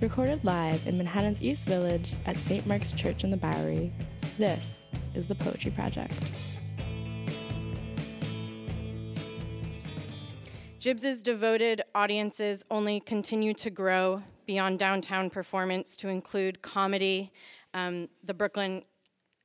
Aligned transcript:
recorded 0.00 0.44
live 0.44 0.86
in 0.86 0.98
Manhattan's 0.98 1.40
East 1.40 1.66
Village 1.66 2.12
at 2.26 2.36
St. 2.36 2.66
Mark's 2.66 2.92
Church 2.92 3.24
in 3.24 3.30
the 3.30 3.36
Bowery. 3.36 3.92
This 4.36 4.82
is 5.14 5.26
the 5.26 5.34
Poetry 5.34 5.70
Project. 5.70 6.12
Jibz's 10.80 11.22
devoted 11.22 11.82
audiences 11.94 12.64
only 12.70 13.00
continue 13.00 13.54
to 13.54 13.70
grow 13.70 14.22
beyond 14.44 14.78
downtown 14.78 15.30
performance 15.30 15.96
to 15.96 16.08
include 16.08 16.60
comedy, 16.60 17.32
um, 17.72 18.08
the 18.22 18.34
Brooklyn 18.34 18.82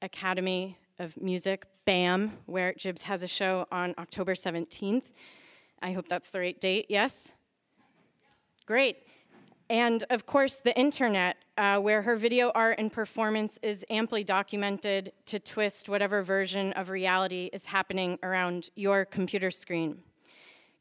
Academy 0.02 0.77
of 0.99 1.15
Music, 1.20 1.65
BAM, 1.86 2.33
where 2.45 2.73
Jibz 2.73 3.04
has 3.04 3.23
a 3.23 3.27
show 3.27 3.65
on 3.71 3.95
October 3.97 4.36
17th. 4.36 5.04
I 5.81 5.93
hope 5.93 6.09
that's 6.09 6.29
the 6.29 6.39
right 6.39 6.59
date, 6.59 6.88
yes? 6.89 7.31
Great. 8.65 8.97
And 9.71 10.03
of 10.09 10.25
course, 10.25 10.57
the 10.57 10.77
internet, 10.77 11.38
uh, 11.57 11.77
where 11.77 12.02
her 12.02 12.17
video 12.17 12.52
art 12.53 12.77
and 12.77 12.91
performance 12.91 13.57
is 13.63 13.85
amply 13.89 14.21
documented 14.21 15.13
to 15.27 15.39
twist 15.39 15.88
whatever 15.88 16.23
version 16.23 16.73
of 16.73 16.89
reality 16.89 17.49
is 17.53 17.63
happening 17.63 18.20
around 18.21 18.70
your 18.76 19.05
computer 19.05 19.49
screen. 19.49 19.99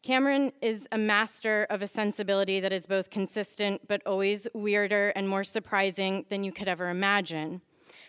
Cameron 0.02 0.50
is 0.60 0.88
a 0.90 0.98
master 0.98 1.68
of 1.70 1.82
a 1.82 1.86
sensibility 1.86 2.58
that 2.58 2.72
is 2.72 2.84
both 2.84 3.10
consistent 3.10 3.86
but 3.86 4.02
always 4.06 4.48
weirder 4.54 5.10
and 5.10 5.28
more 5.28 5.44
surprising 5.44 6.24
than 6.28 6.42
you 6.42 6.50
could 6.50 6.66
ever 6.66 6.88
imagine. 6.88 7.60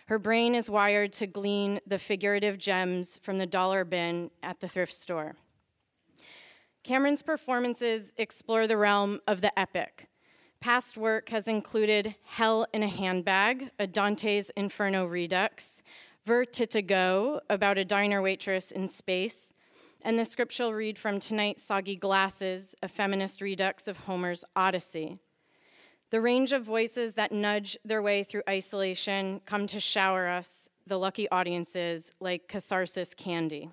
Her 0.06 0.18
brain 0.18 0.52
is 0.52 0.68
wired 0.68 1.12
to 1.12 1.28
glean 1.28 1.78
the 1.86 1.98
figurative 2.00 2.58
gems 2.58 3.20
from 3.22 3.38
the 3.38 3.46
dollar 3.46 3.84
bin 3.84 4.32
at 4.42 4.58
the 4.58 4.66
thrift 4.66 4.94
store. 4.94 5.36
Cameron's 6.82 7.22
performances 7.22 8.12
explore 8.16 8.66
the 8.66 8.76
realm 8.76 9.20
of 9.28 9.42
the 9.42 9.56
epic. 9.56 10.08
Past 10.62 10.96
work 10.96 11.30
has 11.30 11.48
included 11.48 12.14
Hell 12.22 12.68
in 12.72 12.84
a 12.84 12.88
Handbag, 12.88 13.72
a 13.80 13.86
Dante's 13.88 14.48
Inferno 14.50 15.06
redux, 15.06 15.82
Vertigogo, 16.24 17.40
about 17.50 17.78
a 17.78 17.84
diner 17.84 18.22
waitress 18.22 18.70
in 18.70 18.86
space, 18.86 19.52
and 20.02 20.16
the 20.16 20.24
scriptural 20.24 20.72
read 20.72 20.96
from 20.96 21.18
tonight, 21.18 21.58
Soggy 21.58 21.96
Glasses, 21.96 22.76
a 22.80 22.86
feminist 22.86 23.40
redux 23.40 23.88
of 23.88 23.96
Homer's 23.96 24.44
Odyssey. 24.54 25.18
The 26.10 26.20
range 26.20 26.52
of 26.52 26.62
voices 26.62 27.14
that 27.14 27.32
nudge 27.32 27.76
their 27.84 28.00
way 28.00 28.22
through 28.22 28.44
isolation 28.48 29.40
come 29.44 29.66
to 29.66 29.80
shower 29.80 30.28
us, 30.28 30.68
the 30.86 30.96
lucky 30.96 31.28
audiences, 31.30 32.12
like 32.20 32.46
catharsis 32.46 33.14
candy. 33.14 33.68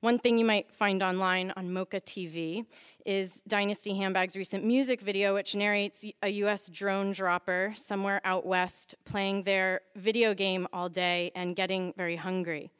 One 0.00 0.18
thing 0.18 0.38
you 0.38 0.46
might 0.46 0.72
find 0.72 1.02
online 1.02 1.52
on 1.56 1.70
Mocha 1.74 2.00
TV 2.00 2.64
is 3.04 3.42
Dynasty 3.46 3.92
Handbag's 3.92 4.34
recent 4.34 4.64
music 4.64 5.02
video, 5.02 5.34
which 5.34 5.54
narrates 5.54 6.06
a 6.22 6.28
US 6.44 6.70
drone 6.70 7.12
dropper 7.12 7.74
somewhere 7.76 8.22
out 8.24 8.46
west 8.46 8.94
playing 9.04 9.42
their 9.42 9.82
video 9.96 10.32
game 10.32 10.66
all 10.72 10.88
day 10.88 11.32
and 11.34 11.54
getting 11.54 11.92
very 11.98 12.16
hungry. 12.16 12.70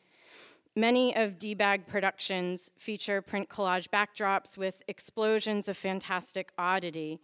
Many 0.75 1.15
of 1.15 1.39
D-Bag 1.39 1.87
productions 1.87 2.73
feature 2.79 3.21
print 3.21 3.51
collage 3.51 3.89
backdrops 3.91 4.57
with 4.57 4.83
explosions 4.89 5.69
of 5.69 5.77
fantastic 5.77 6.53
oddity. 6.57 7.21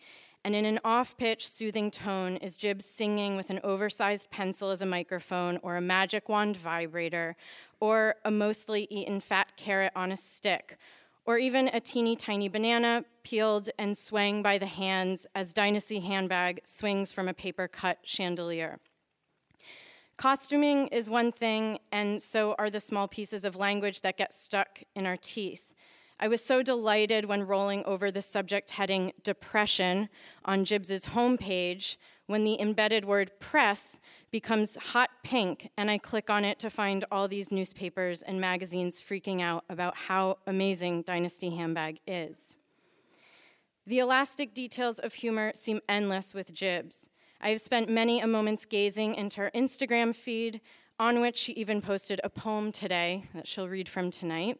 And 0.46 0.54
in 0.54 0.64
an 0.64 0.78
off 0.84 1.16
pitch, 1.16 1.48
soothing 1.48 1.90
tone 1.90 2.36
is 2.36 2.56
Jibz 2.56 2.82
singing 2.82 3.34
with 3.34 3.50
an 3.50 3.58
oversized 3.64 4.30
pencil 4.30 4.70
as 4.70 4.80
a 4.80 4.86
microphone, 4.86 5.58
or 5.60 5.74
a 5.74 5.80
magic 5.80 6.28
wand 6.28 6.56
vibrator, 6.56 7.34
or 7.80 8.14
a 8.24 8.30
mostly 8.30 8.86
eaten 8.88 9.18
fat 9.18 9.56
carrot 9.56 9.90
on 9.96 10.12
a 10.12 10.16
stick, 10.16 10.78
or 11.24 11.36
even 11.36 11.66
a 11.72 11.80
teeny 11.80 12.14
tiny 12.14 12.48
banana 12.48 13.04
peeled 13.24 13.70
and 13.76 13.98
swaying 13.98 14.44
by 14.44 14.56
the 14.56 14.66
hands 14.66 15.26
as 15.34 15.52
Dynasty 15.52 15.98
Handbag 15.98 16.60
swings 16.62 17.10
from 17.10 17.26
a 17.26 17.34
paper 17.34 17.66
cut 17.66 17.98
chandelier. 18.04 18.78
Costuming 20.16 20.86
is 20.88 21.10
one 21.10 21.32
thing, 21.32 21.80
and 21.90 22.22
so 22.22 22.54
are 22.56 22.70
the 22.70 22.78
small 22.78 23.08
pieces 23.08 23.44
of 23.44 23.56
language 23.56 24.02
that 24.02 24.16
get 24.16 24.32
stuck 24.32 24.84
in 24.94 25.06
our 25.06 25.16
teeth. 25.16 25.74
I 26.18 26.28
was 26.28 26.42
so 26.42 26.62
delighted 26.62 27.26
when 27.26 27.46
rolling 27.46 27.84
over 27.84 28.10
the 28.10 28.22
subject 28.22 28.70
heading 28.70 29.12
depression 29.22 30.08
on 30.46 30.64
Jibz's 30.64 31.06
homepage 31.06 31.98
when 32.26 32.42
the 32.42 32.58
embedded 32.58 33.04
word 33.04 33.30
press 33.38 34.00
becomes 34.30 34.76
hot 34.76 35.10
pink 35.22 35.68
and 35.76 35.90
I 35.90 35.98
click 35.98 36.30
on 36.30 36.44
it 36.44 36.58
to 36.60 36.70
find 36.70 37.04
all 37.10 37.28
these 37.28 37.52
newspapers 37.52 38.22
and 38.22 38.40
magazines 38.40 39.00
freaking 39.00 39.42
out 39.42 39.64
about 39.68 39.94
how 39.94 40.38
amazing 40.46 41.02
Dynasty 41.02 41.50
Handbag 41.50 42.00
is. 42.06 42.56
The 43.86 43.98
elastic 43.98 44.54
details 44.54 44.98
of 44.98 45.12
humor 45.12 45.52
seem 45.54 45.80
endless 45.86 46.34
with 46.34 46.54
Jibz. 46.54 47.10
I 47.42 47.50
have 47.50 47.60
spent 47.60 47.90
many 47.90 48.20
a 48.20 48.26
moments 48.26 48.64
gazing 48.64 49.14
into 49.14 49.42
her 49.42 49.50
Instagram 49.54 50.14
feed, 50.16 50.62
on 50.98 51.20
which 51.20 51.36
she 51.36 51.52
even 51.52 51.82
posted 51.82 52.20
a 52.24 52.30
poem 52.30 52.72
today 52.72 53.24
that 53.34 53.46
she'll 53.46 53.68
read 53.68 53.86
from 53.86 54.10
tonight. 54.10 54.58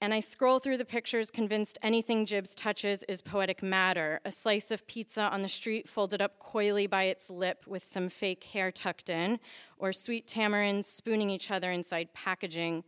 And 0.00 0.12
I 0.12 0.20
scroll 0.20 0.58
through 0.58 0.76
the 0.76 0.84
pictures, 0.84 1.30
convinced 1.30 1.78
anything 1.82 2.26
Jibz 2.26 2.54
touches 2.54 3.02
is 3.04 3.22
poetic 3.22 3.62
matter 3.62 4.20
a 4.26 4.30
slice 4.30 4.70
of 4.70 4.86
pizza 4.86 5.22
on 5.22 5.40
the 5.40 5.48
street 5.48 5.88
folded 5.88 6.20
up 6.20 6.38
coyly 6.38 6.86
by 6.86 7.04
its 7.04 7.30
lip 7.30 7.64
with 7.66 7.82
some 7.82 8.10
fake 8.10 8.44
hair 8.44 8.70
tucked 8.70 9.08
in, 9.08 9.38
or 9.78 9.94
sweet 9.94 10.26
tamarinds 10.26 10.84
spooning 10.84 11.30
each 11.30 11.50
other 11.50 11.70
inside 11.70 12.12
packaging, 12.12 12.84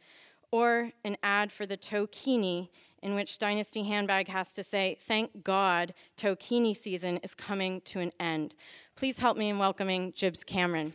or 0.51 0.93
an 1.03 1.17
ad 1.23 1.51
for 1.51 1.65
the 1.65 1.79
Tokini 1.79 2.69
in 3.03 3.15
which 3.15 3.39
Dynasty 3.39 3.85
Handbag 3.85 4.29
has 4.29 4.53
to 4.53 4.63
say, 4.63 4.99
Thank 5.07 5.45
God, 5.45 5.95
Tokini 6.17 6.77
season 6.77 7.19
is 7.23 7.35
coming 7.35 7.81
to 7.83 8.01
an 8.01 8.13
end. 8.21 8.55
Please 8.97 9.19
help 9.19 9.37
me 9.37 9.49
in 9.49 9.59
welcoming 9.59 10.13
Jibz 10.13 10.45
Cameron. 10.45 10.93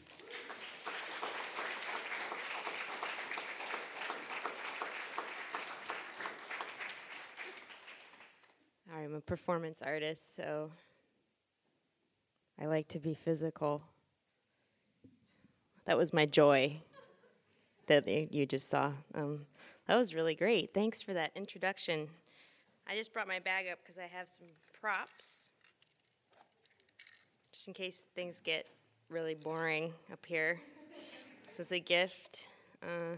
Performance 9.26 9.82
artist, 9.82 10.36
so 10.36 10.72
I 12.62 12.66
like 12.66 12.88
to 12.90 13.00
be 13.00 13.14
physical. 13.14 13.82
That 15.86 15.98
was 15.98 16.14
my 16.14 16.26
joy 16.26 16.82
that 17.88 18.08
you 18.08 18.46
just 18.46 18.70
saw. 18.70 18.92
Um, 19.14 19.46
that 19.88 19.96
was 19.96 20.14
really 20.14 20.36
great. 20.36 20.74
Thanks 20.74 21.02
for 21.02 21.14
that 21.14 21.32
introduction. 21.36 22.08
I 22.88 22.96
just 22.96 23.14
brought 23.14 23.28
my 23.28 23.40
bag 23.40 23.68
up 23.72 23.80
because 23.84 23.98
I 23.98 24.08
have 24.08 24.28
some 24.28 24.48
props, 24.80 25.50
just 27.52 27.68
in 27.68 27.74
case 27.74 28.04
things 28.16 28.42
get 28.44 28.66
really 29.10 29.36
boring 29.36 29.94
up 30.12 30.26
here. 30.26 30.60
This 31.48 31.58
was 31.58 31.72
a 31.72 31.80
gift. 31.80 32.48
Uh, 32.82 33.16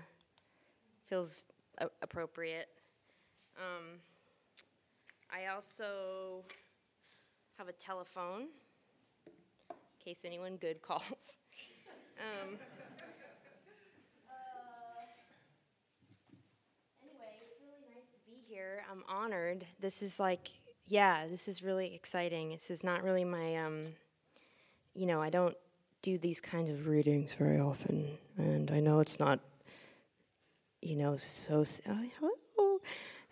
feels 1.08 1.44
a- 1.80 1.90
appropriate. 2.02 2.68
Um, 3.58 4.00
I 5.32 5.48
also 5.48 6.44
have 7.58 7.68
a 7.68 7.74
telephone 7.74 8.48
in 9.28 9.76
case 10.04 10.22
anyone 10.26 10.58
good 10.58 10.82
calls. 10.82 11.02
um, 12.20 12.58
uh, 14.30 14.36
anyway, 17.02 17.38
it's 17.42 17.62
really 17.62 17.86
nice 17.94 18.08
to 18.12 18.20
be 18.26 18.44
here. 18.48 18.84
I'm 18.92 19.04
honored. 19.08 19.66
This 19.80 20.02
is 20.02 20.20
like, 20.20 20.52
yeah, 20.88 21.28
this 21.28 21.48
is 21.48 21.64
really 21.64 21.94
exciting. 21.96 22.50
This 22.50 22.70
is 22.70 22.84
not 22.84 23.04
really 23.04 23.24
my, 23.24 23.56
um, 23.58 23.84
you 24.94 25.06
know, 25.06 25.22
I 25.22 25.30
don't 25.30 25.56
do 26.02 26.18
these 26.18 26.40
kinds 26.40 26.70
of 26.70 26.88
readings 26.88 27.34
very 27.34 27.60
often, 27.60 28.18
and 28.38 28.70
I 28.70 28.80
know 28.80 29.00
it's 29.00 29.20
not, 29.20 29.40
you 30.82 30.96
know, 30.96 31.18
so. 31.18 31.64
Oh, 31.90 32.00
hello 32.20 32.35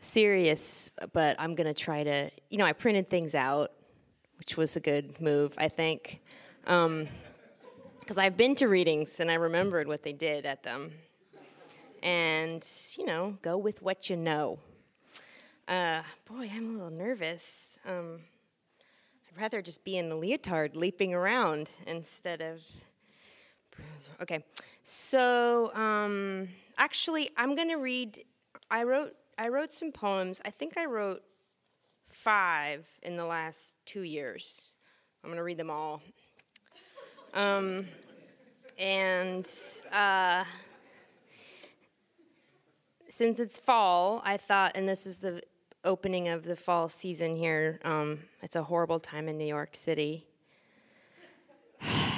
serious, 0.04 0.92
but 1.14 1.36
I'm 1.40 1.56
going 1.56 1.68
to 1.68 1.74
try 1.74 2.04
to, 2.04 2.30
you 2.50 2.58
know, 2.58 2.66
I 2.66 2.74
printed 2.74 3.10
things 3.10 3.34
out, 3.36 3.72
which 4.38 4.58
was 4.58 4.76
a 4.76 4.80
good 4.80 5.20
move, 5.22 5.54
I 5.58 5.70
think. 5.70 6.22
Because 6.62 6.86
um, 6.86 7.08
I've 8.18 8.38
been 8.38 8.56
to 8.56 8.68
readings 8.68 9.20
and 9.20 9.32
I 9.32 9.36
remembered 9.36 9.88
what 9.88 10.04
they 10.04 10.14
did 10.14 10.46
at 10.46 10.64
them. 10.64 10.92
And, 12.02 12.68
you 12.98 13.06
know, 13.06 13.38
go 13.42 13.58
with 13.58 13.82
what 13.82 14.10
you 14.10 14.18
know. 14.18 14.60
Uh, 15.68 16.02
boy, 16.26 16.52
I'm 16.54 16.72
a 16.72 16.74
little 16.74 16.90
nervous. 16.90 17.80
Um, 17.88 18.20
I'd 19.30 19.42
rather 19.42 19.62
just 19.62 19.86
be 19.86 19.98
in 19.98 20.12
a 20.12 20.16
leotard 20.16 20.76
leaping 20.76 21.14
around 21.14 21.70
instead 21.88 22.42
of. 22.42 22.62
Okay, 24.22 24.44
so 24.84 25.74
um, 25.74 26.50
actually, 26.78 27.30
I'm 27.38 27.56
going 27.56 27.70
to 27.70 27.78
read. 27.78 28.24
I 28.70 28.84
wrote 28.84 29.16
I 29.38 29.48
wrote 29.50 29.74
some 29.74 29.92
poems. 29.92 30.42
I 30.46 30.50
think 30.50 30.78
I 30.78 30.86
wrote 30.86 31.24
five 32.10 32.88
in 33.02 33.18
the 33.18 33.26
last 33.26 33.74
two 33.86 34.02
years. 34.02 34.74
I'm 35.24 35.30
going 35.30 35.38
to 35.38 35.44
read 35.44 35.58
them 35.58 35.70
all. 35.70 36.02
Um, 37.34 37.86
and 38.78 39.50
uh, 39.92 40.44
since 43.10 43.40
it's 43.40 43.60
fall, 43.60 44.22
I 44.24 44.38
thought, 44.38 44.74
and 44.76 44.88
this 44.88 45.08
is 45.08 45.18
the 45.18 45.42
opening 45.84 46.30
of 46.30 46.44
the 46.44 46.56
fall 46.56 46.90
season 46.90 47.36
here, 47.36 47.80
um, 47.84 48.20
it's 48.42 48.56
a 48.56 48.64
horrible 48.64 49.00
time 49.00 49.28
in 49.28 49.38
New 49.38 49.46
York 49.46 49.76
City. 49.76 50.26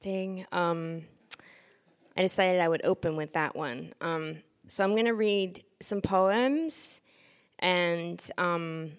interesting. 0.00 0.46
Um, 0.52 1.02
I 2.16 2.22
decided 2.22 2.60
I 2.60 2.68
would 2.68 2.84
open 2.84 3.16
with 3.16 3.32
that 3.34 3.54
one. 3.54 3.92
Um, 4.00 4.38
so 4.70 4.84
I'm 4.84 4.92
going 4.92 5.06
to 5.06 5.14
read 5.14 5.64
some 5.80 6.00
poems 6.00 7.00
and 7.58 8.24
um, 8.38 8.92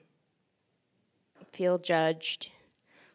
feel 1.53 1.77
judged. 1.77 2.51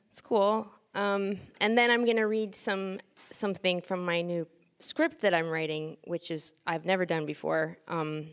It's 0.08 0.22
cool. 0.22 0.66
Um, 0.94 1.36
and 1.60 1.76
then 1.76 1.90
I'm 1.90 2.06
going 2.06 2.16
to 2.16 2.24
read 2.24 2.54
some 2.54 2.98
something 3.28 3.82
from 3.82 4.06
my 4.06 4.22
new 4.22 4.46
script 4.80 5.20
that 5.20 5.34
I'm 5.34 5.50
writing, 5.50 5.98
which 6.04 6.30
is 6.30 6.54
I've 6.66 6.86
never 6.86 7.04
done 7.04 7.26
before. 7.26 7.76
Um, 7.88 8.28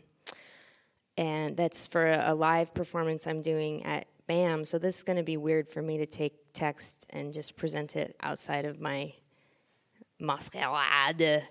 and 1.18 1.54
that's 1.54 1.86
for 1.86 2.12
a, 2.12 2.34
live 2.34 2.72
performance 2.72 3.26
I'm 3.26 3.42
doing 3.42 3.84
at 3.84 4.06
BAM. 4.26 4.64
So 4.64 4.78
this 4.78 4.96
is 4.96 5.02
going 5.02 5.18
to 5.18 5.22
be 5.22 5.36
weird 5.36 5.68
for 5.68 5.82
me 5.82 5.98
to 5.98 6.06
take 6.06 6.32
text 6.54 7.04
and 7.10 7.30
just 7.30 7.56
present 7.56 7.94
it 7.94 8.16
outside 8.22 8.64
of 8.64 8.80
my 8.80 9.12
masquerade, 10.18 11.42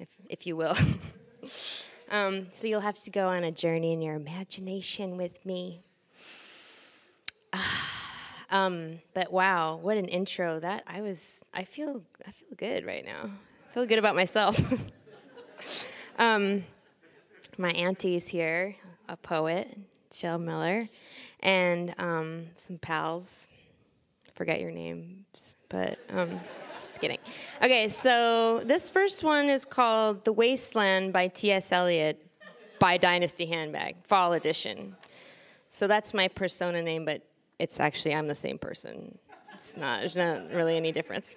if, 0.00 0.08
if 0.28 0.48
you 0.48 0.56
will. 0.56 0.76
um, 2.10 2.48
so 2.50 2.66
you'll 2.66 2.80
have 2.80 2.96
to 2.96 3.10
go 3.10 3.28
on 3.28 3.44
a 3.44 3.52
journey 3.52 3.92
in 3.92 4.02
your 4.02 4.14
imagination 4.14 5.16
with 5.16 5.44
me. 5.44 5.82
um, 8.50 8.98
but 9.14 9.32
wow, 9.32 9.76
what 9.76 9.96
an 9.96 10.06
intro! 10.06 10.60
That 10.60 10.84
I 10.86 11.00
was, 11.00 11.42
I 11.52 11.64
feel, 11.64 12.02
I 12.26 12.30
feel 12.30 12.48
good 12.56 12.86
right 12.86 13.04
now. 13.04 13.30
I 13.68 13.74
feel 13.74 13.86
good 13.86 13.98
about 13.98 14.14
myself. 14.14 14.60
um, 16.18 16.64
my 17.56 17.70
auntie's 17.70 18.28
here, 18.28 18.76
a 19.08 19.16
poet, 19.16 19.76
Jill 20.10 20.38
Miller, 20.38 20.88
and 21.40 21.94
um, 21.98 22.46
some 22.56 22.78
pals. 22.78 23.48
Forget 24.34 24.60
your 24.60 24.70
names, 24.70 25.56
but 25.68 25.98
um, 26.10 26.40
just 26.88 27.00
kidding. 27.00 27.18
Okay, 27.62 27.88
so 27.88 28.60
this 28.64 28.90
first 28.90 29.22
one 29.22 29.48
is 29.48 29.64
called 29.64 30.24
"The 30.24 30.32
Wasteland" 30.32 31.12
by 31.12 31.28
T.S. 31.28 31.70
Eliot 31.70 32.24
by 32.78 32.96
Dynasty 32.96 33.46
Handbag, 33.46 33.96
Fall 34.04 34.32
Edition. 34.32 34.96
So 35.68 35.86
that's 35.86 36.14
my 36.14 36.28
persona 36.28 36.82
name, 36.82 37.04
but 37.04 37.22
it's 37.58 37.78
actually 37.78 38.14
I'm 38.14 38.26
the 38.26 38.34
same 38.34 38.58
person. 38.58 39.18
It's 39.54 39.76
not. 39.76 40.00
There's 40.00 40.16
not 40.16 40.50
really 40.50 40.76
any 40.76 40.92
difference. 40.92 41.34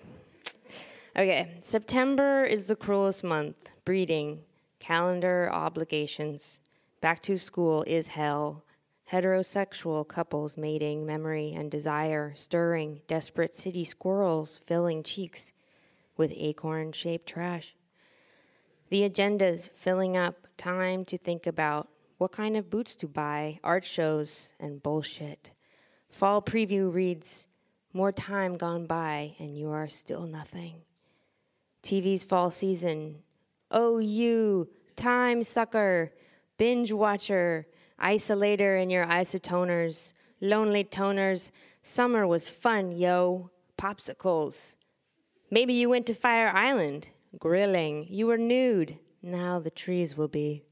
Okay, 1.18 1.58
September 1.60 2.46
is 2.46 2.66
the 2.66 2.76
cruelest 2.76 3.24
month. 3.24 3.56
Breeding, 3.84 4.40
calendar 4.80 5.50
obligations. 5.52 6.62
Back 7.02 7.22
to 7.24 7.38
school 7.38 7.84
is 7.84 8.08
hell. 8.08 8.64
Heterosexual 9.12 10.08
couples 10.08 10.56
mating, 10.56 11.06
memory 11.06 11.52
and 11.54 11.70
desire, 11.70 12.32
stirring, 12.34 13.02
desperate 13.08 13.54
city 13.54 13.84
squirrels 13.84 14.62
filling 14.66 15.04
cheeks 15.04 15.52
with 16.16 16.32
acorn 16.38 16.94
shaped 16.94 17.28
trash. 17.28 17.76
The 18.90 19.04
agenda's 19.04 19.70
filling 19.76 20.16
up, 20.16 20.48
time 20.56 21.04
to 21.06 21.18
think 21.18 21.46
about 21.46 21.90
what 22.20 22.32
kind 22.32 22.56
of 22.56 22.70
boots 22.70 22.96
to 22.96 23.08
buy, 23.08 23.60
art 23.66 23.84
shows, 23.84 24.54
and 24.62 24.82
bullshit. 24.82 25.52
Fall 26.10 26.42
preview 26.42 26.94
reads, 26.94 27.48
More 27.92 28.14
time 28.14 28.56
gone 28.56 28.86
by, 28.86 29.36
and 29.40 29.58
you 29.58 29.72
are 29.72 29.90
still 29.90 30.26
nothing. 30.26 30.84
TV's 31.84 32.24
fall 32.24 32.50
season. 32.50 33.24
Oh, 33.72 33.98
you, 33.98 34.70
time 34.96 35.44
sucker, 35.44 36.14
binge 36.58 36.94
watcher, 36.94 37.68
isolator 38.02 38.82
in 38.82 38.90
your 38.90 39.06
isotoners, 39.06 40.14
lonely 40.42 40.84
toners. 40.84 41.52
Summer 41.84 42.28
was 42.28 42.50
fun, 42.50 42.92
yo. 42.92 43.50
Popsicles. 43.78 44.76
Maybe 45.50 45.74
you 45.74 45.90
went 45.90 46.06
to 46.08 46.14
Fire 46.14 46.52
Island, 46.54 47.10
grilling. 47.40 48.08
You 48.10 48.28
were 48.28 48.38
nude. 48.38 48.98
Now 49.22 49.60
the 49.60 49.70
trees 49.70 50.16
will 50.16 50.28
be. 50.28 50.64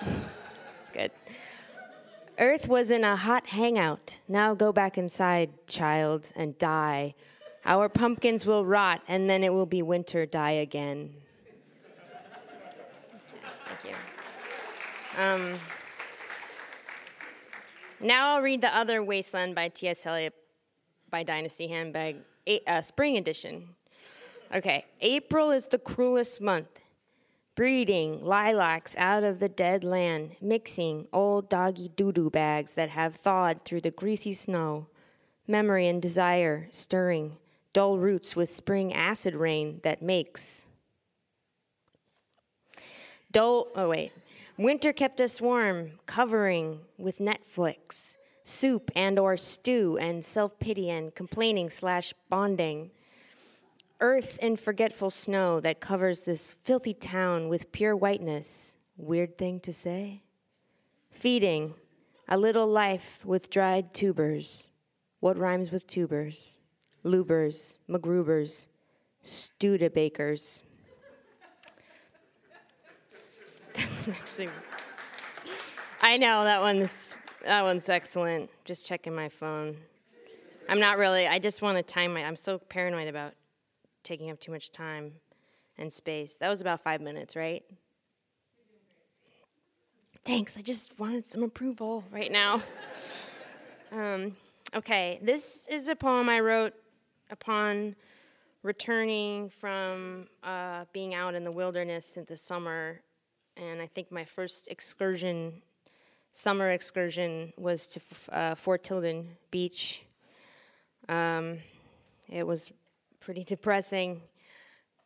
it's 0.80 0.90
good. 0.90 1.10
Earth 2.38 2.68
was 2.68 2.90
in 2.90 3.04
a 3.04 3.16
hot 3.16 3.46
hangout. 3.46 4.18
Now 4.28 4.54
go 4.54 4.72
back 4.72 4.96
inside, 4.96 5.50
child, 5.66 6.30
and 6.34 6.56
die. 6.58 7.14
Our 7.64 7.88
pumpkins 7.88 8.44
will 8.44 8.64
rot, 8.64 9.02
and 9.06 9.30
then 9.30 9.44
it 9.44 9.52
will 9.52 9.66
be 9.66 9.82
winter, 9.82 10.26
die 10.26 10.52
again. 10.52 11.14
Thank 13.82 13.94
you. 13.94 15.22
Um, 15.22 15.54
now 18.02 18.34
I'll 18.34 18.42
read 18.42 18.60
the 18.60 18.76
other 18.76 19.02
Wasteland 19.02 19.54
by 19.54 19.68
T.S. 19.68 20.04
Eliot 20.06 20.34
by 21.10 21.22
Dynasty 21.22 21.68
Handbag, 21.68 22.16
uh, 22.66 22.80
spring 22.80 23.16
edition. 23.16 23.68
Okay, 24.54 24.84
April 25.00 25.50
is 25.50 25.66
the 25.66 25.78
cruelest 25.78 26.40
month. 26.40 26.80
Breeding 27.54 28.24
lilacs 28.24 28.96
out 28.96 29.24
of 29.24 29.38
the 29.38 29.48
dead 29.48 29.84
land, 29.84 30.36
mixing 30.40 31.06
old 31.12 31.50
doggy 31.50 31.90
doo 31.96 32.12
doo 32.12 32.30
bags 32.30 32.72
that 32.72 32.88
have 32.88 33.14
thawed 33.14 33.64
through 33.64 33.82
the 33.82 33.90
greasy 33.90 34.32
snow. 34.32 34.86
Memory 35.46 35.86
and 35.88 36.00
desire 36.00 36.68
stirring, 36.70 37.36
dull 37.72 37.98
roots 37.98 38.34
with 38.34 38.54
spring 38.54 38.92
acid 38.94 39.34
rain 39.34 39.80
that 39.84 40.00
makes. 40.00 40.66
Dull, 43.30 43.68
oh 43.74 43.90
wait. 43.90 44.12
Winter 44.58 44.92
kept 44.92 45.20
us 45.20 45.40
warm, 45.40 45.92
covering 46.06 46.80
with 46.98 47.18
Netflix, 47.18 48.16
soup 48.44 48.90
and 48.94 49.18
or 49.18 49.36
stew 49.36 49.98
and 49.98 50.24
self-pity 50.24 50.90
and 50.90 51.14
complaining 51.14 51.70
slash 51.70 52.12
bonding 52.28 52.90
earth 54.02 54.36
in 54.42 54.56
forgetful 54.56 55.08
snow 55.10 55.60
that 55.60 55.80
covers 55.80 56.20
this 56.20 56.56
filthy 56.64 56.92
town 56.92 57.48
with 57.48 57.70
pure 57.72 57.96
whiteness. 57.96 58.74
Weird 58.96 59.38
thing 59.38 59.60
to 59.60 59.72
say? 59.72 60.22
Feeding, 61.10 61.72
a 62.28 62.36
little 62.36 62.66
life 62.66 63.24
with 63.24 63.48
dried 63.48 63.94
tubers. 63.94 64.68
What 65.20 65.38
rhymes 65.38 65.70
with 65.70 65.86
tubers? 65.86 66.58
Lubers, 67.04 67.78
MacGrubers, 67.88 68.66
Studebakers. 69.24 70.64
That's 73.74 73.91
I 76.00 76.16
know 76.16 76.44
that 76.44 76.60
one's 76.60 77.16
that 77.44 77.62
one's 77.62 77.88
excellent. 77.88 78.50
Just 78.64 78.86
checking 78.86 79.14
my 79.14 79.28
phone. 79.28 79.76
I'm 80.68 80.80
not 80.80 80.98
really. 80.98 81.26
I 81.26 81.38
just 81.38 81.62
want 81.62 81.76
to 81.76 81.82
time 81.82 82.14
my. 82.14 82.24
I'm 82.24 82.36
so 82.36 82.58
paranoid 82.58 83.08
about 83.08 83.34
taking 84.02 84.30
up 84.30 84.40
too 84.40 84.52
much 84.52 84.72
time 84.72 85.12
and 85.78 85.92
space. 85.92 86.36
That 86.36 86.48
was 86.48 86.60
about 86.60 86.82
five 86.82 87.00
minutes, 87.00 87.36
right? 87.36 87.64
Thanks. 90.24 90.56
I 90.56 90.62
just 90.62 90.98
wanted 90.98 91.26
some 91.26 91.42
approval 91.42 92.04
right 92.12 92.30
now. 92.30 92.62
um, 93.92 94.36
okay, 94.74 95.18
this 95.22 95.66
is 95.68 95.88
a 95.88 95.96
poem 95.96 96.28
I 96.28 96.40
wrote 96.40 96.74
upon 97.30 97.96
returning 98.62 99.48
from 99.48 100.28
uh, 100.44 100.84
being 100.92 101.14
out 101.14 101.34
in 101.34 101.42
the 101.42 101.50
wilderness 101.50 102.16
in 102.16 102.24
the 102.28 102.36
summer. 102.36 103.00
And 103.56 103.82
I 103.82 103.86
think 103.86 104.10
my 104.10 104.24
first 104.24 104.68
excursion, 104.68 105.62
summer 106.32 106.70
excursion, 106.70 107.52
was 107.56 107.86
to 107.88 108.00
uh, 108.30 108.54
Fort 108.54 108.82
Tilden 108.82 109.28
Beach. 109.50 110.02
Um, 111.08 111.58
it 112.28 112.46
was 112.46 112.72
pretty 113.20 113.44
depressing. 113.54 114.22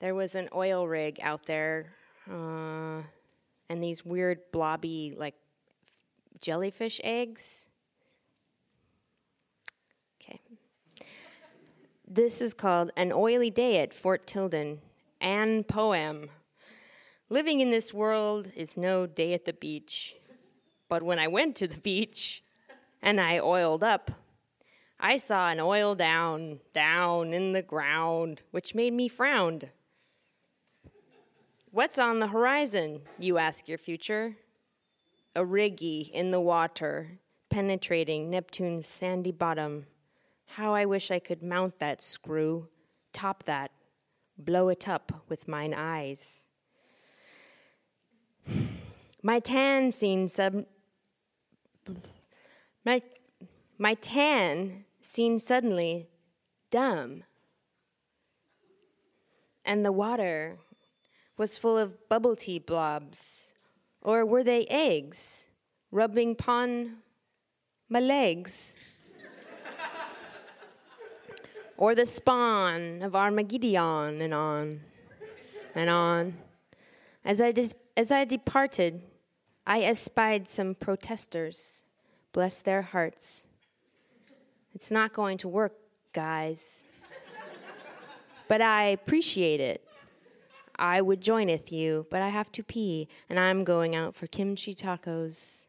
There 0.00 0.14
was 0.14 0.34
an 0.34 0.48
oil 0.54 0.86
rig 0.86 1.18
out 1.22 1.46
there, 1.46 1.86
uh, 2.30 3.02
and 3.68 3.82
these 3.82 4.04
weird 4.04 4.40
blobby, 4.52 5.14
like 5.16 5.34
jellyfish 6.40 7.00
eggs. 7.02 7.68
Okay. 10.20 10.38
This 12.06 12.40
is 12.40 12.54
called 12.54 12.90
An 12.96 13.10
Oily 13.10 13.50
Day 13.50 13.78
at 13.78 13.92
Fort 13.94 14.26
Tilden, 14.26 14.80
An 15.20 15.64
Poem. 15.64 16.28
Living 17.28 17.58
in 17.58 17.70
this 17.70 17.92
world 17.92 18.52
is 18.54 18.76
no 18.76 19.04
day 19.04 19.34
at 19.34 19.46
the 19.46 19.52
beach. 19.52 20.14
But 20.88 21.02
when 21.02 21.18
I 21.18 21.26
went 21.26 21.56
to 21.56 21.66
the 21.66 21.80
beach 21.80 22.44
and 23.02 23.20
I 23.20 23.40
oiled 23.40 23.82
up, 23.82 24.12
I 25.00 25.16
saw 25.16 25.50
an 25.50 25.58
oil 25.58 25.96
down, 25.96 26.60
down 26.72 27.34
in 27.34 27.52
the 27.52 27.62
ground, 27.62 28.42
which 28.52 28.76
made 28.76 28.92
me 28.92 29.08
frown. 29.08 29.62
What's 31.72 31.98
on 31.98 32.20
the 32.20 32.28
horizon, 32.28 33.00
you 33.18 33.38
ask 33.38 33.66
your 33.66 33.78
future? 33.78 34.36
A 35.34 35.42
riggy 35.42 36.10
in 36.12 36.30
the 36.30 36.40
water, 36.40 37.18
penetrating 37.50 38.30
Neptune's 38.30 38.86
sandy 38.86 39.32
bottom. 39.32 39.86
How 40.46 40.72
I 40.74 40.84
wish 40.86 41.10
I 41.10 41.18
could 41.18 41.42
mount 41.42 41.80
that 41.80 42.02
screw, 42.02 42.68
top 43.12 43.42
that, 43.46 43.72
blow 44.38 44.68
it 44.68 44.88
up 44.88 45.24
with 45.28 45.48
mine 45.48 45.74
eyes. 45.76 46.45
My 49.22 49.40
tan 49.40 49.92
seen 49.92 50.28
sub. 50.28 50.64
My, 52.84 53.02
my 53.78 53.94
tan 53.94 54.84
seen 55.00 55.38
suddenly 55.38 56.08
dumb. 56.70 57.24
and 59.66 59.84
the 59.84 59.92
water 59.92 60.56
was 61.36 61.58
full 61.58 61.76
of 61.76 62.08
bubble 62.08 62.36
tea 62.36 62.58
blobs? 62.58 63.52
Or 64.00 64.24
were 64.24 64.44
they 64.44 64.64
eggs 64.70 65.46
rubbing 65.90 66.32
upon 66.32 66.98
my 67.88 68.00
legs? 68.00 68.74
or 71.76 71.94
the 71.94 72.06
spawn 72.06 73.02
of 73.02 73.14
Armageddon 73.14 74.22
and 74.22 74.32
on 74.32 74.80
and 75.74 75.90
on. 75.90 76.34
As 77.24 77.40
I, 77.40 77.52
dis- 77.52 77.74
as 77.96 78.10
I 78.10 78.24
departed, 78.24 79.02
I 79.66 79.82
espied 79.82 80.48
some 80.48 80.74
protesters. 80.74 81.82
Bless 82.32 82.60
their 82.60 82.82
hearts. 82.82 83.46
It's 84.74 84.90
not 84.90 85.12
going 85.12 85.38
to 85.38 85.48
work, 85.48 85.72
guys. 86.12 86.86
but 88.48 88.60
I 88.60 88.84
appreciate 88.88 89.60
it. 89.60 89.82
I 90.78 91.00
would 91.00 91.22
joineth 91.22 91.72
you, 91.72 92.06
but 92.10 92.20
I 92.20 92.28
have 92.28 92.52
to 92.52 92.62
pee, 92.62 93.08
and 93.30 93.40
I'm 93.40 93.64
going 93.64 93.96
out 93.96 94.14
for 94.14 94.26
kimchi 94.26 94.74
tacos. 94.74 95.68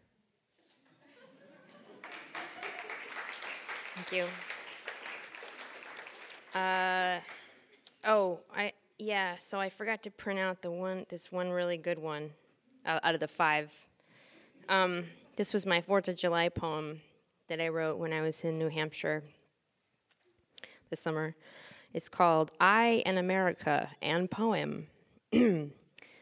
Thank 3.95 4.11
you. 4.11 4.25
Uh, 6.59 7.19
oh, 8.05 8.39
I 8.53 8.73
yeah. 8.99 9.35
So 9.35 9.59
I 9.59 9.69
forgot 9.69 10.03
to 10.03 10.11
print 10.11 10.39
out 10.39 10.61
the 10.61 10.71
one, 10.71 11.05
this 11.09 11.31
one 11.31 11.49
really 11.49 11.77
good 11.77 11.99
one, 11.99 12.31
uh, 12.85 12.99
out 13.03 13.13
of 13.13 13.19
the 13.19 13.27
five. 13.27 13.73
Um, 14.69 15.05
this 15.35 15.53
was 15.53 15.65
my 15.65 15.81
Fourth 15.81 16.07
of 16.07 16.15
July 16.15 16.49
poem 16.49 17.01
that 17.47 17.61
I 17.61 17.69
wrote 17.69 17.97
when 17.97 18.11
I 18.11 18.21
was 18.21 18.43
in 18.43 18.57
New 18.57 18.69
Hampshire 18.69 19.23
this 20.89 20.99
summer. 20.99 21.35
It's 21.93 22.09
called 22.09 22.51
"I 22.59 23.03
and 23.05 23.17
America" 23.17 23.89
and 24.01 24.29
poem. 24.29 24.87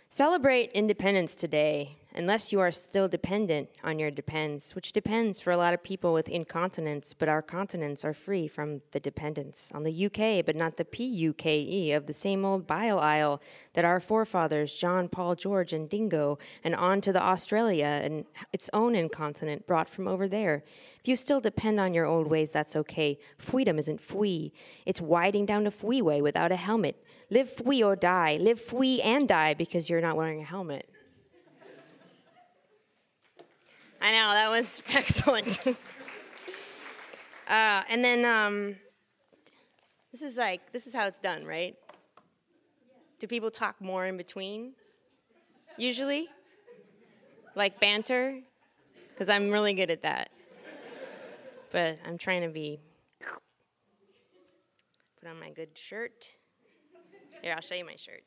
Celebrate 0.09 0.71
independence 0.71 1.35
today, 1.35 1.97
unless 2.15 2.51
you 2.51 2.59
are 2.59 2.71
still 2.71 3.07
dependent 3.07 3.69
on 3.83 3.99
your 3.99 4.09
depends, 4.09 4.73
which 4.73 4.93
depends 4.93 5.39
for 5.39 5.51
a 5.51 5.57
lot 5.57 5.73
of 5.73 5.83
people 5.83 6.13
with 6.13 6.29
incontinence, 6.29 7.13
but 7.13 7.27
our 7.27 7.41
continents 7.41 8.05
are 8.05 8.13
free 8.13 8.47
from 8.47 8.81
the 8.91 8.99
dependence 8.99 9.71
on 9.75 9.83
the 9.83 10.05
UK, 10.05 10.45
but 10.45 10.55
not 10.55 10.77
the 10.77 10.85
PUKE 10.85 11.95
of 11.95 12.07
the 12.07 12.13
same 12.13 12.45
old 12.45 12.65
bile 12.65 12.99
isle 12.99 13.41
that 13.73 13.85
our 13.85 13.99
forefathers, 13.99 14.73
John, 14.73 15.09
Paul, 15.09 15.35
George, 15.35 15.73
and 15.73 15.89
Dingo, 15.89 16.39
and 16.63 16.73
on 16.75 17.01
to 17.01 17.11
the 17.11 17.21
Australia 17.21 17.99
and 18.01 18.25
its 18.53 18.69
own 18.71 18.95
incontinent 18.95 19.67
brought 19.67 19.89
from 19.89 20.07
over 20.07 20.27
there. 20.27 20.63
If 21.01 21.09
you 21.09 21.15
still 21.15 21.41
depend 21.41 21.79
on 21.79 21.93
your 21.93 22.05
old 22.05 22.27
ways, 22.27 22.51
that's 22.51 22.75
okay. 22.75 23.19
Freedom 23.37 23.77
isn't 23.77 24.01
fwee. 24.01 24.51
It's 24.85 25.01
widing 25.01 25.45
down 25.45 25.65
the 25.65 25.71
freeway 25.71 26.21
without 26.21 26.51
a 26.51 26.55
helmet. 26.55 27.03
Live 27.29 27.51
free 27.51 27.83
or 27.83 27.95
die. 27.95 28.37
Live 28.39 28.61
free 28.61 29.01
and 29.01 29.27
die 29.27 29.53
because 29.53 29.89
you're 29.89 30.01
not 30.01 30.15
wearing 30.15 30.41
a 30.41 30.45
helmet. 30.45 30.89
I 34.01 34.11
know, 34.11 34.33
that 34.33 34.49
was 34.49 34.83
excellent. 34.93 35.59
uh, 35.67 35.73
and 37.89 38.03
then 38.03 38.25
um, 38.25 38.75
this 40.11 40.21
is 40.21 40.37
like, 40.37 40.71
this 40.71 40.87
is 40.87 40.93
how 40.93 41.07
it's 41.07 41.19
done, 41.19 41.45
right? 41.45 41.75
Do 43.19 43.27
people 43.27 43.51
talk 43.51 43.79
more 43.81 44.05
in 44.05 44.17
between? 44.17 44.73
Usually? 45.77 46.27
Like 47.55 47.79
banter? 47.79 48.39
Because 49.09 49.29
I'm 49.29 49.49
really 49.49 49.73
good 49.73 49.89
at 49.89 50.03
that. 50.03 50.29
But 51.71 51.97
I'm 52.05 52.17
trying 52.17 52.41
to 52.41 52.49
be. 52.49 52.79
Put 55.19 55.29
on 55.29 55.39
my 55.39 55.49
good 55.49 55.69
shirt. 55.77 56.31
Here, 57.41 57.53
I'll 57.53 57.61
show 57.61 57.75
you 57.75 57.85
my 57.85 57.95
shirt. 57.95 58.23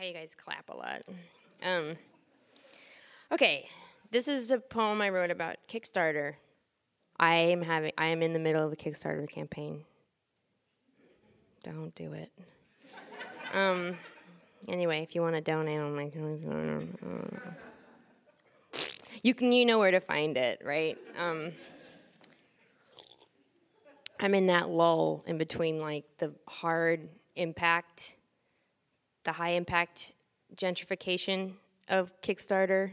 How 0.00 0.06
you 0.06 0.14
guys 0.14 0.34
clap 0.34 0.70
a 0.70 0.76
lot. 0.76 1.02
Um, 1.62 1.94
okay, 3.30 3.68
this 4.10 4.28
is 4.28 4.50
a 4.50 4.58
poem 4.58 5.02
I 5.02 5.10
wrote 5.10 5.30
about 5.30 5.56
Kickstarter. 5.68 6.36
I 7.18 7.34
am 7.34 7.60
having 7.60 7.92
I 7.98 8.06
am 8.06 8.22
in 8.22 8.32
the 8.32 8.38
middle 8.38 8.66
of 8.66 8.72
a 8.72 8.76
Kickstarter 8.76 9.28
campaign. 9.28 9.84
Don't 11.62 11.94
do 11.94 12.14
it. 12.14 12.32
um, 13.52 13.94
anyway, 14.70 15.02
if 15.02 15.14
you 15.14 15.20
want 15.20 15.34
to 15.34 15.42
donate, 15.42 15.78
I'm 15.78 15.94
like, 15.94 16.14
you 19.22 19.34
can 19.34 19.52
you 19.52 19.66
know 19.66 19.78
where 19.78 19.90
to 19.90 20.00
find 20.00 20.38
it, 20.38 20.62
right? 20.64 20.96
Um, 21.18 21.50
I'm 24.18 24.34
in 24.34 24.46
that 24.46 24.70
lull 24.70 25.24
in 25.26 25.36
between 25.36 25.78
like 25.78 26.04
the 26.16 26.32
hard 26.48 27.06
impact, 27.36 28.16
the 29.24 29.32
high 29.32 29.50
impact 29.50 30.12
gentrification 30.56 31.52
of 31.88 32.12
Kickstarter, 32.22 32.92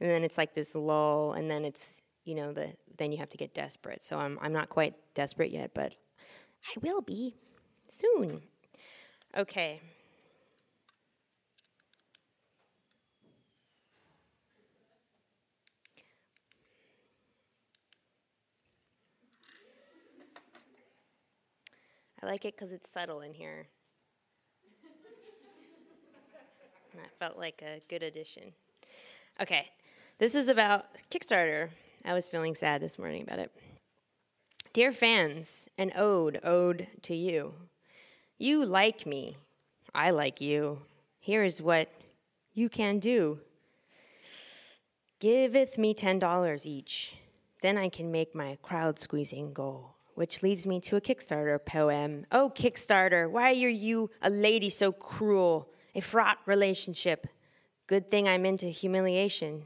and 0.00 0.10
then 0.10 0.22
it's 0.22 0.38
like 0.38 0.54
this 0.54 0.74
lull, 0.74 1.32
and 1.32 1.50
then 1.50 1.64
it's 1.64 2.02
you 2.24 2.34
know 2.34 2.52
the 2.52 2.72
then 2.98 3.12
you 3.12 3.18
have 3.18 3.30
to 3.30 3.36
get 3.36 3.54
desperate. 3.54 4.02
So 4.02 4.18
I'm 4.18 4.38
I'm 4.40 4.52
not 4.52 4.68
quite 4.68 4.94
desperate 5.14 5.50
yet, 5.50 5.72
but 5.74 5.92
I 6.64 6.78
will 6.80 7.00
be 7.00 7.34
soon. 7.88 8.42
Okay. 9.36 9.80
I 22.22 22.26
like 22.26 22.44
it 22.44 22.56
because 22.56 22.72
it's 22.72 22.90
subtle 22.90 23.20
in 23.20 23.34
here. 23.34 23.68
and 26.85 26.85
that 26.96 27.18
felt 27.18 27.38
like 27.38 27.62
a 27.62 27.80
good 27.88 28.02
addition. 28.02 28.52
Okay, 29.40 29.68
this 30.18 30.34
is 30.34 30.48
about 30.48 30.86
Kickstarter. 31.10 31.70
I 32.04 32.14
was 32.14 32.28
feeling 32.28 32.54
sad 32.54 32.80
this 32.80 32.98
morning 32.98 33.22
about 33.22 33.38
it. 33.38 33.52
Dear 34.72 34.92
fans, 34.92 35.68
an 35.78 35.92
ode, 35.96 36.40
ode 36.44 36.86
to 37.02 37.14
you. 37.14 37.54
You 38.38 38.64
like 38.64 39.06
me. 39.06 39.36
I 39.94 40.10
like 40.10 40.40
you. 40.40 40.80
Here 41.18 41.44
is 41.44 41.62
what 41.62 41.88
you 42.54 42.68
can 42.68 42.98
do. 42.98 43.40
Giveth 45.18 45.78
me 45.78 45.94
$10 45.94 46.66
each. 46.66 47.14
Then 47.62 47.78
I 47.78 47.88
can 47.88 48.12
make 48.12 48.34
my 48.34 48.58
crowd 48.62 48.98
squeezing 48.98 49.52
goal 49.52 49.96
which 50.16 50.42
leads 50.42 50.66
me 50.66 50.80
to 50.80 50.96
a 50.96 51.00
Kickstarter 51.00 51.62
poem. 51.64 52.24
Oh, 52.32 52.50
Kickstarter, 52.54 53.30
why 53.30 53.50
are 53.50 53.68
you 53.68 54.10
a 54.22 54.30
lady 54.30 54.70
so 54.70 54.90
cruel? 54.90 55.68
A 55.96 56.00
fraught 56.00 56.38
relationship. 56.44 57.26
Good 57.86 58.10
thing 58.10 58.28
I'm 58.28 58.44
into 58.44 58.66
humiliation. 58.66 59.62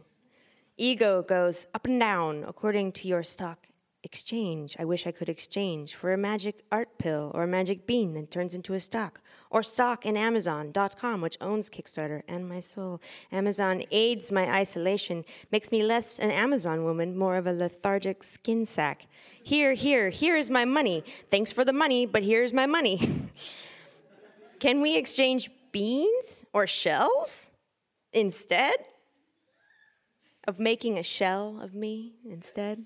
Ego 0.77 1.23
goes 1.23 1.67
up 1.75 1.87
and 1.87 1.99
down 1.99 2.45
according 2.47 2.93
to 2.93 3.09
your 3.09 3.25
stock 3.25 3.67
exchange. 4.05 4.77
I 4.79 4.85
wish 4.85 5.09
I 5.09 5.11
could 5.11 5.29
exchange 5.29 5.97
for 5.97 6.13
a 6.13 6.17
magic 6.17 6.63
art 6.71 6.99
pill 6.99 7.33
or 7.35 7.43
a 7.43 7.49
magic 7.49 7.85
bean 7.85 8.15
that 8.15 8.31
turns 8.31 8.55
into 8.55 8.75
a 8.75 8.81
stock, 8.81 9.21
or 9.51 9.65
stock 9.65 10.07
in 10.07 10.17
Amazon.com, 10.17 11.21
which 11.21 11.37
owns 11.41 11.69
Kickstarter 11.69 12.23
and 12.29 12.49
my 12.49 12.61
soul. 12.61 13.01
Amazon 13.33 13.83
aids 13.91 14.31
my 14.31 14.49
isolation, 14.49 15.25
makes 15.51 15.73
me 15.73 15.83
less 15.83 16.21
an 16.21 16.31
Amazon 16.31 16.85
woman, 16.85 17.19
more 17.19 17.39
of 17.39 17.49
a 17.49 17.53
lethargic 17.53 18.23
skin 18.23 18.65
sack. 18.65 19.09
Here, 19.43 19.73
here, 19.73 20.11
here 20.11 20.37
is 20.37 20.49
my 20.49 20.65
money. 20.65 21.03
Thanks 21.29 21.51
for 21.51 21.65
the 21.65 21.73
money, 21.73 22.07
but 22.07 22.23
here's 22.23 22.53
my 22.53 22.67
money. 22.67 23.29
Can 24.61 24.81
we 24.81 24.97
exchange 24.97 25.51
beans 25.73 26.45
or 26.53 26.67
shells 26.67 27.51
instead? 28.13 28.75
Of 30.49 30.59
making 30.59 30.99
a 30.99 31.03
shell 31.03 31.61
of 31.63 31.75
me 31.75 32.15
instead? 32.29 32.85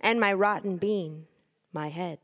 and 0.00 0.18
my 0.18 0.32
rotten 0.32 0.76
bean, 0.76 1.26
my 1.72 1.88
head. 1.88 2.18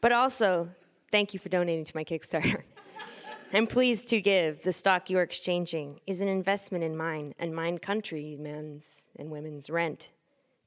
But 0.00 0.12
also, 0.12 0.70
thank 1.10 1.34
you 1.34 1.40
for 1.40 1.48
donating 1.48 1.84
to 1.84 1.96
my 1.96 2.04
Kickstarter. 2.04 2.62
I'm 3.52 3.66
pleased 3.66 4.08
to 4.08 4.20
give. 4.20 4.62
The 4.62 4.72
stock 4.72 5.10
you 5.10 5.18
are 5.18 5.22
exchanging 5.22 6.00
is 6.06 6.22
an 6.22 6.28
investment 6.28 6.82
in 6.82 6.96
mine 6.96 7.34
and 7.38 7.54
mine 7.54 7.78
countrymen's 7.78 9.10
and 9.18 9.30
women's 9.30 9.68
rent 9.68 10.10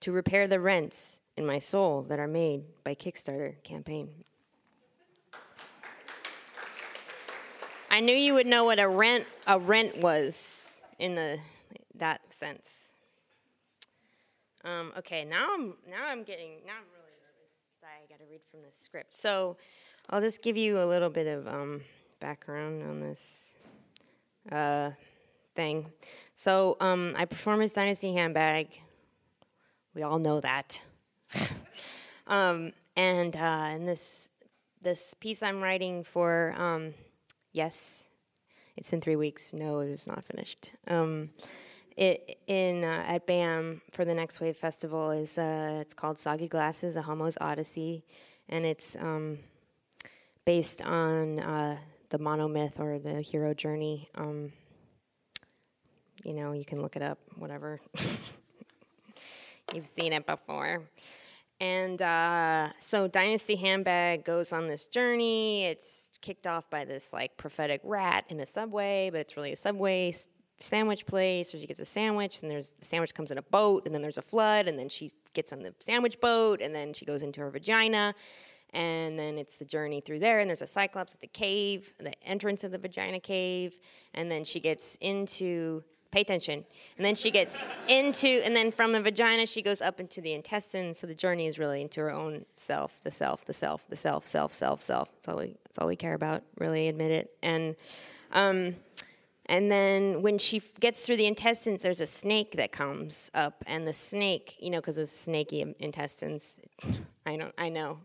to 0.02 0.12
repair 0.12 0.48
the 0.48 0.60
rents 0.60 1.20
in 1.36 1.46
my 1.46 1.58
soul 1.58 2.04
that 2.04 2.20
are 2.20 2.28
made 2.28 2.64
by 2.84 2.94
Kickstarter 2.94 3.62
campaign. 3.64 4.10
I 7.96 8.02
knew 8.02 8.14
you 8.14 8.34
would 8.34 8.46
know 8.46 8.66
what 8.66 8.78
a 8.78 8.90
rent 8.90 9.26
a 9.48 9.58
rent 9.58 10.00
was 10.00 10.82
in 11.00 11.16
the 11.16 11.40
that 11.98 12.20
sense. 12.30 12.92
Um, 14.66 14.92
okay, 14.98 15.24
now 15.24 15.54
I'm 15.54 15.76
now 15.90 16.06
I'm 16.06 16.24
getting 16.24 16.58
now 16.68 16.74
I'm 16.74 16.90
really 16.92 17.16
nervous. 17.22 17.86
I 17.86 18.06
got 18.12 18.20
to 18.20 18.26
read 18.30 18.42
from 18.52 18.64
the 18.64 18.72
script. 18.78 19.16
So 19.16 19.56
I'll 20.10 20.20
just 20.20 20.42
give 20.42 20.58
you 20.58 20.78
a 20.78 20.84
little 20.84 21.10
bit 21.10 21.26
of 21.26 21.48
um, 21.48 21.84
background 22.20 22.84
on 22.84 23.00
this 23.00 23.54
uh, 24.52 24.92
thing. 25.56 25.86
So 26.34 26.76
um, 26.82 27.14
I 27.16 27.24
perform 27.24 27.62
as 27.62 27.72
Dynasty 27.72 28.12
Handbag 28.12 28.78
We 29.94 30.04
all 30.04 30.20
know 30.20 30.42
that. 30.42 30.84
um, 32.28 32.74
and 32.98 33.34
uh, 33.38 33.40
and 33.40 33.88
this 33.88 34.28
this 34.82 35.14
piece 35.14 35.42
I'm 35.42 35.62
writing 35.62 36.04
for, 36.04 36.54
um, 36.58 36.94
yes, 37.56 38.10
it's 38.76 38.92
in 38.94 39.02
three 39.02 39.16
weeks. 39.16 39.54
No, 39.54 39.80
it 39.80 39.90
is 39.90 40.06
not 40.06 40.24
finished. 40.26 40.74
Um, 40.88 41.30
it 41.96 42.40
in 42.48 42.84
uh, 42.84 43.06
at 43.08 43.26
BAM 43.26 43.82
for 43.94 44.04
the 44.04 44.14
Next 44.14 44.42
Wave 44.42 44.58
Festival 44.58 45.12
is 45.12 45.38
uh, 45.38 45.78
it's 45.80 45.94
called 45.94 46.20
Soggy 46.20 46.50
Glasses: 46.50 46.98
A 46.98 47.02
Homo's 47.02 47.38
Odyssey, 47.40 48.04
and 48.50 48.66
it's 48.66 48.98
um, 48.98 49.40
based 50.44 50.82
on 50.82 51.40
uh, 51.40 51.78
the 52.10 52.20
monomyth 52.20 52.80
or 52.80 53.00
the 53.00 53.22
hero 53.22 53.54
journey. 53.54 54.10
Um, 54.16 54.52
you 56.24 56.34
know, 56.34 56.52
you 56.52 56.66
can 56.66 56.82
look 56.82 56.98
it 56.98 57.02
up, 57.02 57.20
whatever. 57.38 57.80
You've 59.74 59.90
seen 59.98 60.12
it 60.12 60.26
before. 60.26 60.84
And 61.60 62.02
uh, 62.02 62.70
so 62.78 63.08
Dynasty 63.08 63.56
Handbag 63.56 64.26
goes 64.26 64.52
on 64.52 64.68
this 64.68 64.88
journey. 64.88 65.66
It's 65.66 66.12
kicked 66.22 66.48
off 66.48 66.70
by 66.70 66.86
this 66.86 67.14
like 67.14 67.38
prophetic 67.38 67.82
rat 67.84 68.26
in 68.30 68.40
a 68.40 68.46
subway, 68.46 69.10
but 69.10 69.22
it's 69.22 69.38
really 69.38 69.54
a 69.54 69.56
subway 69.56 70.14
sandwich 70.60 71.06
place 71.06 71.54
where 71.54 71.60
she 71.60 71.68
gets 71.68 71.80
a 71.80 71.86
sandwich, 71.86 72.42
and 72.42 72.50
there's 72.50 72.72
the 72.80 72.86
sandwich 72.86 73.14
comes 73.14 73.32
in 73.32 73.38
a 73.38 73.42
boat, 73.42 73.86
and 73.86 73.94
then 73.94 74.02
there's 74.02 74.18
a 74.18 74.22
flood, 74.22 74.68
and 74.68 74.80
then 74.80 74.90
she 74.90 75.12
gets 75.34 75.52
on 75.54 75.62
the 75.62 75.74
sandwich 75.80 76.20
boat, 76.20 76.62
and 76.62 76.74
then 76.74 76.94
she 76.94 77.06
goes 77.06 77.22
into 77.22 77.42
her 77.42 77.50
vagina, 77.50 78.16
and 78.72 79.20
then 79.20 79.38
it's 79.38 79.58
the 79.58 79.66
journey 79.66 80.02
through 80.02 80.20
there, 80.20 80.40
and 80.40 80.50
there's 80.50 80.62
a 80.62 80.68
cyclops 80.68 81.14
at 81.14 81.22
the 81.22 81.28
cave, 81.28 81.94
the 82.00 82.14
entrance 82.24 82.64
of 82.64 82.72
the 82.72 82.78
vagina 82.78 83.20
cave, 83.20 83.78
and 84.14 84.32
then 84.32 84.44
she 84.44 84.60
gets 84.60 84.96
into 85.02 85.84
pay 86.16 86.22
attention. 86.22 86.66
And 86.98 87.06
then 87.06 87.14
she 87.14 87.30
gets 87.30 87.62
into, 87.90 88.28
and 88.46 88.56
then 88.56 88.72
from 88.72 88.94
the 88.94 89.02
vagina, 89.02 89.46
she 89.46 89.62
goes 89.62 89.82
up 89.82 90.00
into 90.00 90.22
the 90.22 90.32
intestines. 90.32 90.98
So 90.98 91.08
the 91.08 91.14
journey 91.14 91.46
is 91.46 91.60
really 91.60 91.82
into 91.82 92.00
her 92.00 92.12
own 92.12 92.46
self, 92.56 93.02
the 93.02 93.12
self, 93.12 93.44
the 93.44 93.52
self, 93.52 93.86
the 93.90 93.98
self, 93.98 94.26
self, 94.26 94.54
self, 94.54 94.80
self. 94.80 95.10
That's 95.12 95.28
all 95.28 95.38
we, 95.38 95.58
that's 95.66 95.78
all 95.78 95.88
we 95.88 95.98
care 95.98 96.14
about, 96.14 96.44
really 96.58 96.88
admit 96.88 97.12
it. 97.12 97.36
And, 97.44 97.76
um, 98.32 98.78
and 99.48 99.70
then 99.70 100.22
when 100.22 100.38
she 100.38 100.62
gets 100.80 101.06
through 101.06 101.18
the 101.18 101.26
intestines, 101.26 101.82
there's 101.82 102.00
a 102.00 102.08
snake 102.08 102.54
that 102.54 102.72
comes 102.72 103.30
up, 103.34 103.64
and 103.68 103.86
the 103.86 103.94
snake, 103.94 104.56
you 104.60 104.70
know, 104.70 104.80
because 104.80 104.98
of 104.98 105.10
snaky 105.10 105.76
intestines, 105.80 106.60
I 107.26 107.36
don't, 107.36 107.54
I 107.58 107.68
know, 107.68 108.00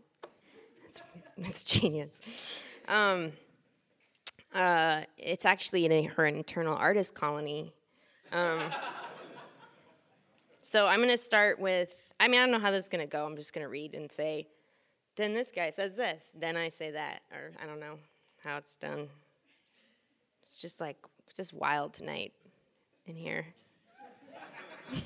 it's, 0.87 1.01
it's 1.37 1.63
genius. 1.63 2.21
Um, 2.89 3.31
uh, 4.53 5.03
it's 5.17 5.45
actually 5.45 5.85
in 5.85 5.91
a, 5.93 6.03
her 6.03 6.25
internal 6.25 6.75
artist 6.75 7.13
colony. 7.13 7.73
Um, 8.31 8.71
so 10.63 10.87
I'm 10.87 10.99
going 10.99 11.09
to 11.09 11.17
start 11.17 11.59
with 11.59 11.95
I 12.21 12.27
mean, 12.27 12.39
I 12.39 12.43
don't 12.43 12.51
know 12.51 12.59
how 12.59 12.69
this 12.69 12.85
is 12.85 12.89
going 12.89 13.03
to 13.03 13.09
go. 13.09 13.25
I'm 13.25 13.35
just 13.35 13.51
going 13.51 13.65
to 13.65 13.69
read 13.69 13.95
and 13.95 14.11
say, 14.11 14.45
then 15.15 15.33
this 15.33 15.51
guy 15.53 15.71
says 15.71 15.95
this, 15.95 16.29
then 16.39 16.55
I 16.55 16.69
say 16.69 16.91
that, 16.91 17.23
or 17.31 17.51
I 17.59 17.65
don't 17.65 17.79
know 17.79 17.97
how 18.43 18.57
it's 18.57 18.75
done. 18.75 19.07
It's 20.43 20.57
just 20.57 20.79
like, 20.79 20.97
it's 21.27 21.37
just 21.37 21.51
wild 21.51 21.95
tonight 21.95 22.31
in 23.07 23.15
here. 23.15 23.47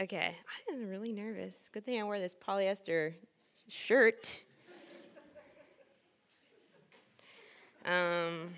okay, 0.00 0.34
I'm 0.72 0.88
really 0.88 1.12
nervous. 1.12 1.68
Good 1.70 1.84
thing 1.84 2.00
I 2.00 2.04
wore 2.04 2.18
this 2.18 2.34
polyester 2.34 3.12
shirt. 3.68 4.44
Um, 7.84 8.54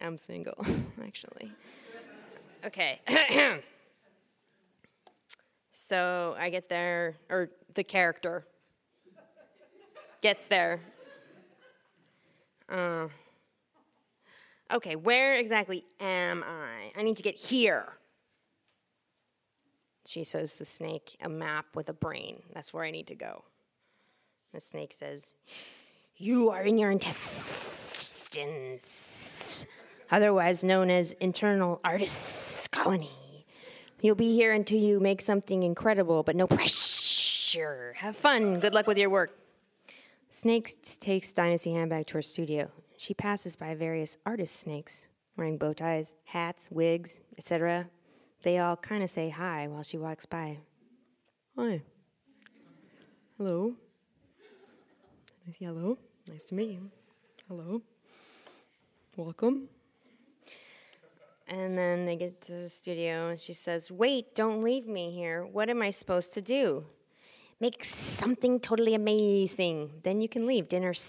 I'm 0.00 0.18
single, 0.18 0.66
actually. 1.04 1.52
Okay. 2.64 3.00
so 5.72 6.34
I 6.38 6.50
get 6.50 6.68
there, 6.68 7.16
or 7.28 7.50
the 7.74 7.84
character 7.84 8.46
gets 10.20 10.44
there. 10.46 10.80
Uh, 12.68 13.08
okay, 14.72 14.96
where 14.96 15.34
exactly 15.34 15.84
am 16.00 16.44
I? 16.44 16.92
I 16.98 17.02
need 17.02 17.16
to 17.16 17.22
get 17.22 17.34
here. 17.34 17.94
She 20.06 20.24
shows 20.24 20.54
the 20.54 20.64
snake 20.64 21.16
a 21.20 21.28
map 21.28 21.66
with 21.74 21.88
a 21.88 21.92
brain. 21.92 22.42
That's 22.54 22.72
where 22.72 22.84
I 22.84 22.90
need 22.90 23.06
to 23.08 23.14
go. 23.14 23.44
The 24.52 24.60
snake 24.60 24.92
says, 24.92 25.36
You 26.16 26.50
are 26.50 26.62
in 26.62 26.78
your 26.78 26.90
intestines, 26.90 28.26
otherwise 30.10 30.64
known 30.64 30.90
as 30.90 31.12
internal 31.14 31.80
artist's 31.84 32.68
colony. 32.68 33.10
You'll 34.00 34.14
be 34.14 34.34
here 34.34 34.52
until 34.52 34.78
you 34.78 34.98
make 34.98 35.20
something 35.20 35.62
incredible, 35.62 36.22
but 36.22 36.36
no 36.36 36.46
pressure. 36.46 37.94
Have 37.98 38.16
fun. 38.16 38.60
Good 38.60 38.74
luck 38.74 38.86
with 38.86 38.98
your 38.98 39.10
work. 39.10 39.36
Snake 40.30 40.74
takes 41.00 41.32
Dynasty 41.32 41.72
Handbag 41.72 42.06
to 42.08 42.14
her 42.14 42.22
studio. 42.22 42.70
She 42.96 43.14
passes 43.14 43.56
by 43.56 43.74
various 43.74 44.16
artist 44.24 44.56
snakes 44.56 45.06
wearing 45.36 45.58
bow 45.58 45.72
ties, 45.72 46.14
hats, 46.24 46.70
wigs, 46.70 47.20
etc. 47.38 47.88
They 48.42 48.58
all 48.58 48.76
kind 48.76 49.02
of 49.02 49.10
say 49.10 49.28
hi 49.30 49.68
while 49.68 49.82
she 49.82 49.98
walks 49.98 50.26
by. 50.26 50.58
Hi. 51.56 51.82
Hello. 53.36 53.74
Hello. 55.58 55.98
Nice 56.28 56.44
to 56.46 56.54
meet 56.54 56.70
you. 56.70 56.90
Hello. 57.48 57.82
Welcome. 59.16 59.68
And 61.50 61.76
then 61.76 62.06
they 62.06 62.14
get 62.14 62.40
to 62.42 62.52
the 62.52 62.68
studio, 62.68 63.30
and 63.30 63.40
she 63.40 63.52
says, 63.52 63.90
Wait, 63.90 64.36
don't 64.36 64.62
leave 64.62 64.86
me 64.86 65.10
here. 65.10 65.44
What 65.44 65.68
am 65.68 65.82
I 65.82 65.90
supposed 65.90 66.32
to 66.34 66.40
do? 66.40 66.84
Make 67.58 67.84
something 67.84 68.60
totally 68.60 68.94
amazing. 68.94 69.90
Then 70.04 70.20
you 70.20 70.28
can 70.28 70.46
leave. 70.46 70.68
Dinner 70.68 70.90
s- 70.90 71.08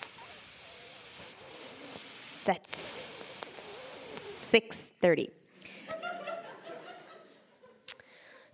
at 2.49 2.65
6.30. 2.65 5.29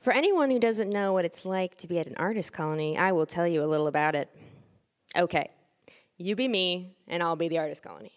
For 0.02 0.12
anyone 0.12 0.52
who 0.52 0.60
doesn't 0.60 0.89
know 0.89 1.13
what 1.13 1.23
it's 1.23 1.45
like 1.45 1.78
to 1.78 1.88
be 1.88 1.97
at 2.00 2.08
an 2.08 2.15
artist 2.17 2.52
colony, 2.52 2.97
I 2.97 3.13
will 3.13 3.26
tell 3.26 3.47
you 3.47 3.63
a 3.63 3.65
little 3.65 3.88
about 3.88 4.13
it. 4.13 4.28
Okay, 5.15 5.50
you 6.17 6.36
be 6.36 6.50
me, 6.50 6.97
and 7.08 7.23
I'll 7.23 7.38
be 7.38 7.47
the 7.47 7.60
artist 7.60 7.82
colony. 7.82 8.12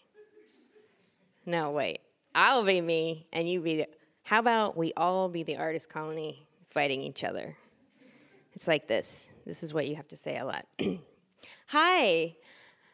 No, 1.46 1.70
wait. 1.70 2.00
I'll 2.34 2.64
be 2.64 2.80
me, 2.80 3.26
and 3.32 3.48
you 3.48 3.60
be 3.60 3.76
the. 3.78 3.88
How 4.22 4.38
about 4.38 4.76
we 4.76 4.92
all 4.96 5.28
be 5.28 5.42
the 5.42 5.56
artist 5.56 5.88
colony 5.88 6.46
fighting 6.70 7.00
each 7.00 7.24
other? 7.24 7.56
It's 8.54 8.68
like 8.68 8.86
this. 8.86 9.28
This 9.46 9.62
is 9.62 9.74
what 9.74 9.88
you 9.88 9.96
have 9.96 10.08
to 10.08 10.16
say 10.16 10.38
a 10.38 10.44
lot. 10.44 10.66
Hi. 11.68 12.36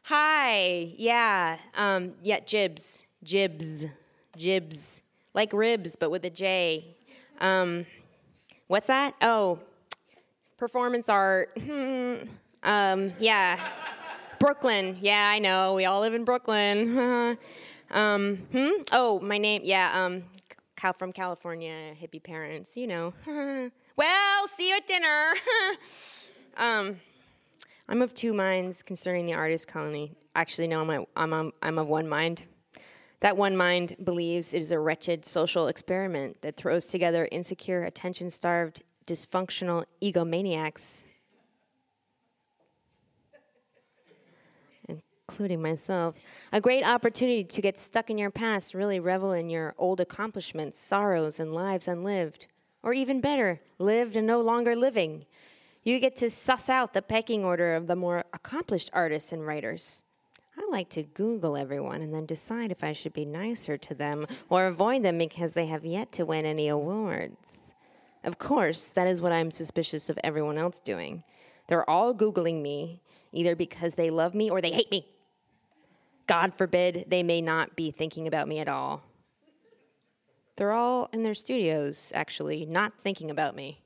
Hi. 0.04 0.92
Yeah. 0.96 1.58
Um, 1.74 2.12
yeah, 2.22 2.40
Jibz. 2.40 3.04
Jibz. 3.24 3.90
Jibz. 4.38 5.02
Like 5.34 5.52
ribs, 5.52 5.96
but 5.96 6.10
with 6.10 6.24
a 6.24 6.30
J. 6.30 6.96
Um, 7.40 7.84
what's 8.68 8.86
that? 8.86 9.14
Oh, 9.20 9.58
performance 10.56 11.08
art. 11.08 11.56
Um, 12.62 13.12
yeah. 13.20 13.60
Brooklyn. 14.40 14.98
Yeah, 15.00 15.30
I 15.32 15.38
know. 15.38 15.74
We 15.74 15.84
all 15.84 16.00
live 16.00 16.14
in 16.14 16.24
Brooklyn. 16.24 17.38
um, 17.90 18.36
hmm? 18.52 18.82
Oh, 18.92 19.20
my 19.20 19.38
name. 19.38 19.62
Yeah. 19.64 19.90
Um, 19.94 20.24
Cal 20.76 20.92
from 20.92 21.12
California. 21.12 21.94
Hippie 22.00 22.22
parents. 22.22 22.76
You 22.76 22.86
know. 22.86 23.14
well, 23.96 24.48
see 24.56 24.68
you 24.70 24.76
at 24.76 24.86
dinner. 24.86 25.32
um, 26.56 27.00
I'm 27.88 28.02
of 28.02 28.14
two 28.14 28.32
minds 28.32 28.82
concerning 28.82 29.26
the 29.26 29.34
artist 29.34 29.68
colony. 29.68 30.12
Actually, 30.34 30.68
no, 30.68 30.82
I'm, 30.82 31.06
I'm, 31.16 31.32
I'm, 31.32 31.52
I'm 31.62 31.78
of 31.78 31.88
one 31.88 32.08
mind. 32.08 32.44
That 33.20 33.36
one 33.36 33.56
mind 33.56 33.96
believes 34.04 34.52
it 34.52 34.58
is 34.58 34.72
a 34.72 34.78
wretched 34.78 35.24
social 35.24 35.68
experiment 35.68 36.42
that 36.42 36.56
throws 36.56 36.86
together 36.86 37.28
insecure, 37.32 37.84
attention 37.84 38.28
starved, 38.28 38.82
dysfunctional 39.06 39.84
egomaniacs, 40.02 41.04
including 45.36 45.60
myself. 45.60 46.14
A 46.54 46.62
great 46.62 46.82
opportunity 46.82 47.44
to 47.44 47.60
get 47.60 47.76
stuck 47.76 48.08
in 48.08 48.16
your 48.16 48.30
past, 48.30 48.72
really 48.72 49.00
revel 49.00 49.32
in 49.32 49.50
your 49.50 49.74
old 49.76 50.00
accomplishments, 50.00 50.80
sorrows, 50.80 51.38
and 51.38 51.52
lives 51.52 51.88
unlived. 51.88 52.46
Or 52.82 52.94
even 52.94 53.20
better, 53.20 53.60
lived 53.78 54.16
and 54.16 54.26
no 54.26 54.40
longer 54.40 54.74
living. 54.74 55.26
You 55.82 56.00
get 56.00 56.16
to 56.16 56.30
suss 56.30 56.70
out 56.70 56.94
the 56.94 57.02
pecking 57.02 57.44
order 57.44 57.74
of 57.74 57.86
the 57.86 57.96
more 57.96 58.24
accomplished 58.32 58.88
artists 58.94 59.30
and 59.30 59.46
writers. 59.46 60.04
I 60.56 60.66
like 60.70 60.88
to 60.90 61.02
Google 61.02 61.54
everyone 61.54 62.00
and 62.00 62.14
then 62.14 62.24
decide 62.24 62.70
if 62.70 62.82
I 62.82 62.94
should 62.94 63.12
be 63.12 63.26
nicer 63.26 63.76
to 63.76 63.94
them 63.94 64.26
or 64.48 64.68
avoid 64.68 65.02
them 65.02 65.18
because 65.18 65.52
they 65.52 65.66
have 65.66 65.84
yet 65.84 66.12
to 66.12 66.24
win 66.24 66.46
any 66.46 66.68
awards. 66.68 67.36
Of 68.24 68.38
course, 68.38 68.88
that 68.88 69.06
is 69.06 69.20
what 69.20 69.32
I'm 69.32 69.50
suspicious 69.50 70.08
of 70.08 70.18
everyone 70.24 70.56
else 70.56 70.80
doing. 70.80 71.22
They're 71.68 71.88
all 71.90 72.14
Googling 72.14 72.62
me, 72.62 73.02
either 73.32 73.54
because 73.54 73.94
they 73.94 74.08
love 74.08 74.34
me 74.34 74.48
or 74.48 74.62
they 74.62 74.72
hate 74.72 74.90
me. 74.90 75.06
God 76.26 76.54
forbid 76.56 77.04
they 77.08 77.22
may 77.22 77.40
not 77.40 77.76
be 77.76 77.90
thinking 77.90 78.26
about 78.26 78.48
me 78.48 78.58
at 78.58 78.68
all. 78.68 79.02
They're 80.56 80.72
all 80.72 81.08
in 81.12 81.22
their 81.22 81.34
studios, 81.34 82.10
actually, 82.14 82.64
not 82.66 82.92
thinking 83.02 83.30
about 83.30 83.54
me. 83.54 83.80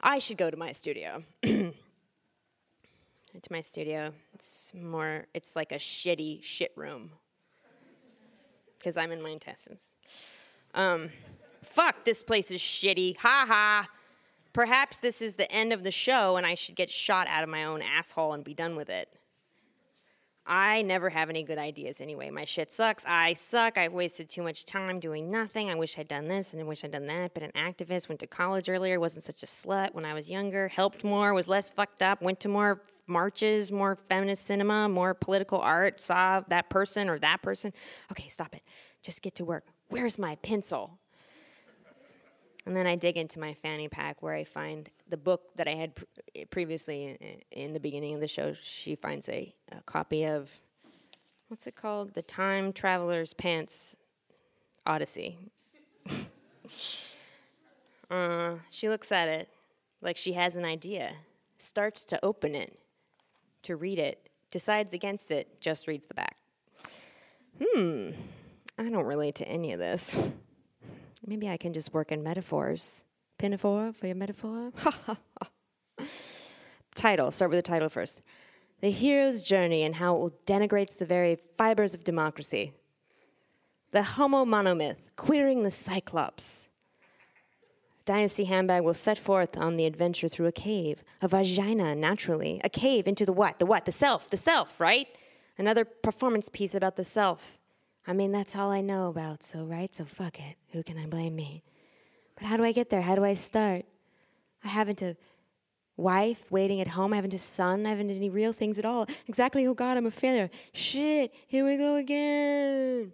I 0.00 0.18
should 0.18 0.36
go 0.36 0.50
to 0.50 0.56
my 0.56 0.72
studio. 0.72 1.24
to 1.42 1.72
my 3.50 3.60
studio. 3.60 4.12
It's 4.34 4.72
more, 4.74 5.26
it's 5.34 5.56
like 5.56 5.72
a 5.72 5.76
shitty 5.76 6.42
shit 6.42 6.72
room. 6.76 7.10
Because 8.78 8.96
I'm 8.96 9.12
in 9.12 9.20
my 9.20 9.30
intestines. 9.30 9.94
Um, 10.74 11.10
fuck, 11.62 12.04
this 12.04 12.22
place 12.22 12.50
is 12.50 12.60
shitty. 12.60 13.16
Ha 13.18 13.44
ha. 13.48 13.88
Perhaps 14.52 14.98
this 14.98 15.20
is 15.20 15.34
the 15.34 15.50
end 15.52 15.72
of 15.72 15.82
the 15.82 15.90
show 15.90 16.36
and 16.36 16.46
I 16.46 16.54
should 16.54 16.76
get 16.76 16.88
shot 16.88 17.26
out 17.28 17.42
of 17.42 17.48
my 17.48 17.64
own 17.64 17.82
asshole 17.82 18.32
and 18.32 18.44
be 18.44 18.54
done 18.54 18.76
with 18.76 18.88
it. 18.88 19.08
I 20.46 20.82
never 20.82 21.10
have 21.10 21.28
any 21.28 21.42
good 21.42 21.58
ideas 21.58 22.00
anyway. 22.00 22.30
My 22.30 22.44
shit 22.44 22.72
sucks. 22.72 23.02
I 23.06 23.34
suck. 23.34 23.78
I've 23.78 23.92
wasted 23.92 24.28
too 24.28 24.42
much 24.42 24.64
time 24.64 25.00
doing 25.00 25.30
nothing. 25.30 25.70
I 25.70 25.74
wish 25.74 25.98
I'd 25.98 26.08
done 26.08 26.28
this 26.28 26.52
and 26.52 26.62
I 26.62 26.64
wish 26.64 26.84
I'd 26.84 26.92
done 26.92 27.06
that. 27.06 27.34
Been 27.34 27.42
an 27.42 27.52
activist, 27.52 28.08
went 28.08 28.20
to 28.20 28.26
college 28.26 28.68
earlier, 28.68 29.00
wasn't 29.00 29.24
such 29.24 29.42
a 29.42 29.46
slut 29.46 29.92
when 29.92 30.04
I 30.04 30.14
was 30.14 30.30
younger, 30.30 30.68
helped 30.68 31.02
more, 31.02 31.34
was 31.34 31.48
less 31.48 31.70
fucked 31.70 32.00
up, 32.02 32.22
went 32.22 32.38
to 32.40 32.48
more 32.48 32.80
marches, 33.08 33.72
more 33.72 33.98
feminist 34.08 34.46
cinema, 34.46 34.88
more 34.88 35.14
political 35.14 35.58
art, 35.58 36.00
saw 36.00 36.42
that 36.48 36.70
person 36.70 37.08
or 37.08 37.18
that 37.18 37.42
person. 37.42 37.72
Okay, 38.12 38.28
stop 38.28 38.54
it. 38.54 38.62
Just 39.02 39.22
get 39.22 39.34
to 39.36 39.44
work. 39.44 39.64
Where's 39.88 40.18
my 40.18 40.36
pencil? 40.36 40.98
And 42.66 42.76
then 42.76 42.86
I 42.86 42.96
dig 42.96 43.16
into 43.16 43.38
my 43.38 43.54
fanny 43.54 43.88
pack 43.88 44.22
where 44.22 44.34
I 44.34 44.42
find 44.42 44.90
the 45.08 45.16
book 45.16 45.54
that 45.54 45.68
I 45.68 45.72
had 45.72 45.94
pr- 45.94 46.04
previously 46.50 47.16
in, 47.20 47.40
in, 47.52 47.72
the 47.72 47.78
beginning 47.78 48.14
of 48.14 48.20
the 48.20 48.26
show. 48.26 48.54
She 48.60 48.96
finds 48.96 49.28
a, 49.28 49.54
a, 49.70 49.80
copy 49.82 50.24
of, 50.24 50.50
what's 51.46 51.68
it 51.68 51.76
called? 51.76 52.12
The 52.14 52.22
Time 52.22 52.72
Traveler's 52.72 53.32
Pants 53.32 53.96
Odyssey. 54.84 55.38
uh, 58.10 58.54
she 58.70 58.88
looks 58.88 59.12
at 59.12 59.28
it 59.28 59.48
like 60.02 60.16
she 60.16 60.32
has 60.32 60.56
an 60.56 60.64
idea, 60.64 61.12
starts 61.58 62.04
to 62.06 62.24
open 62.24 62.56
it, 62.56 62.76
to 63.62 63.76
read 63.76 64.00
it, 64.00 64.28
decides 64.50 64.92
against 64.92 65.30
it, 65.30 65.60
just 65.60 65.86
reads 65.86 66.08
the 66.08 66.14
back. 66.14 66.36
Hmm, 67.62 68.10
I 68.76 68.90
don't 68.90 69.04
relate 69.04 69.36
to 69.36 69.48
any 69.48 69.72
of 69.72 69.78
this. 69.78 70.16
Maybe 71.26 71.48
I 71.48 71.56
can 71.56 71.72
just 71.72 71.92
work 71.92 72.12
in 72.12 72.22
metaphors. 72.22 73.04
Pinafore 73.38 73.92
for 73.92 74.06
your 74.06 74.16
metaphor? 74.16 74.72
title. 76.94 77.30
Start 77.30 77.50
with 77.50 77.58
the 77.58 77.62
title 77.62 77.88
first. 77.88 78.22
The 78.80 78.90
hero's 78.90 79.42
journey 79.42 79.82
and 79.82 79.94
how 79.94 80.26
it 80.26 80.46
denigrates 80.46 80.96
the 80.96 81.04
very 81.04 81.38
fibers 81.58 81.94
of 81.94 82.04
democracy. 82.04 82.72
The 83.90 84.02
Homo 84.02 84.44
monomyth, 84.44 84.96
queering 85.16 85.62
the 85.62 85.70
Cyclops. 85.70 86.68
Dynasty 88.04 88.44
Handbag 88.44 88.84
will 88.84 88.94
set 88.94 89.18
forth 89.18 89.56
on 89.56 89.76
the 89.76 89.86
adventure 89.86 90.28
through 90.28 90.46
a 90.46 90.52
cave, 90.52 91.02
a 91.20 91.28
vagina, 91.28 91.94
naturally. 91.94 92.60
A 92.62 92.68
cave 92.68 93.08
into 93.08 93.26
the 93.26 93.32
what? 93.32 93.58
The 93.58 93.66
what? 93.66 93.84
The 93.84 93.92
self, 93.92 94.30
the 94.30 94.36
self, 94.36 94.78
right? 94.78 95.08
Another 95.58 95.84
performance 95.84 96.48
piece 96.48 96.74
about 96.74 96.96
the 96.96 97.04
self. 97.04 97.58
I 98.06 98.12
mean, 98.12 98.32
that's 98.32 98.54
all 98.54 98.70
I 98.70 98.80
know 98.80 99.08
about, 99.08 99.42
so, 99.42 99.64
right? 99.64 99.94
So, 99.94 100.04
fuck 100.04 100.38
it. 100.38 100.56
Who 100.72 100.82
can 100.82 100.96
I 100.96 101.06
blame 101.06 101.34
me? 101.34 101.64
But 102.36 102.46
how 102.46 102.56
do 102.56 102.64
I 102.64 102.72
get 102.72 102.90
there? 102.90 103.00
How 103.00 103.16
do 103.16 103.24
I 103.24 103.34
start? 103.34 103.84
I 104.62 104.68
haven't 104.68 105.02
a 105.02 105.16
wife 105.96 106.44
waiting 106.50 106.80
at 106.80 106.88
home. 106.88 107.12
I 107.12 107.16
haven't 107.16 107.34
a 107.34 107.38
son. 107.38 107.86
I 107.86 107.90
haven't 107.90 108.10
any 108.10 108.30
real 108.30 108.52
things 108.52 108.78
at 108.78 108.84
all. 108.84 109.06
Exactly. 109.26 109.66
Oh, 109.66 109.74
God, 109.74 109.96
I'm 109.96 110.06
a 110.06 110.10
failure. 110.10 110.50
Shit. 110.72 111.34
Here 111.48 111.64
we 111.64 111.76
go 111.76 111.96
again. 111.96 113.12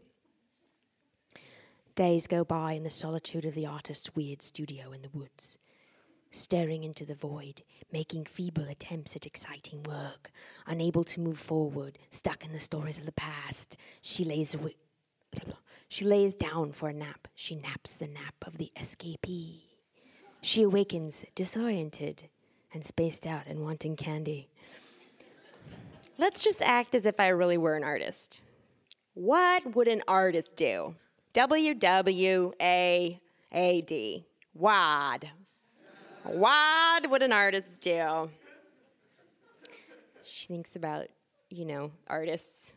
Days 1.95 2.27
go 2.27 2.43
by 2.43 2.73
in 2.73 2.85
the 2.85 2.91
solitude 2.91 3.45
of 3.45 3.55
the 3.55 3.67
artist's 3.67 4.15
weird 4.15 4.43
studio 4.43 4.93
in 4.93 5.03
the 5.03 5.11
woods, 5.11 5.59
staring 6.33 6.83
into 6.83 7.05
the 7.07 7.15
void, 7.15 7.63
making 7.93 8.25
feeble 8.25 8.67
attempts 8.69 9.15
at 9.15 9.27
exciting 9.27 9.83
work, 9.85 10.33
unable 10.67 11.05
to 11.05 11.21
move 11.21 11.39
forward, 11.39 11.99
stuck 12.11 12.45
in 12.45 12.53
the 12.53 12.59
stories 12.59 12.99
of 12.99 13.07
the 13.07 13.13
past. 13.13 13.77
She 14.01 14.25
lays. 14.25 14.57
She 15.89 16.05
lays 16.05 16.35
down 16.35 16.73
for 16.73 16.89
a 16.89 16.93
nap. 16.93 17.29
She 17.35 17.55
naps 17.55 17.95
the 17.95 18.09
nap 18.09 18.35
of 18.47 18.59
the 18.59 18.73
escapee. 18.77 19.61
She 20.41 20.63
awakens 20.63 21.25
disoriented 21.35 22.29
and 22.73 22.85
spaced 22.85 23.27
out 23.27 23.47
and 23.47 23.61
wanting 23.61 23.95
candy. 23.95 24.49
Let's 26.19 26.43
just 26.43 26.63
act 26.63 26.95
as 26.95 27.07
if 27.07 27.21
I 27.21 27.29
really 27.29 27.59
were 27.59 27.77
an 27.77 27.85
artist. 27.85 28.41
What 29.15 29.77
would 29.77 29.89
an 29.89 30.03
artist 30.09 30.57
do? 30.57 30.95
W 31.35 31.75
W 31.75 32.53
A 32.61 33.21
A 33.53 33.81
D. 33.83 34.27
WAD. 34.55 35.31
What 36.25 37.11
would 37.11 37.23
an 37.23 37.33
artist 37.33 37.81
do? 37.81 38.31
She 40.25 40.47
thinks 40.47 40.77
about, 40.77 41.09
you 41.51 41.65
know, 41.65 41.91
artists 42.07 42.75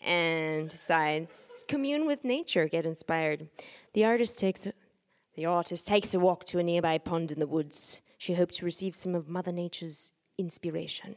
and 0.00 0.68
decides 0.68 1.64
commune 1.68 2.06
with 2.06 2.24
nature, 2.24 2.68
get 2.68 2.86
inspired. 2.86 3.48
The 3.94 4.04
artist 4.04 4.38
takes 4.38 4.68
the 5.34 5.46
artist 5.46 5.86
takes 5.88 6.14
a 6.14 6.20
walk 6.20 6.44
to 6.46 6.58
a 6.58 6.62
nearby 6.62 6.98
pond 6.98 7.32
in 7.32 7.40
the 7.40 7.46
woods. 7.46 8.02
She 8.18 8.34
hopes 8.34 8.58
to 8.58 8.64
receive 8.64 8.94
some 8.94 9.14
of 9.14 9.28
Mother 9.28 9.50
Nature's 9.52 10.12
inspiration. 10.38 11.16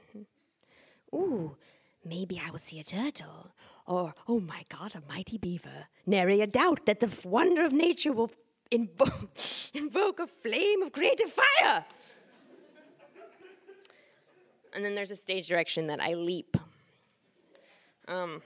Ooh, 1.14 1.58
maybe 2.04 2.42
I 2.44 2.50
will 2.50 2.60
see 2.60 2.80
a 2.80 2.84
turtle. 2.84 3.52
Or, 3.86 4.16
oh 4.28 4.40
my 4.40 4.64
God, 4.70 4.96
a 4.96 5.02
mighty 5.14 5.38
beaver. 5.38 5.88
Nary 6.06 6.42
a 6.42 6.48
doubt 6.48 6.86
that 6.86 7.02
the 7.02 7.10
wonder 7.28 7.66
of 7.66 7.74
nature 7.74 8.14
will 8.14 8.32
invo- 8.72 9.72
invoke 9.74 10.20
a 10.20 10.28
flame 10.28 10.82
of 10.84 10.92
creative 10.92 11.32
fire. 11.32 11.86
and 14.74 14.84
then 14.84 14.94
there's 14.94 15.12
a 15.12 15.16
stage 15.16 15.48
direction 15.48 15.88
that 15.88 16.02
I 16.02 16.14
leap. 16.14 16.58
Um, 18.08 18.42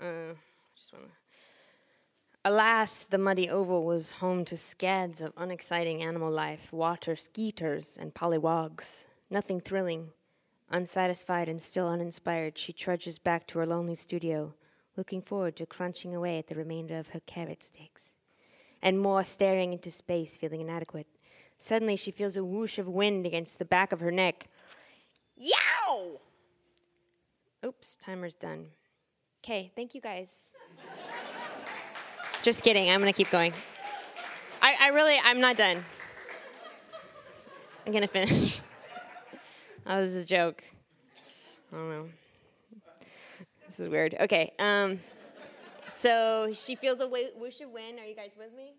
uh, 0.00 0.34
just 0.74 0.92
wanna. 0.92 1.06
Alas, 2.44 3.04
the 3.04 3.18
muddy 3.18 3.48
oval 3.48 3.84
was 3.84 4.10
home 4.10 4.44
to 4.46 4.56
scads 4.56 5.20
of 5.20 5.32
unexciting 5.36 6.02
animal 6.02 6.30
life, 6.30 6.72
water 6.72 7.14
skeeters 7.14 7.96
and 8.00 8.14
pollywogs. 8.14 9.06
Nothing 9.30 9.60
thrilling. 9.60 10.10
Unsatisfied 10.70 11.48
and 11.48 11.60
still 11.60 11.86
uninspired, 11.86 12.56
she 12.56 12.72
trudges 12.72 13.18
back 13.18 13.46
to 13.46 13.58
her 13.58 13.66
lonely 13.66 13.94
studio, 13.94 14.54
looking 14.96 15.22
forward 15.22 15.56
to 15.56 15.66
crunching 15.66 16.14
away 16.14 16.38
at 16.38 16.46
the 16.46 16.54
remainder 16.54 16.98
of 16.98 17.08
her 17.08 17.20
carrot 17.26 17.64
sticks. 17.64 18.02
And 18.82 18.98
more 18.98 19.24
staring 19.24 19.72
into 19.72 19.90
space, 19.90 20.36
feeling 20.36 20.60
inadequate. 20.60 21.06
Suddenly, 21.58 21.96
she 21.96 22.10
feels 22.10 22.36
a 22.36 22.44
whoosh 22.44 22.78
of 22.78 22.88
wind 22.88 23.24
against 23.24 23.58
the 23.58 23.64
back 23.64 23.92
of 23.92 24.00
her 24.00 24.10
neck. 24.10 24.48
Yow! 25.36 26.20
Oops, 27.64 27.96
timer's 28.04 28.34
done. 28.34 28.66
Okay, 29.44 29.70
thank 29.76 29.94
you 29.94 30.00
guys. 30.00 30.28
Just 32.42 32.64
kidding, 32.64 32.90
I'm 32.90 33.00
gonna 33.00 33.12
keep 33.12 33.30
going. 33.30 33.52
I, 34.60 34.74
I 34.80 34.88
really, 34.88 35.16
I'm 35.22 35.40
not 35.40 35.56
done. 35.56 35.84
I'm 37.86 37.92
gonna 37.92 38.08
finish. 38.08 38.60
oh, 39.86 40.00
this 40.00 40.12
is 40.12 40.24
a 40.24 40.26
joke. 40.26 40.64
I 41.72 41.76
don't 41.76 41.88
know. 41.88 42.08
This 43.72 43.80
is 43.80 43.88
weird. 43.88 44.14
Okay, 44.20 44.52
um, 44.58 45.00
so 45.94 46.52
she 46.52 46.76
feels 46.76 47.00
a 47.00 47.08
whoosh 47.08 47.62
of 47.62 47.70
wind. 47.70 47.98
Are 47.98 48.04
you 48.04 48.14
guys 48.14 48.32
with 48.36 48.52
me? 48.54 48.74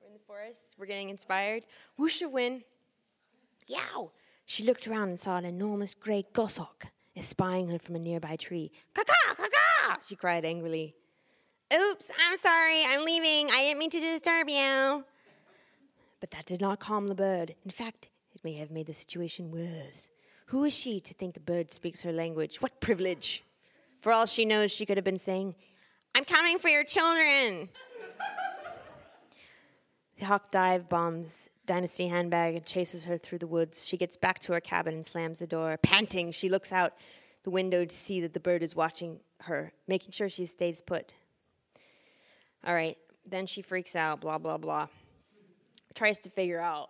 We're 0.00 0.06
in 0.06 0.14
the 0.14 0.24
forest. 0.26 0.74
We're 0.78 0.86
getting 0.86 1.10
inspired. 1.10 1.64
Whoosh 1.98 2.22
of 2.22 2.30
wind. 2.32 2.62
Yow! 3.66 4.10
She 4.46 4.64
looked 4.64 4.88
around 4.88 5.10
and 5.10 5.20
saw 5.20 5.36
an 5.36 5.44
enormous 5.44 5.92
gray 5.92 6.24
goshawk 6.32 6.86
espying 7.14 7.68
her 7.68 7.78
from 7.78 7.96
a 7.96 7.98
nearby 7.98 8.36
tree. 8.36 8.72
Caw-caw, 8.94 9.96
she 10.08 10.16
cried 10.16 10.46
angrily. 10.46 10.94
Oops, 11.70 12.10
I'm 12.18 12.38
sorry, 12.38 12.86
I'm 12.86 13.04
leaving. 13.04 13.50
I 13.50 13.64
didn't 13.64 13.80
mean 13.80 13.90
to 13.90 14.00
disturb 14.00 14.48
you. 14.48 15.04
But 16.20 16.30
that 16.30 16.46
did 16.46 16.62
not 16.62 16.80
calm 16.80 17.06
the 17.06 17.14
bird. 17.14 17.54
In 17.66 17.70
fact, 17.70 18.08
it 18.34 18.42
may 18.42 18.54
have 18.54 18.70
made 18.70 18.86
the 18.86 18.94
situation 18.94 19.50
worse. 19.50 20.08
Who 20.46 20.64
is 20.64 20.72
she 20.72 21.00
to 21.00 21.12
think 21.12 21.34
the 21.34 21.40
bird 21.40 21.70
speaks 21.70 22.00
her 22.00 22.12
language? 22.12 22.62
What 22.62 22.80
privilege! 22.80 23.44
For 24.00 24.12
all 24.12 24.26
she 24.26 24.44
knows, 24.44 24.70
she 24.70 24.86
could 24.86 24.96
have 24.96 25.04
been 25.04 25.18
saying, 25.18 25.54
I'm 26.14 26.24
coming 26.24 26.58
for 26.58 26.68
your 26.68 26.84
children. 26.84 27.68
the 30.18 30.24
hawk 30.24 30.50
dive 30.50 30.88
bombs 30.88 31.50
Dynasty 31.68 32.08
handbag 32.08 32.54
and 32.56 32.64
chases 32.64 33.04
her 33.04 33.18
through 33.18 33.38
the 33.38 33.46
woods. 33.46 33.84
She 33.84 33.98
gets 33.98 34.16
back 34.16 34.38
to 34.40 34.54
her 34.54 34.60
cabin 34.60 34.94
and 34.94 35.04
slams 35.04 35.38
the 35.38 35.46
door. 35.46 35.78
Panting, 35.82 36.32
she 36.32 36.48
looks 36.48 36.72
out 36.72 36.94
the 37.44 37.50
window 37.50 37.84
to 37.84 37.94
see 37.94 38.22
that 38.22 38.32
the 38.32 38.40
bird 38.40 38.62
is 38.62 38.74
watching 38.74 39.20
her, 39.40 39.70
making 39.86 40.12
sure 40.12 40.30
she 40.30 40.46
stays 40.46 40.80
put. 40.80 41.12
All 42.64 42.74
right, 42.74 42.96
then 43.26 43.46
she 43.46 43.60
freaks 43.60 43.94
out, 43.94 44.22
blah, 44.22 44.38
blah, 44.38 44.56
blah. 44.56 44.88
Tries 45.94 46.18
to 46.20 46.30
figure 46.30 46.58
out 46.58 46.88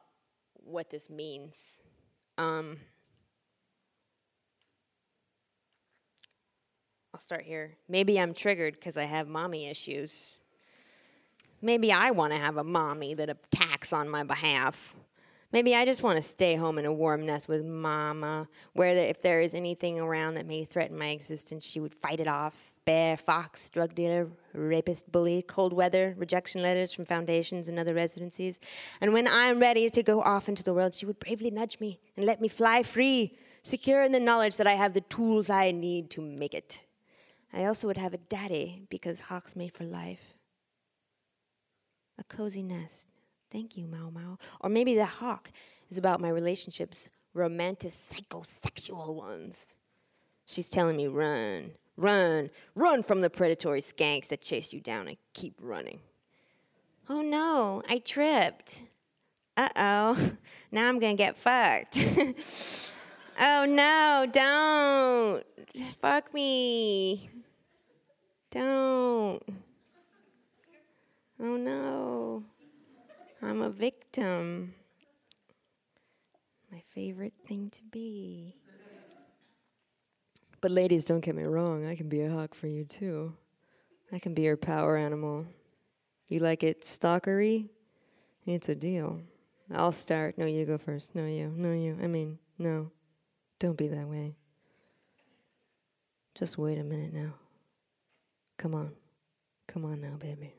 what 0.54 0.90
this 0.90 1.10
means. 1.10 1.82
Um, 2.38 2.78
I'll 7.14 7.20
start 7.20 7.42
here. 7.42 7.74
Maybe 7.88 8.20
I'm 8.20 8.34
triggered 8.34 8.74
because 8.74 8.98
I 8.98 9.04
have 9.04 9.28
mommy 9.28 9.68
issues. 9.68 10.40
Maybe 11.62 11.90
I 11.90 12.10
want 12.10 12.34
to 12.34 12.38
have 12.38 12.58
a 12.58 12.64
mommy 12.64 13.14
that 13.14 13.30
attacks 13.30 13.92
on 13.92 14.08
my 14.08 14.24
behalf. 14.24 14.94
Maybe 15.50 15.74
I 15.74 15.86
just 15.86 16.02
want 16.02 16.16
to 16.16 16.22
stay 16.22 16.54
home 16.54 16.76
in 16.76 16.84
a 16.84 16.92
warm 16.92 17.24
nest 17.24 17.48
with 17.48 17.64
mama, 17.64 18.46
where 18.74 18.94
the, 18.94 19.08
if 19.08 19.22
there 19.22 19.40
is 19.40 19.54
anything 19.54 19.98
around 19.98 20.34
that 20.34 20.44
may 20.44 20.66
threaten 20.66 20.98
my 20.98 21.08
existence, 21.08 21.64
she 21.64 21.80
would 21.80 21.94
fight 21.94 22.20
it 22.20 22.28
off. 22.28 22.72
Bear, 22.84 23.16
fox, 23.16 23.70
drug 23.70 23.94
dealer, 23.94 24.28
rapist, 24.52 25.10
bully, 25.10 25.40
cold 25.42 25.72
weather, 25.72 26.14
rejection 26.18 26.60
letters 26.60 26.92
from 26.92 27.06
foundations 27.06 27.70
and 27.70 27.78
other 27.78 27.94
residencies. 27.94 28.60
And 29.00 29.14
when 29.14 29.26
I'm 29.26 29.58
ready 29.58 29.88
to 29.88 30.02
go 30.02 30.20
off 30.20 30.50
into 30.50 30.62
the 30.62 30.74
world, 30.74 30.92
she 30.92 31.06
would 31.06 31.18
bravely 31.18 31.50
nudge 31.50 31.80
me 31.80 31.98
and 32.18 32.26
let 32.26 32.42
me 32.42 32.48
fly 32.48 32.82
free, 32.82 33.38
secure 33.62 34.02
in 34.02 34.12
the 34.12 34.20
knowledge 34.20 34.58
that 34.58 34.66
I 34.66 34.74
have 34.74 34.92
the 34.92 35.00
tools 35.00 35.48
I 35.48 35.70
need 35.70 36.10
to 36.10 36.20
make 36.20 36.52
it. 36.52 36.80
I 37.52 37.64
also 37.64 37.86
would 37.86 37.96
have 37.96 38.14
a 38.14 38.18
daddy 38.18 38.82
because 38.90 39.20
hawks 39.20 39.56
made 39.56 39.72
for 39.72 39.84
life. 39.84 40.34
A 42.18 42.24
cozy 42.24 42.62
nest. 42.62 43.06
Thank 43.50 43.76
you, 43.76 43.86
Mau 43.86 44.10
Mau. 44.10 44.38
Or 44.60 44.68
maybe 44.68 44.94
the 44.94 45.06
hawk 45.06 45.50
is 45.90 45.98
about 45.98 46.20
my 46.20 46.28
relationships, 46.28 47.08
romantic, 47.32 47.92
psychosexual 47.92 49.14
ones. 49.14 49.66
She's 50.46 50.68
telling 50.68 50.96
me, 50.96 51.06
run, 51.06 51.72
run, 51.96 52.50
run 52.74 53.02
from 53.02 53.20
the 53.20 53.30
predatory 53.30 53.80
skanks 53.80 54.28
that 54.28 54.40
chase 54.42 54.72
you 54.72 54.80
down 54.80 55.08
and 55.08 55.16
keep 55.32 55.54
running. 55.62 56.00
Oh 57.08 57.22
no, 57.22 57.82
I 57.88 57.98
tripped. 57.98 58.82
Uh 59.56 59.68
oh, 59.76 60.30
now 60.72 60.88
I'm 60.88 60.98
gonna 60.98 61.14
get 61.14 61.36
fucked. 61.36 62.04
oh 63.38 63.64
no, 63.66 64.26
don't. 64.30 65.44
Fuck 66.00 66.32
me. 66.34 67.30
Don't. 68.50 69.42
Oh 71.40 71.56
no. 71.56 72.44
I'm 73.42 73.62
a 73.62 73.70
victim. 73.70 74.74
My 76.72 76.82
favorite 76.94 77.34
thing 77.46 77.70
to 77.70 77.82
be. 77.90 78.56
But 80.60 80.72
ladies, 80.72 81.04
don't 81.04 81.20
get 81.20 81.36
me 81.36 81.44
wrong, 81.44 81.86
I 81.86 81.94
can 81.94 82.08
be 82.08 82.22
a 82.22 82.30
hawk 82.30 82.54
for 82.54 82.66
you 82.66 82.84
too. 82.84 83.32
I 84.12 84.18
can 84.18 84.34
be 84.34 84.42
your 84.42 84.56
power 84.56 84.96
animal. 84.96 85.46
You 86.28 86.40
like 86.40 86.62
it 86.62 86.82
stalkery? 86.82 87.68
It's 88.44 88.68
a 88.68 88.74
deal. 88.74 89.20
I'll 89.72 89.92
start. 89.92 90.36
No, 90.38 90.46
you 90.46 90.64
go 90.64 90.78
first. 90.78 91.14
No, 91.14 91.26
you. 91.26 91.52
No, 91.54 91.72
you. 91.72 91.96
I 92.02 92.06
mean, 92.06 92.38
no. 92.58 92.90
Don't 93.58 93.76
be 93.76 93.88
that 93.88 94.06
way. 94.06 94.36
Just 96.38 96.58
wait 96.58 96.78
a 96.78 96.84
minute 96.84 97.12
now. 97.12 97.34
Come 98.56 98.74
on. 98.74 98.92
Come 99.66 99.84
on 99.84 100.00
now, 100.00 100.16
baby. 100.18 100.54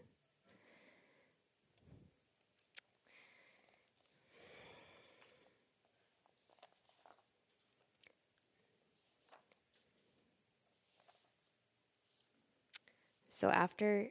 So 13.30 13.50
after 13.50 14.08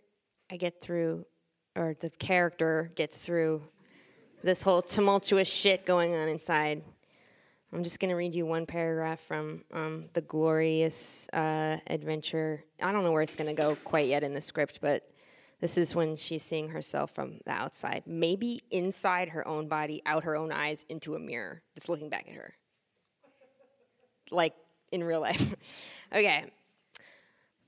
I 0.50 0.56
get 0.56 0.80
through, 0.80 1.26
or 1.76 1.94
the 2.00 2.08
character 2.08 2.90
gets 2.94 3.18
through 3.18 3.62
this 4.42 4.62
whole 4.62 4.80
tumultuous 4.80 5.46
shit 5.46 5.84
going 5.84 6.14
on 6.14 6.28
inside, 6.28 6.82
I'm 7.70 7.84
just 7.84 8.00
going 8.00 8.08
to 8.08 8.14
read 8.14 8.34
you 8.34 8.46
one 8.46 8.64
paragraph 8.64 9.20
from 9.20 9.62
um, 9.74 10.06
The 10.14 10.22
Glorious 10.22 11.28
uh, 11.34 11.76
Adventure. 11.86 12.64
I 12.82 12.92
don't 12.92 13.04
know 13.04 13.12
where 13.12 13.20
it's 13.20 13.36
going 13.36 13.54
to 13.54 13.54
go 13.54 13.76
quite 13.84 14.06
yet 14.06 14.24
in 14.24 14.32
the 14.32 14.40
script, 14.40 14.78
but 14.80 15.10
this 15.60 15.76
is 15.76 15.94
when 15.94 16.16
she's 16.16 16.42
seeing 16.42 16.70
herself 16.70 17.14
from 17.14 17.40
the 17.44 17.52
outside, 17.52 18.04
maybe 18.06 18.62
inside 18.70 19.28
her 19.28 19.46
own 19.46 19.68
body, 19.68 20.00
out 20.06 20.24
her 20.24 20.34
own 20.34 20.50
eyes, 20.50 20.86
into 20.88 21.14
a 21.14 21.18
mirror 21.18 21.62
that's 21.74 21.90
looking 21.90 22.08
back 22.08 22.26
at 22.26 22.36
her. 22.36 22.54
Like 24.30 24.54
in 24.90 25.04
real 25.04 25.20
life. 25.20 25.54
okay. 26.12 26.46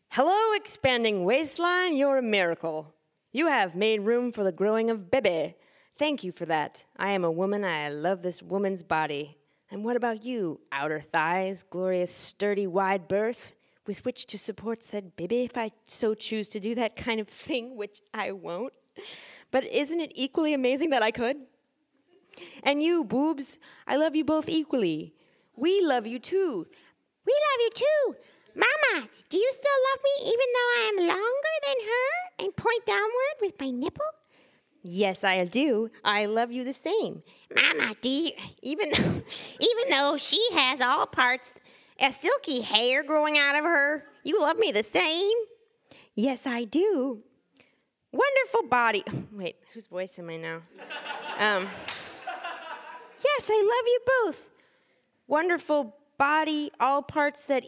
Hello, 0.08 0.54
expanding 0.54 1.24
waistline, 1.24 1.94
you're 1.94 2.18
a 2.18 2.22
miracle. 2.22 2.94
You 3.32 3.48
have 3.48 3.74
made 3.74 4.00
room 4.00 4.32
for 4.32 4.44
the 4.44 4.52
growing 4.52 4.88
of 4.88 5.10
Bebe. 5.10 5.56
Thank 5.98 6.24
you 6.24 6.32
for 6.32 6.46
that. 6.46 6.86
I 6.96 7.10
am 7.10 7.22
a 7.22 7.30
woman, 7.30 7.64
I 7.64 7.90
love 7.90 8.22
this 8.22 8.42
woman's 8.42 8.82
body. 8.82 9.36
And 9.70 9.84
what 9.84 9.96
about 9.96 10.24
you? 10.24 10.60
Outer 10.72 11.00
thighs, 11.00 11.62
glorious, 11.62 12.12
sturdy, 12.12 12.66
wide 12.66 13.06
berth, 13.06 13.54
with 13.86 14.04
which 14.04 14.26
to 14.26 14.38
support 14.38 14.82
said 14.82 15.16
baby 15.16 15.42
if 15.44 15.56
I 15.56 15.70
so 15.86 16.14
choose 16.14 16.48
to 16.48 16.60
do 16.60 16.74
that 16.74 16.96
kind 16.96 17.20
of 17.20 17.28
thing, 17.28 17.76
which 17.76 18.00
I 18.12 18.32
won't. 18.32 18.72
But 19.50 19.64
isn't 19.64 20.00
it 20.00 20.12
equally 20.14 20.54
amazing 20.54 20.90
that 20.90 21.02
I 21.02 21.10
could? 21.10 21.36
And 22.62 22.82
you, 22.82 23.04
boobs, 23.04 23.58
I 23.86 23.96
love 23.96 24.14
you 24.16 24.24
both 24.24 24.48
equally. 24.48 25.14
We 25.56 25.80
love 25.82 26.06
you 26.06 26.18
too. 26.18 26.66
We 27.26 27.32
love 27.32 27.60
you 27.60 27.70
too. 27.74 28.16
Mama, 28.54 29.08
do 29.28 29.36
you 29.36 29.52
still 29.52 29.80
love 29.90 30.00
me 30.04 30.30
even 30.30 30.46
though 30.54 30.70
I 30.74 30.88
am 30.88 31.08
longer 31.08 31.56
than 31.66 31.86
her 31.86 32.44
and 32.44 32.56
point 32.56 32.86
downward 32.86 33.36
with 33.40 33.60
my 33.60 33.70
nipple? 33.70 34.06
Yes, 34.82 35.24
I 35.24 35.44
do. 35.44 35.90
I 36.04 36.26
love 36.26 36.50
you 36.50 36.64
the 36.64 36.72
same. 36.72 37.22
Mama, 37.54 37.94
do 38.00 38.08
you, 38.08 38.30
even 38.62 38.90
though, 38.90 39.22
even 39.60 39.90
though 39.90 40.16
she 40.16 40.40
has 40.52 40.80
all 40.80 41.06
parts 41.06 41.52
of 42.00 42.14
silky 42.14 42.62
hair 42.62 43.02
growing 43.02 43.36
out 43.36 43.56
of 43.56 43.64
her, 43.64 44.06
you 44.24 44.40
love 44.40 44.58
me 44.58 44.72
the 44.72 44.82
same? 44.82 45.36
Yes, 46.14 46.46
I 46.46 46.64
do. 46.64 47.22
Wonderful 48.12 48.68
body. 48.68 49.04
Wait, 49.32 49.56
whose 49.72 49.86
voice 49.86 50.18
am 50.18 50.30
I 50.30 50.36
now? 50.36 50.62
Um, 51.38 51.68
yes, 53.24 53.48
I 53.48 53.62
love 53.62 53.86
you 53.86 54.00
both. 54.24 54.50
Wonderful 55.26 55.96
body, 56.18 56.72
all 56.80 57.02
parts 57.02 57.42
that 57.42 57.64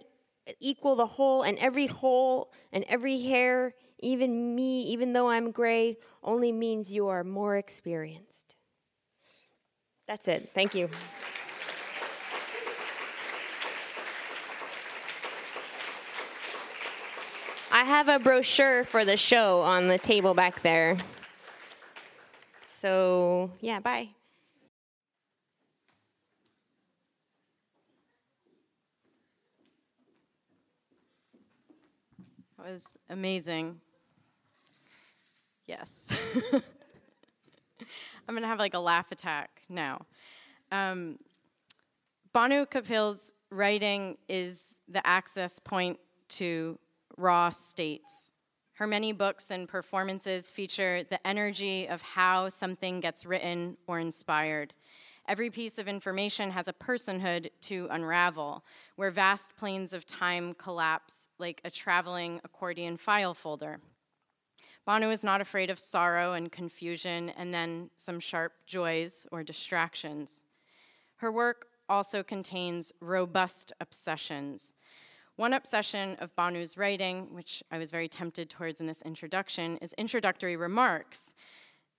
equal 0.60 0.96
the 0.96 1.06
whole, 1.06 1.42
and 1.42 1.58
every 1.58 1.86
hole 1.86 2.52
and 2.72 2.84
every 2.88 3.20
hair, 3.20 3.74
even 4.00 4.54
me, 4.54 4.82
even 4.84 5.12
though 5.12 5.28
I'm 5.28 5.52
gray, 5.52 5.96
only 6.22 6.52
means 6.52 6.92
you 6.92 7.08
are 7.08 7.24
more 7.24 7.56
experienced. 7.56 8.56
That's 10.06 10.28
it. 10.28 10.50
Thank 10.54 10.74
you. 10.74 10.88
I 17.70 17.84
have 17.84 18.08
a 18.08 18.18
brochure 18.18 18.84
for 18.84 19.04
the 19.04 19.16
show 19.16 19.62
on 19.62 19.88
the 19.88 19.98
table 19.98 20.34
back 20.34 20.60
there. 20.62 20.98
So, 22.66 23.50
yeah, 23.60 23.80
bye. 23.80 24.08
That 32.58 32.66
was 32.66 32.98
amazing. 33.08 33.80
Yes. 35.72 36.06
I'm 38.28 38.34
going 38.34 38.42
to 38.42 38.48
have 38.48 38.58
like 38.58 38.74
a 38.74 38.78
laugh 38.78 39.10
attack 39.10 39.62
now. 39.70 40.04
Um, 40.70 41.18
Bhanu 42.34 42.66
Kapil's 42.66 43.32
writing 43.50 44.18
is 44.28 44.76
the 44.86 45.04
access 45.06 45.58
point 45.58 45.98
to 46.28 46.78
raw 47.16 47.48
states. 47.48 48.32
Her 48.74 48.86
many 48.86 49.14
books 49.14 49.50
and 49.50 49.66
performances 49.66 50.50
feature 50.50 51.04
the 51.08 51.26
energy 51.26 51.88
of 51.88 52.02
how 52.02 52.50
something 52.50 53.00
gets 53.00 53.24
written 53.24 53.78
or 53.86 53.98
inspired. 53.98 54.74
Every 55.26 55.48
piece 55.48 55.78
of 55.78 55.88
information 55.88 56.50
has 56.50 56.68
a 56.68 56.74
personhood 56.74 57.50
to 57.62 57.88
unravel, 57.90 58.62
where 58.96 59.10
vast 59.10 59.56
planes 59.56 59.94
of 59.94 60.04
time 60.04 60.52
collapse 60.52 61.28
like 61.38 61.62
a 61.64 61.70
traveling 61.70 62.42
accordion 62.44 62.98
file 62.98 63.32
folder. 63.32 63.80
Bhanu 64.86 65.12
is 65.12 65.22
not 65.22 65.40
afraid 65.40 65.70
of 65.70 65.78
sorrow 65.78 66.32
and 66.32 66.50
confusion 66.50 67.30
and 67.30 67.54
then 67.54 67.90
some 67.96 68.18
sharp 68.18 68.52
joys 68.66 69.26
or 69.30 69.44
distractions. 69.44 70.44
Her 71.16 71.30
work 71.30 71.66
also 71.88 72.22
contains 72.22 72.92
robust 73.00 73.72
obsessions. 73.80 74.74
One 75.36 75.52
obsession 75.52 76.16
of 76.20 76.34
Bhanu's 76.36 76.76
writing, 76.76 77.28
which 77.32 77.62
I 77.70 77.78
was 77.78 77.90
very 77.90 78.08
tempted 78.08 78.50
towards 78.50 78.80
in 78.80 78.86
this 78.86 79.02
introduction, 79.02 79.76
is 79.78 79.92
introductory 79.94 80.56
remarks. 80.56 81.32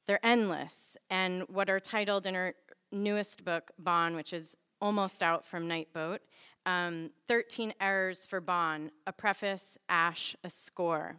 They're 0.06 0.24
endless, 0.24 0.98
and 1.10 1.44
what 1.44 1.70
are 1.70 1.80
titled 1.80 2.26
in 2.26 2.36
her 2.36 2.54
newest 2.92 3.46
book, 3.46 3.72
Ban, 3.80 4.16
which 4.16 4.34
is 4.34 4.58
almost 4.82 5.24
out 5.24 5.46
from 5.46 5.68
Nightboat. 5.68 6.20
Um, 6.66 7.10
13 7.28 7.74
Errors 7.82 8.26
for 8.26 8.42
Ban, 8.42 8.92
a 9.08 9.14
preface, 9.14 9.78
Ash, 9.90 10.36
a 10.44 10.50
score, 10.50 11.16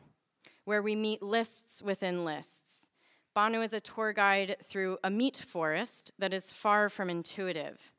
where 0.65 0.83
we 0.83 0.97
meet 0.97 1.23
lists 1.23 1.83
within 1.83 2.25
lists. 2.25 2.89
Bhanu 3.37 3.63
is 3.65 3.73
a 3.73 3.81
tour 3.81 4.13
guide 4.13 4.57
through 4.63 4.99
a 5.03 5.11
meat 5.11 5.45
forest 5.47 6.13
that 6.19 6.33
is 6.33 6.53
far 6.53 6.89
from 6.89 7.11
intuitive. 7.11 7.93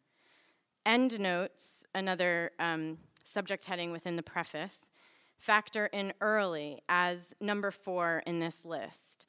Endnotes, 0.86 1.86
another 1.94 2.52
um, 2.60 2.98
subject 3.24 3.66
heading 3.66 3.92
within 3.92 4.16
the 4.16 4.24
preface, 4.24 4.90
factor 5.38 5.88
in 5.88 6.14
early 6.22 6.82
as 6.88 7.34
number 7.42 7.72
four 7.72 8.24
in 8.26 8.40
this 8.40 8.64
list. 8.64 9.28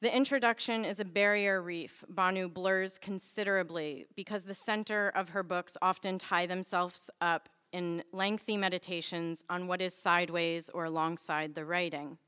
The 0.00 0.14
introduction 0.14 0.84
is 0.84 1.00
a 1.00 1.04
barrier 1.04 1.60
reef 1.60 2.04
Bhanu 2.14 2.52
blurs 2.52 2.98
considerably 2.98 4.06
because 4.14 4.44
the 4.44 4.54
center 4.54 5.08
of 5.08 5.30
her 5.30 5.42
books 5.42 5.76
often 5.82 6.18
tie 6.18 6.46
themselves 6.46 7.10
up 7.20 7.48
in 7.72 8.04
lengthy 8.12 8.56
meditations 8.56 9.42
on 9.50 9.66
what 9.66 9.82
is 9.82 9.94
sideways 9.94 10.68
or 10.68 10.84
alongside 10.84 11.56
the 11.56 11.64
writing. 11.64 12.18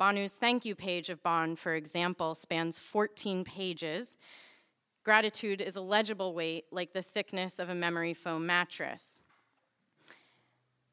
Bhanu's 0.00 0.34
thank 0.34 0.64
you 0.64 0.74
page 0.74 1.10
of 1.10 1.22
Ban, 1.22 1.56
for 1.56 1.74
example, 1.74 2.34
spans 2.34 2.78
14 2.78 3.44
pages. 3.44 4.16
Gratitude 5.04 5.60
is 5.60 5.76
a 5.76 5.80
legible 5.82 6.32
weight, 6.32 6.64
like 6.72 6.94
the 6.94 7.02
thickness 7.02 7.58
of 7.58 7.68
a 7.68 7.74
memory 7.74 8.14
foam 8.14 8.46
mattress. 8.46 9.20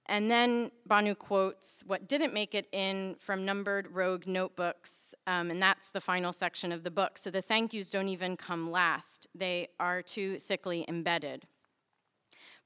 And 0.08 0.30
then 0.30 0.72
Bhanu 0.90 1.18
quotes 1.18 1.84
what 1.88 2.08
didn't 2.08 2.34
make 2.34 2.54
it 2.54 2.68
in 2.74 3.16
from 3.20 3.46
numbered 3.46 3.92
rogue 3.92 4.28
notebooks, 4.28 5.14
um, 5.26 5.52
and 5.52 5.62
that's 5.62 5.90
the 5.90 6.02
final 6.02 6.34
section 6.34 6.72
of 6.74 6.84
the 6.84 6.92
book. 6.92 7.18
So 7.18 7.30
the 7.30 7.42
thank 7.42 7.74
yous 7.74 7.90
don't 7.90 8.08
even 8.10 8.36
come 8.36 8.72
last, 8.72 9.28
they 9.34 9.70
are 9.80 10.02
too 10.02 10.38
thickly 10.40 10.86
embedded. 10.88 11.46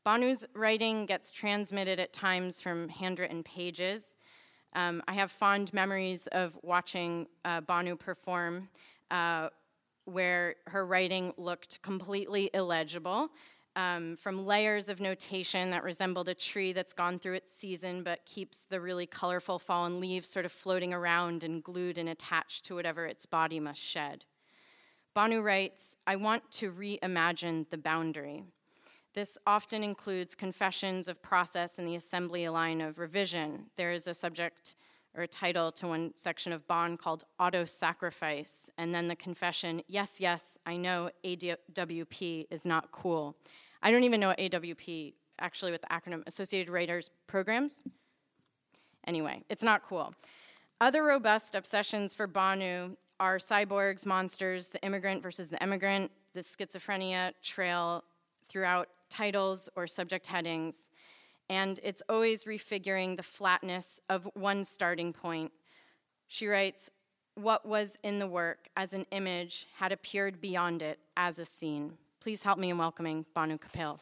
Bhanu's 0.06 0.45
writing 0.56 1.06
gets 1.06 1.32
transmitted 1.32 1.99
at 1.99 2.13
times 2.13 2.62
from 2.62 2.89
handwritten 2.89 3.43
pages. 3.43 4.17
Um, 4.74 5.04
I 5.08 5.14
have 5.14 5.32
fond 5.32 5.74
memories 5.74 6.28
of 6.28 6.58
watching 6.64 7.28
uh, 7.44 7.62
Bhanu 7.62 8.00
perform, 8.00 8.70
uh, 9.10 9.50
where 10.06 10.56
her 10.68 10.86
writing 10.86 11.34
looked 11.38 11.82
completely 11.82 12.50
illegible 12.54 13.30
um, 13.76 14.18
from 14.18 14.46
layers 14.46 14.90
of 14.90 15.00
notation 15.00 15.72
that 15.72 15.84
resembled 15.84 16.28
a 16.28 16.34
tree 16.34 16.74
that's 16.74 16.94
gone 16.94 17.20
through 17.20 17.36
its 17.36 17.54
season 17.54 18.04
but 18.04 18.26
keeps 18.26 18.66
the 18.66 18.82
really 18.82 19.06
colorful 19.06 19.60
fallen 19.60 20.00
leaves 20.00 20.28
sort 20.28 20.46
of 20.46 20.52
floating 20.52 20.94
around 20.94 21.44
and 21.44 21.64
glued 21.64 21.98
and 21.98 22.10
attached 22.10 22.66
to 22.66 22.76
whatever 22.76 23.06
its 23.06 23.26
body 23.26 23.60
must 23.60 23.80
shed. 23.80 24.26
Bhanu 25.16 25.44
writes, 25.44 25.96
I 26.08 26.16
want 26.16 26.50
to 26.52 26.72
reimagine 26.72 27.70
the 27.70 27.78
boundary. 27.78 28.44
This 29.13 29.38
often 29.45 29.84
includes 29.84 30.36
confessions 30.36 31.10
of 31.10 31.21
process 31.21 31.80
in 31.80 31.86
the 31.86 31.95
assembly 31.95 32.47
line 32.47 32.80
of 32.80 32.97
revision. 32.97 33.65
There 33.76 33.91
is 33.91 34.08
a 34.08 34.13
subject 34.13 34.76
or 35.15 35.24
a 35.24 35.28
title 35.28 35.69
to 35.74 35.88
one 35.88 36.13
section 36.15 36.54
of 36.54 36.65
Ban 36.67 36.95
called 36.95 37.26
Auto 37.38 37.65
Sacrifice, 37.65 38.69
and 38.78 38.95
then 38.95 39.10
the 39.10 39.15
confession, 39.15 39.82
Yes, 39.88 40.21
yes, 40.21 40.58
I 40.65 40.78
know 40.78 41.10
AWP 41.26 42.47
is 42.50 42.65
not 42.65 42.91
cool. 42.93 43.36
I 43.84 43.91
don't 43.91 44.06
even 44.06 44.21
know 44.21 44.34
AWP, 44.39 45.13
actually, 45.39 45.74
with 45.74 45.82
the 45.82 45.88
acronym 45.88 46.24
Associated 46.28 46.71
Writers 46.71 47.10
Programs. 47.28 47.84
Anyway, 49.06 49.43
it's 49.50 49.63
not 49.63 49.84
cool. 49.84 50.13
Other 50.80 51.04
robust 51.04 51.56
obsessions 51.56 52.13
for 52.13 52.28
Bhanu 52.28 52.95
are 53.19 53.38
cyborgs, 53.38 54.06
monsters, 54.06 54.69
the 54.69 54.82
immigrant 54.84 55.21
versus 55.21 55.50
the 55.50 55.62
emigrant, 55.62 56.10
the 56.34 56.39
schizophrenia 56.39 57.34
trail 57.43 58.06
throughout 58.47 58.88
titles 59.12 59.69
or 59.76 59.86
subject 59.86 60.26
headings 60.28 60.89
and 61.52 61.82
it's 61.84 62.02
always 62.08 62.45
refiguring 62.45 63.17
the 63.17 63.24
flatness 63.24 64.00
of 64.08 64.26
one 64.36 64.63
starting 64.63 65.12
point. 65.12 65.52
She 66.30 66.47
writes, 66.47 66.89
What 67.36 67.65
was 67.65 67.97
in 68.04 68.19
the 68.19 68.28
work 68.28 68.69
as 68.78 68.93
an 68.93 69.06
image 69.12 69.67
had 69.76 69.91
appeared 69.91 70.39
beyond 70.39 70.82
it 70.82 70.97
as 71.17 71.39
a 71.39 71.45
scene. 71.45 71.97
Please 72.21 72.43
help 72.43 72.58
me 72.58 72.69
in 72.69 72.78
welcoming 72.78 73.26
Bhanu 73.36 73.60
Kapil. 73.60 74.00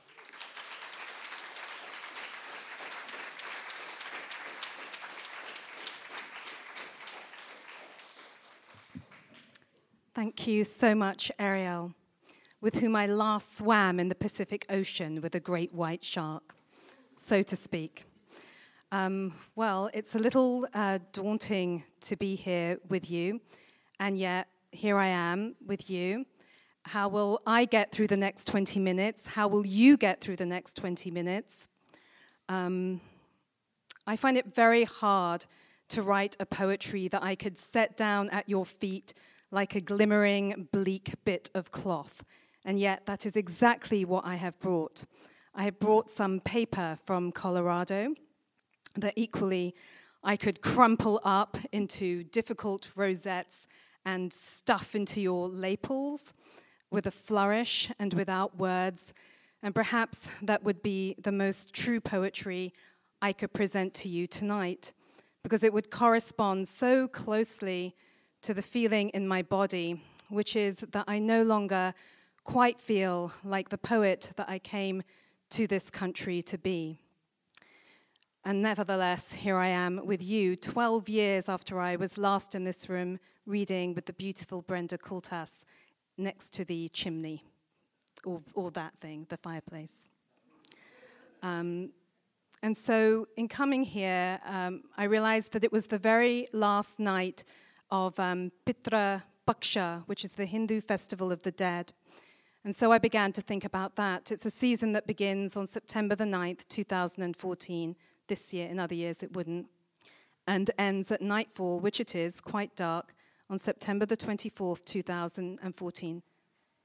Thank 10.14 10.46
you 10.46 10.64
so 10.64 10.94
much, 10.94 11.32
Ariel, 11.40 11.96
with 12.62 12.76
whom 12.76 12.96
I 12.96 13.08
last 13.08 13.58
swam 13.58 14.00
in 14.00 14.10
the 14.10 14.16
Pacific 14.16 14.66
Ocean 14.70 15.22
with 15.22 15.36
a 15.36 15.40
great 15.40 15.74
white 15.74 16.04
shark 16.04 16.56
so 17.20 17.42
to 17.42 17.56
speak. 17.56 18.06
Um, 18.92 19.34
well, 19.56 19.90
it's 19.94 20.16
a 20.16 20.20
little 20.20 20.66
uh, 20.74 21.00
daunting 21.12 21.84
to 22.02 22.16
be 22.16 22.36
here 22.36 22.80
with 22.88 23.12
you, 23.12 23.42
and 24.00 24.18
yet 24.18 24.48
here 24.72 24.98
I 24.98 25.08
am 25.08 25.56
with 25.66 25.90
you. 25.90 26.26
How 26.84 27.08
will 27.10 27.42
I 27.46 27.66
get 27.66 27.92
through 27.92 28.08
the 28.08 28.18
next 28.18 28.46
20 28.46 28.80
minutes? 28.80 29.28
How 29.28 29.48
will 29.48 29.68
you 29.68 29.98
get 29.98 30.22
through 30.22 30.38
the 30.38 30.46
next 30.46 30.76
20 30.78 31.12
minutes? 31.12 31.68
Um, 32.48 33.02
I 34.08 34.16
find 34.16 34.38
it 34.38 34.56
very 34.56 34.86
hard 34.86 35.46
to 35.90 36.02
write 36.02 36.38
a 36.40 36.46
poetry 36.46 37.08
that 37.10 37.22
I 37.22 37.36
could 37.36 37.60
set 37.60 37.98
down 37.98 38.30
at 38.30 38.48
your 38.48 38.66
feet 38.66 39.14
like 39.52 39.76
a 39.76 39.82
glimmering, 39.82 40.70
bleak 40.72 41.14
bit 41.26 41.50
of 41.54 41.72
cloth. 41.72 42.24
And 42.66 42.80
yet, 42.80 43.06
that 43.06 43.26
is 43.26 43.36
exactly 43.36 44.06
what 44.06 44.26
I 44.26 44.36
have 44.36 44.60
brought. 44.60 45.06
I 45.56 45.64
have 45.64 45.80
brought 45.80 46.10
some 46.10 46.40
paper 46.40 47.00
from 47.06 47.32
Colorado 47.32 48.14
that 48.96 49.14
equally 49.16 49.76
I 50.24 50.36
could 50.36 50.62
crumple 50.62 51.22
up 51.24 51.58
into 51.72 52.24
difficult 52.24 52.92
rosettes 52.96 53.66
and 54.06 54.32
stuff 54.34 54.96
into 54.96 55.22
your 55.22 55.48
lapels 55.48 56.34
with 56.92 57.08
a 57.08 57.12
flourish 57.12 57.92
and 58.00 58.14
without 58.14 58.58
words. 58.58 59.14
And 59.64 59.74
perhaps 59.76 60.30
that 60.42 60.64
would 60.64 60.82
be 60.82 61.16
the 61.22 61.32
most 61.32 61.74
true 61.74 62.00
poetry 62.00 62.74
I 63.22 63.34
could 63.34 63.54
present 63.54 63.94
to 63.96 64.10
you 64.10 64.28
tonight, 64.28 64.94
because 65.44 65.64
it 65.64 65.74
would 65.74 65.92
correspond 65.92 66.68
so 66.68 67.08
closely 67.08 67.96
to 68.42 68.54
the 68.54 68.62
feeling 68.62 69.10
in 69.10 69.28
my 69.28 69.42
body, 69.42 70.02
which 70.30 70.56
is 70.56 70.78
that 70.78 71.06
I 71.08 71.20
no 71.20 71.44
longer 71.44 71.94
quite 72.50 72.82
feel 72.82 73.32
like 73.44 73.70
the 73.70 73.78
poet 73.78 74.34
that 74.36 74.50
I 74.50 74.58
came 74.58 75.04
to 75.52 75.68
this 75.68 75.92
country 75.92 76.42
to 76.42 76.58
be. 76.58 76.98
And 78.44 78.64
nevertheless, 78.64 79.34
here 79.34 79.58
I 79.58 79.68
am 79.68 80.04
with 80.04 80.24
you, 80.24 80.56
12 80.56 81.08
years 81.08 81.48
after 81.48 81.80
I 81.80 81.96
was 81.96 82.18
last 82.18 82.56
in 82.56 82.64
this 82.64 82.90
room 82.90 83.20
reading 83.46 83.94
with 83.94 84.08
the 84.08 84.14
beautiful 84.14 84.64
Brenda 84.64 84.98
Coultas 84.98 85.64
next 86.18 86.52
to 86.54 86.66
the 86.66 86.90
chimney, 86.90 87.44
or, 88.26 88.42
or 88.56 88.72
that 88.72 88.94
thing, 89.00 89.28
the 89.30 89.38
fireplace. 89.38 90.08
Um, 91.44 91.92
and 92.64 92.76
so, 92.76 93.28
in 93.38 93.48
coming 93.48 93.84
here, 93.84 94.40
um, 94.48 94.86
I 94.98 95.04
realized 95.04 95.52
that 95.52 95.64
it 95.64 95.72
was 95.72 95.86
the 95.86 96.00
very 96.00 96.48
last 96.52 97.00
night 97.00 97.44
of 97.92 98.20
um, 98.20 98.52
Pitra 98.66 99.22
Paksha, 99.48 100.02
which 100.08 100.26
is 100.26 100.34
the 100.34 100.48
Hindu 100.48 100.82
festival 100.82 101.32
of 101.32 101.44
the 101.44 101.52
dead. 101.52 101.94
And 102.66 102.76
so 102.76 102.92
I 102.92 102.98
began 102.98 103.32
to 103.34 103.42
think 103.42 103.64
about 103.64 103.96
that. 103.96 104.32
It's 104.32 104.46
a 104.46 104.52
season 104.52 104.92
that 104.92 105.08
begins 105.08 105.56
on 105.56 105.66
September 105.66 106.16
the 106.16 106.26
9th, 106.26 106.68
2014. 106.68 107.96
This 108.28 108.54
year, 108.54 108.68
in 108.68 108.80
other 108.80 108.96
years, 108.96 109.24
it 109.24 109.34
wouldn't. 109.34 109.68
And 110.46 110.70
ends 110.78 111.12
at 111.12 111.22
nightfall, 111.22 111.80
which 111.80 112.00
it 112.00 112.16
is, 112.16 112.42
quite 112.42 112.76
dark, 112.76 113.14
on 113.50 113.60
September 113.60 114.06
the 114.06 114.18
24th, 114.18 114.84
2014. 114.86 116.22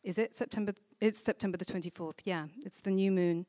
Is 0.04 0.18
it 0.18 0.36
September? 0.36 0.72
It's 1.00 1.18
September 1.18 1.58
the 1.58 1.64
24th, 1.64 2.20
yeah. 2.24 2.46
It's 2.64 2.80
the 2.80 2.90
new 2.90 3.10
moon. 3.10 3.46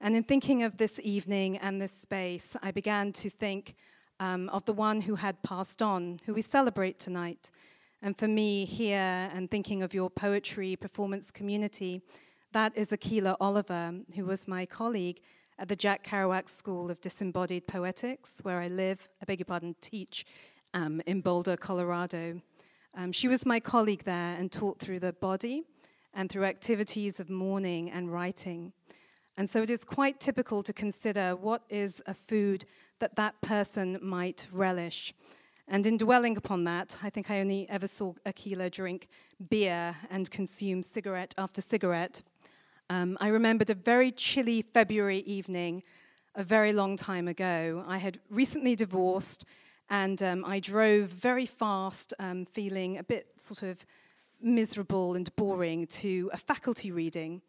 And 0.00 0.14
in 0.14 0.22
thinking 0.22 0.62
of 0.62 0.76
this 0.76 1.00
evening 1.02 1.58
and 1.58 1.82
this 1.82 1.92
space, 1.92 2.56
I 2.62 2.70
began 2.70 3.12
to 3.14 3.28
think 3.28 3.74
um, 4.20 4.48
of 4.50 4.64
the 4.64 4.72
one 4.72 5.00
who 5.00 5.16
had 5.16 5.42
passed 5.42 5.82
on, 5.82 6.20
who 6.24 6.34
we 6.34 6.42
celebrate 6.42 6.98
tonight. 6.98 7.50
And 8.00 8.16
for 8.16 8.28
me, 8.28 8.64
here 8.64 9.28
and 9.34 9.50
thinking 9.50 9.82
of 9.82 9.92
your 9.92 10.08
poetry 10.08 10.76
performance 10.76 11.32
community, 11.32 12.00
that 12.52 12.76
is 12.76 12.92
Akilah 12.92 13.36
Oliver, 13.40 13.92
who 14.14 14.24
was 14.24 14.46
my 14.46 14.66
colleague 14.66 15.20
at 15.58 15.68
the 15.68 15.74
Jack 15.74 16.06
Kerouac 16.06 16.48
School 16.48 16.92
of 16.92 17.00
Disembodied 17.00 17.66
Poetics, 17.66 18.38
where 18.42 18.60
I 18.60 18.68
live, 18.68 19.08
I 19.20 19.24
beg 19.24 19.40
your 19.40 19.46
pardon, 19.46 19.74
teach 19.80 20.24
um, 20.74 21.02
in 21.06 21.20
Boulder, 21.20 21.56
Colorado. 21.56 22.40
Um, 22.96 23.10
she 23.10 23.26
was 23.26 23.44
my 23.44 23.58
colleague 23.58 24.04
there 24.04 24.36
and 24.38 24.52
taught 24.52 24.78
through 24.78 25.00
the 25.00 25.12
body 25.14 25.64
and 26.14 26.30
through 26.30 26.44
activities 26.44 27.18
of 27.18 27.28
mourning 27.28 27.90
and 27.90 28.12
writing. 28.12 28.72
And 29.36 29.50
so 29.50 29.60
it 29.60 29.70
is 29.70 29.82
quite 29.82 30.20
typical 30.20 30.62
to 30.62 30.72
consider 30.72 31.34
what 31.34 31.62
is 31.68 32.00
a 32.06 32.14
food 32.14 32.64
that 33.00 33.16
that 33.16 33.40
person 33.40 33.98
might 34.00 34.46
relish. 34.52 35.12
And 35.70 35.86
in 35.86 35.98
dwelling 35.98 36.38
upon 36.38 36.64
that, 36.64 36.96
I 37.02 37.10
think 37.10 37.30
I 37.30 37.40
only 37.40 37.68
ever 37.68 37.86
saw 37.86 38.14
Akilah 38.24 38.70
drink 38.70 39.08
beer 39.50 39.94
and 40.10 40.30
consume 40.30 40.82
cigarette 40.82 41.34
after 41.36 41.60
cigarette. 41.60 42.22
Um, 42.88 43.18
I 43.20 43.28
remembered 43.28 43.68
a 43.68 43.74
very 43.74 44.10
chilly 44.10 44.62
February 44.62 45.18
evening 45.18 45.82
a 46.34 46.42
very 46.42 46.72
long 46.72 46.96
time 46.96 47.28
ago. 47.28 47.84
I 47.86 47.98
had 47.98 48.18
recently 48.30 48.76
divorced 48.76 49.44
and 49.90 50.22
um, 50.22 50.42
I 50.46 50.58
drove 50.58 51.08
very 51.08 51.44
fast, 51.44 52.14
um, 52.18 52.46
feeling 52.46 52.96
a 52.96 53.02
bit 53.02 53.26
sort 53.38 53.62
of 53.62 53.84
miserable 54.40 55.16
and 55.16 55.34
boring, 55.36 55.86
to 55.86 56.30
a 56.32 56.38
faculty 56.38 56.90
reading. 56.90 57.42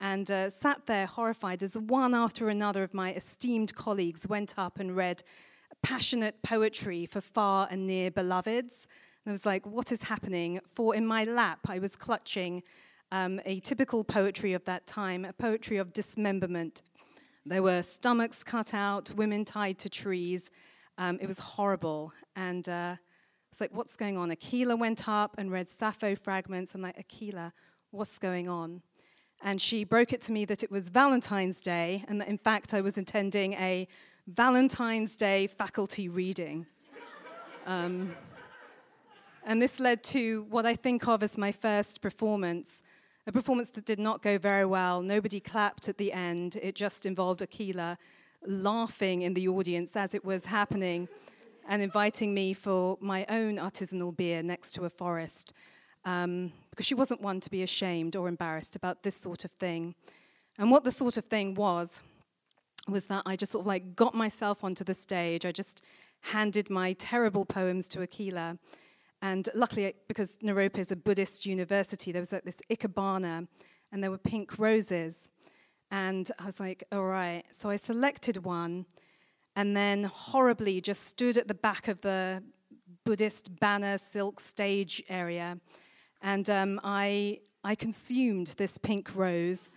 And 0.00 0.30
uh, 0.30 0.48
sat 0.48 0.86
there 0.86 1.06
horrified 1.06 1.62
as 1.62 1.76
one 1.76 2.14
after 2.14 2.48
another 2.48 2.82
of 2.82 2.94
my 2.94 3.12
esteemed 3.12 3.74
colleagues 3.74 4.26
went 4.26 4.54
up 4.56 4.78
and 4.78 4.96
read 4.96 5.22
passionate 5.82 6.42
poetry 6.42 7.06
for 7.06 7.20
far 7.20 7.68
and 7.70 7.86
near 7.86 8.10
beloveds 8.10 8.86
And 9.24 9.30
I 9.30 9.32
was 9.32 9.46
like, 9.46 9.66
what 9.66 9.92
is 9.92 10.02
happening? 10.04 10.60
For 10.74 10.94
in 10.94 11.06
my 11.06 11.24
lap, 11.24 11.60
I 11.68 11.78
was 11.78 11.96
clutching 11.96 12.62
um, 13.12 13.40
a 13.44 13.60
typical 13.60 14.04
poetry 14.04 14.52
of 14.52 14.64
that 14.64 14.86
time, 14.86 15.24
a 15.24 15.32
poetry 15.32 15.78
of 15.78 15.92
dismemberment. 15.92 16.82
There 17.44 17.62
were 17.62 17.82
stomachs 17.82 18.44
cut 18.44 18.74
out, 18.74 19.12
women 19.16 19.44
tied 19.44 19.78
to 19.80 19.88
trees. 19.88 20.50
Um, 20.98 21.18
it 21.20 21.26
was 21.26 21.38
horrible. 21.38 22.12
And 22.36 22.68
uh, 22.68 22.96
it's 23.50 23.60
like, 23.60 23.74
what's 23.74 23.96
going 23.96 24.16
on? 24.16 24.30
Akilah 24.30 24.78
went 24.78 25.08
up 25.08 25.34
and 25.38 25.50
read 25.50 25.68
Sappho 25.68 26.14
fragments. 26.14 26.74
I'm 26.74 26.82
like, 26.82 26.96
Akilah, 26.96 27.52
what's 27.90 28.18
going 28.18 28.48
on? 28.48 28.82
And 29.42 29.60
she 29.60 29.84
broke 29.84 30.12
it 30.12 30.20
to 30.22 30.32
me 30.32 30.44
that 30.44 30.62
it 30.62 30.70
was 30.70 30.90
Valentine's 30.90 31.60
Day, 31.60 32.04
and 32.08 32.20
that 32.20 32.28
in 32.28 32.36
fact 32.36 32.74
I 32.74 32.82
was 32.82 32.98
attending 32.98 33.54
a 33.54 33.88
Valentine's 34.34 35.16
Day 35.16 35.48
faculty 35.48 36.08
reading. 36.08 36.66
Um, 37.66 38.14
and 39.44 39.60
this 39.60 39.80
led 39.80 40.04
to 40.04 40.46
what 40.50 40.64
I 40.64 40.76
think 40.76 41.08
of 41.08 41.24
as 41.24 41.36
my 41.36 41.50
first 41.50 42.00
performance, 42.00 42.80
a 43.26 43.32
performance 43.32 43.70
that 43.70 43.84
did 43.84 43.98
not 43.98 44.22
go 44.22 44.38
very 44.38 44.64
well. 44.64 45.02
Nobody 45.02 45.40
clapped 45.40 45.88
at 45.88 45.98
the 45.98 46.12
end. 46.12 46.56
It 46.62 46.76
just 46.76 47.06
involved 47.06 47.40
Akilah 47.40 47.96
laughing 48.46 49.22
in 49.22 49.34
the 49.34 49.48
audience 49.48 49.96
as 49.96 50.14
it 50.14 50.24
was 50.24 50.44
happening 50.44 51.08
and 51.68 51.82
inviting 51.82 52.32
me 52.32 52.52
for 52.52 52.98
my 53.00 53.26
own 53.28 53.56
artisanal 53.56 54.16
beer 54.16 54.44
next 54.44 54.72
to 54.72 54.84
a 54.84 54.90
forest. 54.90 55.52
Um, 56.04 56.52
because 56.70 56.86
she 56.86 56.94
wasn't 56.94 57.20
one 57.20 57.40
to 57.40 57.50
be 57.50 57.64
ashamed 57.64 58.14
or 58.14 58.28
embarrassed 58.28 58.76
about 58.76 59.02
this 59.02 59.16
sort 59.16 59.44
of 59.44 59.50
thing. 59.50 59.96
And 60.56 60.70
what 60.70 60.84
the 60.84 60.92
sort 60.92 61.16
of 61.16 61.24
thing 61.24 61.54
was, 61.54 62.02
was 62.88 63.06
that 63.06 63.22
I 63.26 63.36
just 63.36 63.52
sort 63.52 63.62
of 63.62 63.66
like 63.66 63.94
got 63.94 64.14
myself 64.14 64.64
onto 64.64 64.84
the 64.84 64.94
stage. 64.94 65.44
I 65.44 65.52
just 65.52 65.82
handed 66.20 66.70
my 66.70 66.92
terrible 66.94 67.44
poems 67.44 67.88
to 67.88 68.00
Akilah. 68.00 68.58
And 69.22 69.48
luckily, 69.54 69.94
because 70.08 70.38
Naropa 70.38 70.78
is 70.78 70.90
a 70.90 70.96
Buddhist 70.96 71.44
university, 71.44 72.10
there 72.10 72.22
was 72.22 72.32
like 72.32 72.44
this 72.44 72.60
ikebana 72.70 73.46
and 73.92 74.02
there 74.02 74.10
were 74.10 74.18
pink 74.18 74.58
roses. 74.58 75.28
And 75.90 76.30
I 76.38 76.46
was 76.46 76.60
like, 76.60 76.84
all 76.92 77.04
right. 77.04 77.44
So 77.52 77.68
I 77.70 77.76
selected 77.76 78.44
one 78.44 78.86
and 79.56 79.76
then 79.76 80.04
horribly 80.04 80.80
just 80.80 81.06
stood 81.06 81.36
at 81.36 81.48
the 81.48 81.54
back 81.54 81.88
of 81.88 82.00
the 82.00 82.42
Buddhist 83.04 83.58
banner 83.58 83.98
silk 83.98 84.40
stage 84.40 85.02
area. 85.08 85.58
And 86.22 86.48
um, 86.48 86.80
I, 86.84 87.40
I 87.64 87.74
consumed 87.74 88.54
this 88.56 88.78
pink 88.78 89.10
rose, 89.14 89.70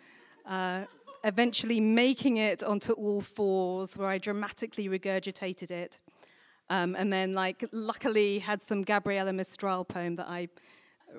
uh, 0.46 0.84
eventually 1.24 1.80
making 1.80 2.38
it 2.38 2.64
onto 2.64 2.94
all 2.94 3.22
fours, 3.22 3.98
where 3.98 4.08
I 4.08 4.18
dramatically 4.18 4.90
regurgitated 4.90 5.72
it. 5.72 6.02
Um, 6.70 6.96
and 6.96 7.12
then, 7.12 7.34
like, 7.34 7.66
luckily, 7.72 8.40
had 8.40 8.62
some 8.62 8.84
Gabriela 8.84 9.34
Mistral 9.34 9.86
poem 9.86 10.16
that 10.16 10.28
I 10.28 10.50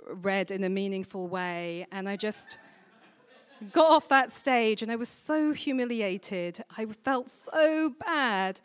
read 0.07 0.51
in 0.51 0.65
a 0.65 0.69
meaningful 0.69 1.29
way. 1.29 1.87
And 1.93 2.09
I 2.09 2.17
just 2.17 2.59
got 3.73 3.91
off 3.91 4.09
that 4.09 4.33
stage 4.33 4.83
and 4.83 4.91
I 4.91 4.97
was 4.97 5.09
so 5.09 5.53
humiliated. 5.53 6.63
I 6.77 6.87
felt 6.87 7.31
so 7.31 7.95
bad. 8.01 8.61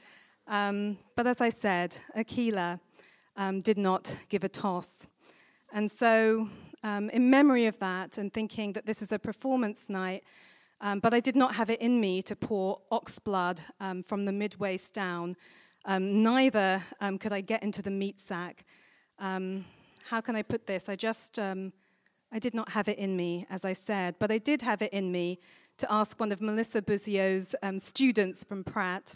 Um, 0.48 0.98
but 1.16 1.28
as 1.28 1.42
I 1.42 1.50
said, 1.50 1.98
Akilah 2.18 2.80
um, 3.38 3.60
did 3.60 3.78
not 3.78 4.18
give 4.30 4.44
a 4.44 4.50
toss. 4.50 5.08
And 5.72 5.92
so, 5.92 6.50
um, 6.84 7.10
in 7.12 7.30
memory 7.30 7.66
of 7.68 7.78
that 7.80 8.18
and 8.18 8.34
thinking 8.34 8.74
that 8.74 8.86
this 8.86 9.02
is 9.02 9.12
a 9.12 9.20
performance 9.20 9.90
night, 9.90 10.24
um, 10.82 11.00
but 11.00 11.14
I 11.14 11.20
did 11.20 11.36
not 11.36 11.56
have 11.56 11.70
it 11.70 11.82
in 11.82 12.00
me 12.00 12.22
to 12.24 12.36
pour 12.36 12.82
ox 12.92 13.20
blood 13.20 13.62
um, 13.80 14.04
from 14.04 14.26
the 14.26 14.32
mid 14.32 14.60
waist 14.60 14.94
down, 14.94 15.36
um, 15.86 16.24
neither 16.24 16.84
could 17.20 17.34
I 17.34 17.42
get 17.42 17.64
into 17.64 17.82
the 17.82 17.92
meat 17.92 18.20
sack. 18.20 18.66
how 19.20 20.22
can 20.22 20.36
I 20.36 20.42
put 20.42 20.68
this? 20.68 20.90
I 20.90 20.96
just 20.96 21.40
I 22.32 22.38
did 22.38 22.54
not 22.54 22.70
have 22.70 22.88
it 22.88 23.00
in 23.00 23.18
me, 23.18 23.48
as 23.50 23.66
I 23.66 23.74
said, 23.74 24.16
but 24.20 24.32
I 24.32 24.38
did 24.38 24.62
have 24.62 24.84
it 24.84 24.94
in 24.94 25.12
me 25.12 25.40
to 25.80 25.92
ask 25.92 26.20
one 26.20 26.32
of 26.32 26.42
Melissa 26.42 26.82
Buzzeo's 26.82 27.56
um, 27.64 27.80
students 27.80 28.44
from 28.44 28.64
Pratt. 28.64 29.16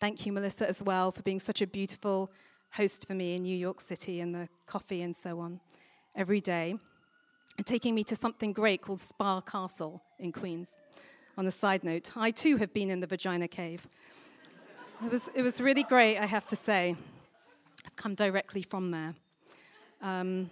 Thank 0.00 0.24
you, 0.24 0.32
Melissa, 0.32 0.66
as 0.66 0.82
well, 0.82 1.10
for 1.10 1.22
being 1.22 1.40
such 1.40 1.60
a 1.60 1.66
beautiful 1.66 2.32
host 2.72 3.06
for 3.06 3.14
me 3.14 3.34
in 3.34 3.42
New 3.42 3.56
York 3.56 3.80
City 3.80 4.20
and 4.20 4.34
the 4.34 4.48
coffee 4.64 5.02
and 5.02 5.14
so 5.14 5.38
on 5.38 5.60
every 6.14 6.40
day, 6.40 6.76
and 7.58 7.66
taking 7.66 7.94
me 7.94 8.04
to 8.04 8.16
something 8.16 8.54
great 8.54 8.80
called 8.80 9.00
Spa 9.00 9.42
Castle 9.42 10.02
in 10.18 10.32
Queens. 10.32 10.68
On 11.40 11.46
a 11.46 11.50
side 11.50 11.84
note, 11.84 12.18
I 12.18 12.32
too 12.32 12.58
have 12.58 12.74
been 12.74 12.90
in 12.90 13.00
the 13.00 13.06
vagina 13.06 13.48
cave. 13.48 13.88
It 15.02 15.10
was, 15.10 15.30
it 15.34 15.40
was 15.40 15.58
really 15.58 15.84
great, 15.84 16.18
I 16.18 16.26
have 16.26 16.46
to 16.48 16.54
say. 16.54 16.94
I've 17.86 17.96
come 17.96 18.14
directly 18.14 18.60
from 18.60 18.90
there. 18.90 19.14
Um, 20.02 20.50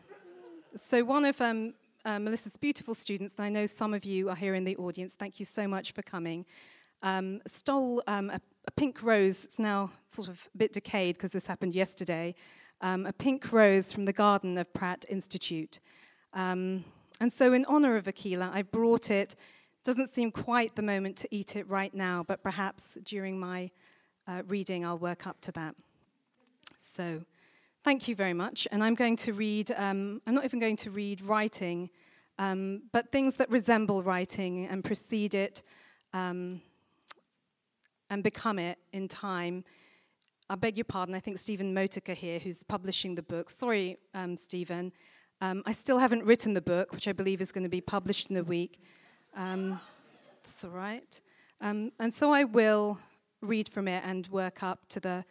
so, 0.74 1.04
one 1.04 1.26
of 1.26 1.38
um, 1.42 1.74
uh, 2.06 2.18
Melissa's 2.18 2.56
beautiful 2.56 2.94
students, 2.94 3.34
and 3.36 3.44
I 3.44 3.50
know 3.50 3.66
some 3.66 3.92
of 3.92 4.06
you 4.06 4.30
are 4.30 4.34
here 4.34 4.54
in 4.54 4.64
the 4.64 4.78
audience, 4.78 5.12
thank 5.12 5.38
you 5.38 5.44
so 5.44 5.68
much 5.68 5.92
for 5.92 6.00
coming, 6.00 6.46
um, 7.02 7.42
stole 7.46 8.02
um, 8.06 8.30
a, 8.30 8.40
a, 8.66 8.70
pink 8.70 9.02
rose. 9.02 9.44
It's 9.44 9.58
now 9.58 9.90
sort 10.08 10.28
of 10.28 10.48
a 10.54 10.56
bit 10.56 10.72
decayed 10.72 11.16
because 11.16 11.32
this 11.32 11.46
happened 11.46 11.74
yesterday. 11.74 12.34
Um, 12.80 13.04
a 13.04 13.12
pink 13.12 13.52
rose 13.52 13.92
from 13.92 14.06
the 14.06 14.14
garden 14.14 14.56
of 14.56 14.72
Pratt 14.72 15.04
Institute. 15.10 15.80
Um, 16.32 16.86
and 17.20 17.30
so, 17.30 17.52
in 17.52 17.66
honor 17.66 17.96
of 17.96 18.04
Akilah, 18.06 18.50
I 18.54 18.62
brought 18.62 19.10
it. 19.10 19.36
Doesn't 19.88 20.10
seem 20.10 20.30
quite 20.30 20.76
the 20.76 20.82
moment 20.82 21.16
to 21.16 21.28
eat 21.34 21.56
it 21.56 21.66
right 21.66 21.94
now, 21.94 22.22
but 22.22 22.42
perhaps 22.42 22.98
during 23.04 23.40
my 23.40 23.70
uh, 24.26 24.42
reading, 24.46 24.84
I'll 24.84 24.98
work 24.98 25.26
up 25.26 25.40
to 25.40 25.52
that. 25.52 25.76
So, 26.78 27.22
Thank 27.84 28.06
you 28.06 28.14
very 28.14 28.34
much. 28.34 28.68
And 28.70 28.84
I'm 28.84 28.94
going 28.94 29.16
to 29.16 29.32
read, 29.32 29.72
um, 29.74 30.20
I'm 30.26 30.34
not 30.34 30.44
even 30.44 30.58
going 30.58 30.76
to 30.76 30.90
read 30.90 31.22
writing, 31.22 31.88
um, 32.38 32.82
but 32.92 33.10
things 33.10 33.36
that 33.36 33.48
resemble 33.50 34.02
writing 34.02 34.66
and 34.66 34.84
precede 34.84 35.34
it 35.34 35.62
um, 36.12 36.60
and 38.10 38.22
become 38.22 38.58
it 38.58 38.76
in 38.92 39.08
time. 39.08 39.64
I 40.50 40.56
beg 40.56 40.76
your 40.76 40.84
pardon, 40.84 41.14
I 41.14 41.20
think 41.20 41.38
Stephen 41.38 41.74
Motika 41.74 42.14
here, 42.14 42.38
who's 42.38 42.62
publishing 42.62 43.14
the 43.14 43.22
book. 43.22 43.48
Sorry, 43.48 43.96
um, 44.12 44.36
Stephen. 44.36 44.92
Um, 45.40 45.62
I 45.64 45.72
still 45.72 45.98
haven't 45.98 46.24
written 46.24 46.52
the 46.52 46.60
book, 46.60 46.92
which 46.92 47.08
I 47.08 47.12
believe 47.14 47.40
is 47.40 47.52
going 47.52 47.64
to 47.64 47.70
be 47.70 47.80
published 47.80 48.28
in 48.28 48.36
a 48.36 48.42
week. 48.42 48.82
Um, 49.38 49.78
that's 50.42 50.64
all 50.64 50.72
right. 50.72 51.20
and 51.60 51.92
so 52.12 52.32
I 52.32 52.42
will 52.42 52.98
read 53.40 53.68
from 53.68 53.86
it 53.86 54.02
and 54.04 54.26
work 54.26 54.64
up 54.64 54.88
to 54.88 54.98
the 54.98 55.24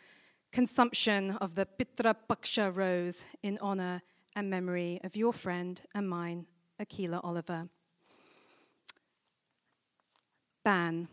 consumption 0.54 1.32
of 1.42 1.56
the 1.56 1.66
Pitra 1.66 2.16
Paksha 2.30 2.74
rose 2.74 3.26
in 3.44 3.58
honor 3.60 4.02
and 4.34 4.50
memory 4.50 5.02
of 5.04 5.18
your 5.18 5.34
friend 5.34 5.82
and 5.94 6.10
mine, 6.10 6.46
Akilah 6.82 7.20
Oliver. 7.22 7.68
Ban. 10.64 11.10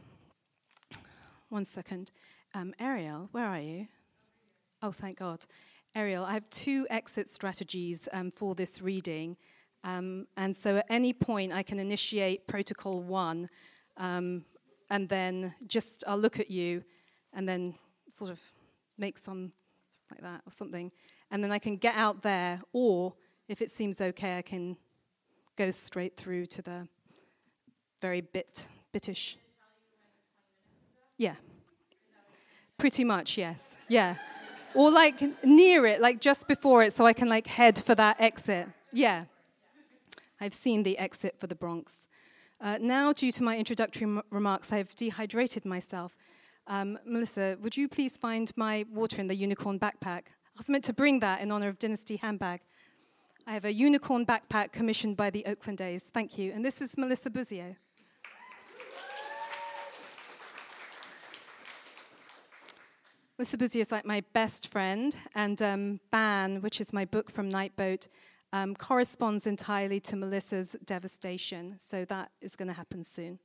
One 1.48 1.64
second. 1.64 2.12
Um, 2.54 2.74
Ariel, 2.78 3.28
where 3.32 3.46
are 3.46 3.60
you? 3.60 3.88
Oh, 4.80 4.92
thank 4.92 5.18
God. 5.18 5.46
Ariel, 5.96 6.24
I 6.24 6.34
have 6.34 6.48
two 6.48 6.86
exit 6.90 7.28
strategies 7.28 8.08
um, 8.12 8.30
for 8.30 8.54
this 8.54 8.80
reading. 8.80 9.36
Um, 9.84 10.26
and 10.38 10.56
so 10.56 10.78
at 10.78 10.86
any 10.88 11.12
point, 11.12 11.52
I 11.52 11.62
can 11.62 11.78
initiate 11.78 12.48
protocol 12.48 13.02
one, 13.02 13.50
um, 13.98 14.44
and 14.90 15.08
then 15.08 15.54
just 15.66 16.02
I'll 16.06 16.18
look 16.18 16.40
at 16.40 16.50
you 16.50 16.82
and 17.34 17.46
then 17.46 17.74
sort 18.10 18.30
of 18.30 18.40
make 18.96 19.18
some 19.18 19.52
like 20.10 20.22
that 20.22 20.40
or 20.46 20.52
something, 20.52 20.90
and 21.30 21.44
then 21.44 21.52
I 21.52 21.58
can 21.58 21.76
get 21.76 21.94
out 21.96 22.22
there, 22.22 22.62
or 22.72 23.14
if 23.46 23.60
it 23.60 23.70
seems 23.70 24.00
okay, 24.00 24.38
I 24.38 24.42
can 24.42 24.78
go 25.56 25.70
straight 25.70 26.16
through 26.16 26.46
to 26.46 26.62
the 26.62 26.88
very 28.00 28.22
bit 28.22 28.68
bitish. 28.92 29.36
Yeah. 31.18 31.34
Pretty 32.78 33.04
much, 33.04 33.38
yes. 33.38 33.76
Yeah. 33.88 34.16
or 34.74 34.90
like 34.90 35.22
near 35.44 35.86
it, 35.86 36.00
like 36.00 36.20
just 36.20 36.48
before 36.48 36.82
it, 36.82 36.92
so 36.92 37.06
I 37.06 37.12
can 37.12 37.28
like 37.28 37.46
head 37.46 37.78
for 37.78 37.94
that 37.94 38.20
exit. 38.20 38.68
Yeah. 38.92 39.24
I've 40.44 40.52
seen 40.52 40.82
the 40.82 40.98
exit 40.98 41.36
for 41.38 41.46
the 41.46 41.54
Bronx. 41.54 42.06
Uh, 42.60 42.76
now, 42.78 43.14
due 43.14 43.32
to 43.32 43.42
my 43.42 43.56
introductory 43.56 44.04
m- 44.04 44.20
remarks, 44.28 44.74
I've 44.74 44.94
dehydrated 44.94 45.64
myself. 45.64 46.18
Um, 46.66 46.98
Melissa, 47.06 47.56
would 47.62 47.78
you 47.78 47.88
please 47.88 48.18
find 48.18 48.52
my 48.54 48.84
water 48.92 49.22
in 49.22 49.26
the 49.26 49.34
unicorn 49.34 49.80
backpack? 49.80 50.24
I 50.26 50.58
was 50.58 50.68
meant 50.68 50.84
to 50.84 50.92
bring 50.92 51.20
that 51.20 51.40
in 51.40 51.50
honor 51.50 51.68
of 51.68 51.78
Dynasty 51.78 52.16
Handbag. 52.16 52.60
I 53.46 53.52
have 53.52 53.64
a 53.64 53.72
unicorn 53.72 54.26
backpack 54.26 54.72
commissioned 54.72 55.16
by 55.16 55.30
the 55.30 55.46
Oakland 55.46 55.80
A's. 55.80 56.02
Thank 56.02 56.36
you. 56.36 56.52
And 56.52 56.62
this 56.62 56.82
is 56.82 56.98
Melissa 56.98 57.30
Buzzeo. 57.30 57.76
Melissa 63.38 63.56
Buzzeo 63.56 63.80
is 63.80 63.90
like 63.90 64.04
my 64.04 64.22
best 64.34 64.68
friend, 64.68 65.16
and 65.34 65.62
um, 65.62 66.00
Ban, 66.10 66.60
which 66.60 66.82
is 66.82 66.92
my 66.92 67.06
book 67.06 67.30
from 67.30 67.50
Nightboat, 67.50 68.08
um, 68.54 68.76
corresponds 68.76 69.48
entirely 69.48 69.98
to 69.98 70.14
Melissa's 70.14 70.76
devastation. 70.84 71.74
So 71.78 72.04
that 72.04 72.30
is 72.40 72.54
going 72.54 72.68
to 72.68 72.74
happen 72.74 73.02
soon. 73.02 73.40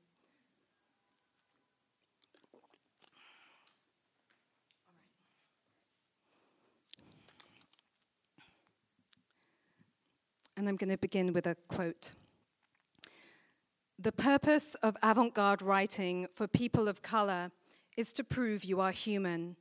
and 10.55 10.67
I'm 10.67 10.75
going 10.75 10.89
to 10.89 10.97
begin 10.97 11.31
with 11.31 11.47
a 11.47 11.55
quote. 11.69 12.15
The 13.97 14.11
purpose 14.11 14.75
of 14.83 14.97
avant 15.01 15.33
garde 15.33 15.61
writing 15.61 16.27
for 16.35 16.47
people 16.47 16.89
of 16.89 17.01
color 17.01 17.51
is 17.95 18.11
to 18.13 18.25
prove 18.25 18.65
you 18.65 18.81
are 18.81 18.91
human. 18.91 19.55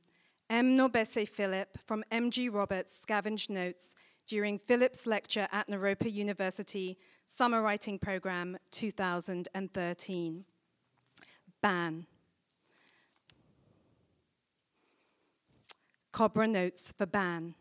M. 0.49 0.77
NourbeSe 0.77 1.29
Philip 1.29 1.77
from 1.85 2.03
M.G. 2.11 2.49
Roberts 2.49 2.99
scavenged 2.99 3.49
notes 3.49 3.95
during 4.29 4.59
Philip's 4.59 5.07
lecture 5.07 5.47
at 5.51 5.67
Naropa 5.67 6.09
University 6.09 6.99
Summer 7.27 7.63
Writing 7.63 7.97
Program 7.97 8.59
2013. 8.69 10.45
Ban. 11.63 12.05
Cobra 16.11 16.47
notes 16.47 16.93
for 16.95 17.07
ban. 17.07 17.55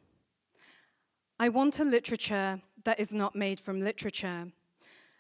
I 1.40 1.48
want 1.48 1.80
a 1.80 1.84
literature 1.84 2.60
that 2.84 3.00
is 3.00 3.14
not 3.14 3.34
made 3.34 3.58
from 3.58 3.80
literature. 3.80 4.48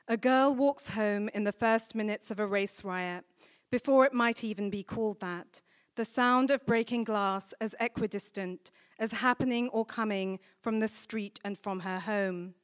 A 0.06 0.18
girl 0.18 0.54
walks 0.54 0.90
home 0.90 1.30
in 1.32 1.44
the 1.44 1.52
first 1.52 1.94
minutes 1.94 2.30
of 2.30 2.38
a 2.38 2.46
race 2.46 2.84
riot, 2.84 3.24
before 3.70 4.04
it 4.04 4.12
might 4.12 4.44
even 4.44 4.68
be 4.68 4.82
called 4.82 5.20
that. 5.20 5.62
The 5.96 6.04
sound 6.04 6.50
of 6.50 6.66
breaking 6.66 7.04
glass 7.04 7.54
as 7.58 7.74
equidistant 7.80 8.70
as 8.98 9.12
happening 9.12 9.68
or 9.68 9.84
coming 9.84 10.38
from 10.60 10.80
the 10.80 10.88
street 10.88 11.40
and 11.44 11.58
from 11.58 11.80
her 11.80 12.00
home. 12.00 12.54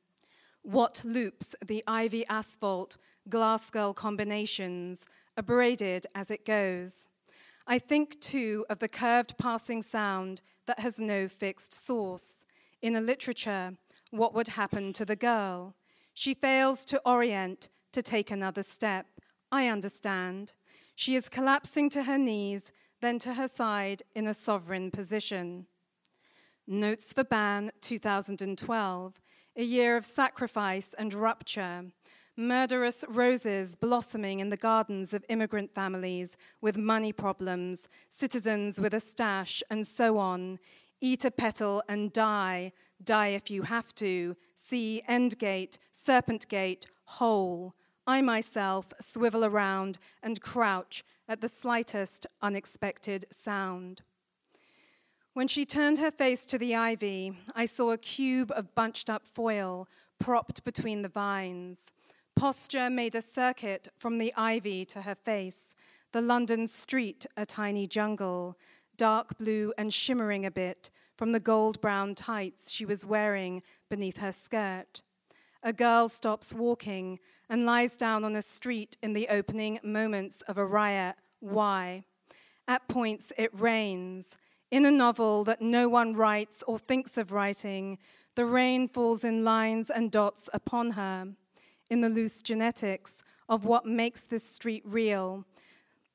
What 0.63 1.03
loops 1.05 1.55
the 1.65 1.85
ivy 1.87 2.27
asphalt 2.27 2.97
glass 3.29 3.71
girl 3.71 3.95
combinations, 3.95 5.07
abraded 5.37 6.07
as 6.15 6.31
it 6.31 6.45
goes. 6.45 7.09
I 7.67 7.79
think 7.79 8.21
too 8.21 8.67
of 8.69 8.79
the 8.79 8.89
curved 8.89 9.39
passing 9.39 9.83
sound 9.83 10.43
that 10.67 10.81
has 10.81 11.01
no 11.01 11.29
fixed 11.29 11.73
source. 11.73 12.45
In 12.83 12.97
a 12.97 13.01
literature, 13.01 13.77
what 14.11 14.35
would 14.35 14.49
happen 14.49 14.93
to 14.95 15.05
the 15.05 15.17
girl? 15.17 15.75
She 16.13 16.35
fails 16.35 16.85
to 16.87 17.01
orient, 17.05 17.69
to 17.93 18.03
take 18.03 18.31
another 18.31 18.63
step. 18.63 19.07
I 19.51 19.69
understand. 19.69 20.53
She 20.95 21.17
is 21.17 21.29
collapsing 21.29 21.91
to 21.91 22.05
her 22.05 22.19
knees, 22.19 22.71
then 23.01 23.19
to 23.21 23.35
her 23.35 23.49
side 23.49 24.03
in 24.15 24.27
a 24.27 24.35
sovereign 24.35 24.91
position. 24.91 25.67
Notes 26.67 27.13
for 27.13 27.25
Ban 27.25 27.71
2012, 27.83 29.21
a 29.55 29.63
year 29.63 29.99
of 29.99 30.07
sacrifice 30.07 30.95
and 30.97 31.13
rupture. 31.13 31.85
Murderous 32.39 33.05
roses 33.07 33.77
blossoming 33.77 34.41
in 34.41 34.49
the 34.49 34.57
gardens 34.57 35.13
of 35.13 35.27
immigrant 35.29 35.75
families 35.75 36.39
with 36.63 36.79
money 36.79 37.13
problems, 37.13 37.87
citizens 38.09 38.81
with 38.81 38.95
a 38.95 39.01
stash, 39.01 39.63
and 39.69 39.87
so 39.87 40.17
on. 40.17 40.59
Eat 41.03 41.27
a 41.27 41.31
petal 41.31 41.83
and 41.87 42.15
die. 42.15 42.73
Die 43.05 43.29
if 43.29 43.51
you 43.51 43.65
have 43.65 43.95
to. 43.97 44.35
See 44.55 45.03
Endgate, 45.07 45.77
Serpent 45.93 46.49
Gate, 46.49 46.87
Hole. 47.05 47.75
I 48.07 48.23
myself 48.23 48.87
swivel 49.03 49.45
around 49.45 49.99
and 50.23 50.41
crouch 50.41 51.05
at 51.29 51.43
the 51.43 51.49
slightest 51.51 52.27
unexpected 52.41 53.27
sound. 53.31 54.01
When 55.35 55.49
she 55.49 55.67
turned 55.67 55.99
her 55.99 56.13
face 56.13 56.47
to 56.47 56.59
the 56.59 56.77
ivy, 56.77 57.37
I 57.57 57.67
saw 57.67 57.91
a 57.91 57.99
cube 57.99 58.53
of 58.55 58.73
bunched 58.77 59.11
up 59.11 59.27
foil 59.27 59.89
propped 60.21 60.63
between 60.63 61.03
the 61.03 61.09
vines. 61.09 61.79
Posture 62.37 62.89
made 62.89 63.17
a 63.17 63.21
circuit 63.21 63.89
from 63.99 64.19
the 64.19 64.33
ivy 64.37 64.85
to 64.85 65.03
her 65.03 65.17
face, 65.17 65.75
the 66.13 66.21
London 66.21 66.69
street 66.69 67.27
a 67.37 67.45
tiny 67.45 67.89
jungle, 67.89 68.57
dark 68.97 69.37
blue 69.37 69.73
and 69.77 69.93
shimmering 69.93 70.47
a 70.47 70.53
bit 70.53 70.89
from 71.17 71.33
the 71.33 71.41
gold 71.41 71.81
brown 71.81 72.15
tights 72.15 72.71
she 72.71 72.85
was 72.85 73.05
wearing 73.05 73.61
beneath 73.89 74.19
her 74.19 74.33
skirt. 74.33 75.03
A 75.65 75.73
girl 75.73 76.09
stops 76.09 76.55
walking 76.55 77.19
and 77.51 77.67
lies 77.67 77.97
down 77.97 78.23
on 78.23 78.37
a 78.37 78.43
street 78.43 78.97
in 79.03 79.15
the 79.15 79.27
opening 79.29 79.81
moments 79.83 80.43
of 80.43 80.59
a 80.59 80.65
riot. 80.67 81.17
Why? 81.41 82.05
At 82.69 82.87
points, 82.87 83.33
it 83.37 83.51
rains. 83.53 84.39
In 84.75 84.85
a 84.85 84.91
novel 84.91 85.45
that 85.45 85.63
no 85.63 85.89
one 85.89 86.15
writes 86.15 86.65
or 86.67 86.81
thinks 86.81 87.17
of 87.17 87.31
writing, 87.31 87.97
the 88.35 88.45
rain 88.45 88.89
falls 88.89 89.23
in 89.23 89.45
lines 89.45 89.89
and 89.89 90.11
dots 90.11 90.51
upon 90.53 90.91
her 90.99 91.29
in 91.91 92.01
the 92.01 92.09
loose 92.09 92.43
genetics 92.43 93.23
of 93.49 93.65
what 93.65 93.87
makes 93.87 94.23
this 94.23 94.43
street 94.43 94.83
real. 94.85 95.45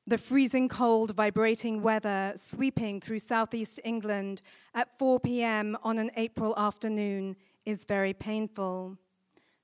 The 0.06 0.18
freezing 0.18 0.68
cold, 0.68 1.16
vibrating 1.16 1.80
weather 1.80 2.34
sweeping 2.36 3.00
through 3.00 3.20
southeast 3.20 3.80
England 3.82 4.42
at 4.74 4.98
4 4.98 5.20
p.m. 5.20 5.78
on 5.82 5.98
an 5.98 6.10
April 6.18 6.52
afternoon 6.58 7.36
is 7.64 7.86
very 7.86 8.12
painful. 8.12 8.98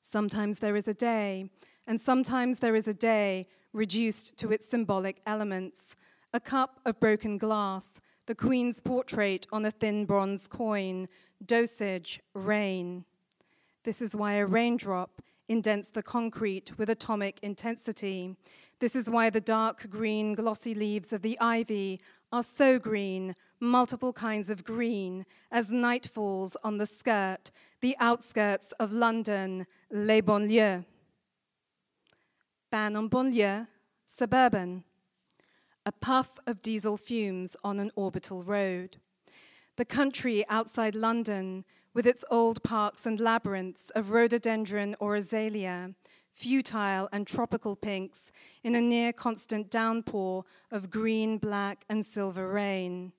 Sometimes 0.00 0.60
there 0.60 0.74
is 0.74 0.88
a 0.88 0.94
day, 0.94 1.50
and 1.86 2.00
sometimes 2.00 2.60
there 2.60 2.74
is 2.74 2.88
a 2.88 2.94
day 2.94 3.46
reduced 3.74 4.38
to 4.38 4.52
its 4.52 4.66
symbolic 4.66 5.20
elements 5.26 5.96
a 6.32 6.40
cup 6.40 6.80
of 6.84 7.00
broken 7.00 7.38
glass, 7.38 8.00
the 8.26 8.34
Queen's 8.34 8.80
portrait 8.80 9.46
on 9.52 9.64
a 9.64 9.70
thin 9.70 10.04
bronze 10.04 10.48
coin, 10.48 11.08
dosage, 11.44 12.20
rain. 12.34 13.04
This 13.84 14.02
is 14.02 14.16
why 14.16 14.34
a 14.34 14.46
raindrop 14.46 15.22
indents 15.48 15.88
the 15.88 16.02
concrete 16.02 16.72
with 16.76 16.90
atomic 16.90 17.38
intensity. 17.42 18.34
This 18.80 18.96
is 18.96 19.08
why 19.08 19.30
the 19.30 19.40
dark 19.40 19.88
green, 19.88 20.34
glossy 20.34 20.74
leaves 20.74 21.12
of 21.12 21.22
the 21.22 21.38
ivy 21.40 22.00
are 22.32 22.42
so 22.42 22.78
green, 22.78 23.36
multiple 23.60 24.12
kinds 24.12 24.50
of 24.50 24.64
green, 24.64 25.24
as 25.52 25.70
night 25.70 26.06
falls 26.06 26.56
on 26.64 26.78
the 26.78 26.86
skirt, 26.86 27.52
the 27.80 27.96
outskirts 28.00 28.72
of 28.72 28.92
London, 28.92 29.66
les 29.90 30.20
banlieues. 30.20 30.84
Ban 32.70 32.96
en 32.96 33.08
banlieue, 33.08 33.68
suburban. 34.08 34.82
A 35.86 35.92
puff 35.92 36.40
of 36.48 36.64
diesel 36.64 36.96
fumes 36.96 37.56
on 37.62 37.78
an 37.78 37.92
orbital 37.94 38.42
road. 38.42 38.96
The 39.76 39.84
country 39.84 40.44
outside 40.48 40.96
London, 40.96 41.64
with 41.94 42.08
its 42.08 42.24
old 42.28 42.64
parks 42.64 43.06
and 43.06 43.20
labyrinths 43.20 43.90
of 43.90 44.10
rhododendron 44.10 44.96
or 44.98 45.14
azalea, 45.14 45.94
futile 46.32 47.08
and 47.12 47.24
tropical 47.24 47.76
pinks 47.76 48.32
in 48.64 48.74
a 48.74 48.80
near 48.80 49.12
constant 49.12 49.70
downpour 49.70 50.44
of 50.72 50.90
green, 50.90 51.38
black, 51.38 51.84
and 51.88 52.04
silver 52.04 52.48
rain. 52.48 53.12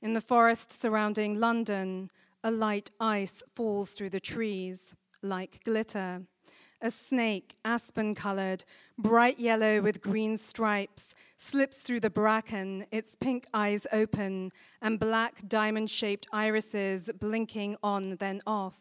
In 0.00 0.14
the 0.14 0.20
forest 0.20 0.70
surrounding 0.70 1.40
London, 1.40 2.12
a 2.44 2.50
light 2.52 2.92
ice 3.00 3.42
falls 3.56 3.90
through 3.90 4.10
the 4.10 4.20
trees 4.20 4.94
like 5.20 5.64
glitter. 5.64 6.22
A 6.80 6.92
snake, 6.92 7.56
aspen 7.64 8.14
colored, 8.14 8.64
bright 8.96 9.40
yellow 9.40 9.80
with 9.80 10.00
green 10.00 10.36
stripes, 10.36 11.12
slips 11.36 11.78
through 11.78 12.00
the 12.00 12.10
bracken, 12.10 12.86
its 12.90 13.16
pink 13.16 13.46
eyes 13.52 13.86
open, 13.92 14.52
and 14.80 14.98
black 14.98 15.46
diamond 15.48 15.90
shaped 15.90 16.26
irises 16.32 17.10
blinking 17.18 17.76
on, 17.82 18.16
then 18.16 18.40
off. 18.46 18.80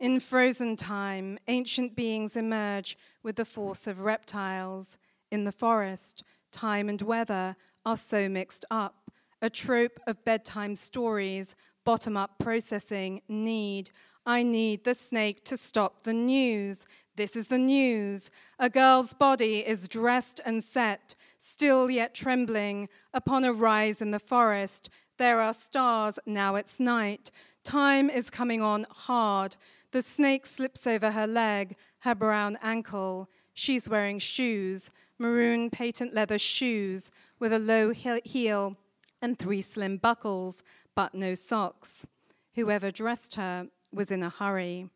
In 0.00 0.20
frozen 0.20 0.76
time, 0.76 1.38
ancient 1.48 1.96
beings 1.96 2.36
emerge 2.36 2.96
with 3.22 3.36
the 3.36 3.44
force 3.44 3.86
of 3.86 4.00
reptiles. 4.00 4.96
In 5.30 5.44
the 5.44 5.52
forest, 5.52 6.22
time 6.52 6.88
and 6.88 7.02
weather 7.02 7.56
are 7.84 7.96
so 7.96 8.28
mixed 8.28 8.64
up. 8.70 9.10
A 9.42 9.50
trope 9.50 9.98
of 10.06 10.24
bedtime 10.24 10.76
stories, 10.76 11.56
bottom 11.84 12.16
up 12.16 12.38
processing, 12.38 13.22
need. 13.28 13.90
I 14.24 14.42
need 14.42 14.84
the 14.84 14.94
snake 14.94 15.44
to 15.46 15.56
stop 15.56 16.02
the 16.02 16.12
news. 16.12 16.86
This 17.18 17.34
is 17.34 17.48
the 17.48 17.58
news. 17.58 18.30
A 18.60 18.70
girl's 18.70 19.12
body 19.12 19.66
is 19.66 19.88
dressed 19.88 20.40
and 20.46 20.62
set, 20.62 21.16
still 21.40 21.90
yet 21.90 22.14
trembling, 22.14 22.88
upon 23.12 23.44
a 23.44 23.52
rise 23.52 24.00
in 24.00 24.12
the 24.12 24.20
forest. 24.20 24.88
There 25.16 25.40
are 25.40 25.52
stars, 25.52 26.20
now 26.26 26.54
it's 26.54 26.78
night. 26.78 27.32
Time 27.64 28.08
is 28.08 28.30
coming 28.30 28.62
on 28.62 28.86
hard. 28.88 29.56
The 29.90 30.00
snake 30.00 30.46
slips 30.46 30.86
over 30.86 31.10
her 31.10 31.26
leg, 31.26 31.74
her 32.02 32.14
brown 32.14 32.56
ankle. 32.62 33.28
She's 33.52 33.88
wearing 33.88 34.20
shoes, 34.20 34.88
maroon 35.18 35.70
patent 35.70 36.14
leather 36.14 36.38
shoes 36.38 37.10
with 37.40 37.52
a 37.52 37.58
low 37.58 37.90
heel 37.90 38.76
and 39.20 39.36
three 39.36 39.62
slim 39.62 39.96
buckles, 39.96 40.62
but 40.94 41.16
no 41.16 41.34
socks. 41.34 42.06
Whoever 42.54 42.92
dressed 42.92 43.34
her 43.34 43.66
was 43.92 44.12
in 44.12 44.22
a 44.22 44.30
hurry. 44.30 44.88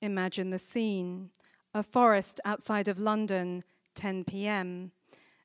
Imagine 0.00 0.50
the 0.50 0.60
scene 0.60 1.30
a 1.74 1.82
forest 1.82 2.40
outside 2.44 2.88
of 2.88 2.98
London, 2.98 3.62
10 3.94 4.24
p.m. 4.24 4.92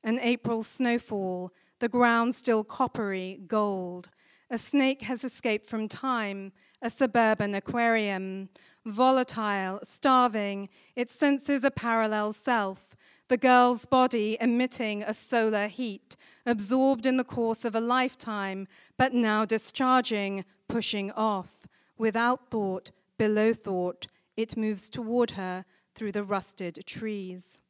An 0.04 0.20
April 0.20 0.64
snowfall, 0.64 1.52
the 1.80 1.90
ground 1.90 2.36
still 2.36 2.64
coppery 2.64 3.40
gold. 3.48 4.10
A 4.50 4.58
snake 4.58 5.02
has 5.04 5.24
escaped 5.24 5.66
from 5.66 5.88
time, 5.88 6.52
a 6.82 6.90
suburban 6.90 7.56
aquarium. 7.56 8.50
Volatile, 8.86 9.80
starving, 9.84 10.70
it 10.96 11.10
senses 11.10 11.64
a 11.64 11.72
parallel 11.72 12.34
self, 12.34 12.96
the 13.30 13.38
girl's 13.38 13.86
body 13.86 14.38
emitting 14.42 15.02
a 15.02 15.14
solar 15.14 15.68
heat, 15.68 16.18
absorbed 16.46 17.06
in 17.06 17.18
the 17.18 17.24
course 17.24 17.64
of 17.64 17.76
a 17.76 17.82
lifetime, 17.82 18.68
but 18.98 19.14
now 19.14 19.46
discharging, 19.46 20.44
pushing 20.68 21.12
off, 21.12 21.68
without 21.98 22.50
thought, 22.50 22.92
below 23.18 23.54
thought, 23.54 24.08
it 24.36 24.58
moves 24.58 24.90
toward 24.90 25.32
her 25.32 25.64
through 25.96 26.12
the 26.12 26.24
rusted 26.24 26.86
trees. 26.86 27.62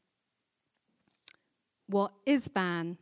What 1.88 2.14
is 2.26 2.48
ban? 2.48 2.98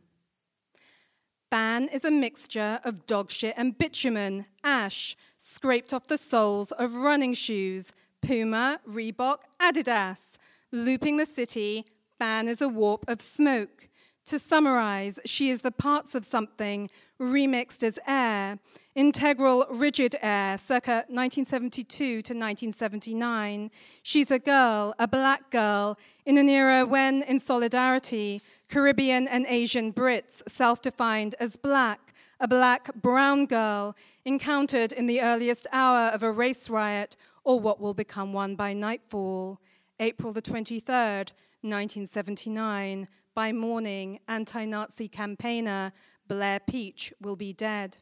Ban 1.50 1.88
is 1.88 2.04
a 2.04 2.10
mixture 2.10 2.80
of 2.82 3.06
dog 3.06 3.30
shit 3.30 3.54
and 3.56 3.76
bitumen, 3.76 4.46
ash, 4.64 5.16
scraped 5.36 5.92
off 5.92 6.06
the 6.06 6.16
soles 6.16 6.72
of 6.72 6.94
running 6.94 7.34
shoes, 7.34 7.92
Puma, 8.22 8.80
Reebok, 8.88 9.38
Adidas. 9.60 10.38
Looping 10.70 11.18
the 11.18 11.26
city, 11.26 11.84
Ban 12.18 12.48
is 12.48 12.62
a 12.62 12.68
warp 12.68 13.04
of 13.08 13.20
smoke. 13.20 13.88
To 14.26 14.38
summarize, 14.38 15.18
she 15.24 15.50
is 15.50 15.62
the 15.62 15.72
parts 15.72 16.14
of 16.14 16.24
something 16.24 16.88
remixed 17.20 17.82
as 17.82 17.98
air, 18.06 18.58
integral 18.94 19.66
rigid 19.68 20.16
air, 20.22 20.56
circa 20.58 21.04
1972 21.08 22.22
to 22.22 22.32
1979. 22.32 23.70
She's 24.02 24.30
a 24.30 24.38
girl, 24.38 24.94
a 24.98 25.08
black 25.08 25.50
girl, 25.50 25.98
in 26.24 26.38
an 26.38 26.48
era 26.48 26.86
when, 26.86 27.22
in 27.22 27.40
solidarity, 27.40 28.40
Caribbean 28.68 29.26
and 29.26 29.44
Asian 29.48 29.92
Brits, 29.92 30.42
self 30.48 30.80
defined 30.80 31.34
as 31.40 31.56
black, 31.56 32.14
a 32.38 32.46
black 32.46 32.94
brown 32.94 33.46
girl, 33.46 33.96
encountered 34.24 34.92
in 34.92 35.06
the 35.06 35.20
earliest 35.20 35.66
hour 35.72 36.10
of 36.10 36.22
a 36.22 36.30
race 36.30 36.70
riot 36.70 37.16
or 37.44 37.58
what 37.58 37.80
will 37.80 37.94
become 37.94 38.32
one 38.32 38.54
by 38.54 38.72
nightfall. 38.72 39.60
April 39.98 40.32
the 40.32 40.42
23rd, 40.42 41.32
1979, 41.62 43.08
by 43.34 43.52
morning, 43.52 44.18
anti 44.28 44.64
Nazi 44.64 45.08
campaigner 45.08 45.92
Blair 46.28 46.60
Peach 46.60 47.12
will 47.20 47.36
be 47.36 47.52
dead. 47.52 47.98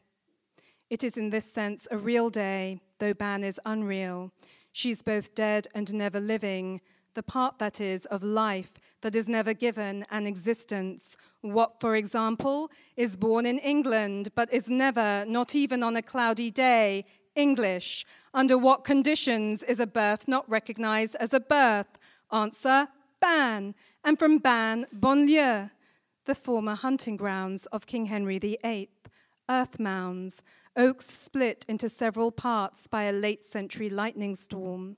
It 0.89 1.03
is 1.03 1.17
in 1.17 1.29
this 1.29 1.51
sense 1.51 1.87
a 1.89 1.97
real 1.97 2.29
day, 2.29 2.81
though 2.99 3.13
Ban 3.13 3.43
is 3.43 3.59
unreal. 3.65 4.31
She's 4.71 5.01
both 5.01 5.33
dead 5.35 5.67
and 5.73 5.93
never 5.93 6.19
living, 6.19 6.81
the 7.13 7.23
part 7.23 7.59
that 7.59 7.81
is 7.81 8.05
of 8.07 8.23
life 8.23 8.73
that 9.01 9.15
is 9.15 9.27
never 9.27 9.53
given 9.53 10.05
an 10.11 10.27
existence. 10.27 11.15
What, 11.41 11.79
for 11.79 11.95
example, 11.95 12.71
is 12.95 13.15
born 13.15 13.45
in 13.45 13.59
England 13.59 14.29
but 14.35 14.51
is 14.53 14.69
never, 14.69 15.25
not 15.27 15.55
even 15.55 15.83
on 15.83 15.95
a 15.95 16.01
cloudy 16.01 16.51
day, 16.51 17.05
English? 17.35 18.05
Under 18.33 18.57
what 18.57 18.83
conditions 18.83 19.63
is 19.63 19.79
a 19.79 19.87
birth 19.87 20.27
not 20.27 20.49
recognized 20.49 21.15
as 21.19 21.33
a 21.33 21.39
birth? 21.39 21.97
Answer 22.31 22.87
Ban 23.19 23.75
and 24.03 24.17
from 24.17 24.37
Ban, 24.37 24.85
Banlieue, 24.93 25.71
the 26.25 26.35
former 26.35 26.75
hunting 26.75 27.17
grounds 27.17 27.65
of 27.67 27.85
King 27.85 28.05
Henry 28.05 28.39
VIII, 28.39 28.89
earth 29.49 29.79
mounds, 29.79 30.41
oaks 30.75 31.07
split 31.07 31.65
into 31.67 31.89
several 31.89 32.31
parts 32.31 32.87
by 32.87 33.03
a 33.03 33.11
late 33.11 33.45
century 33.45 33.89
lightning 33.89 34.35
storm. 34.35 34.97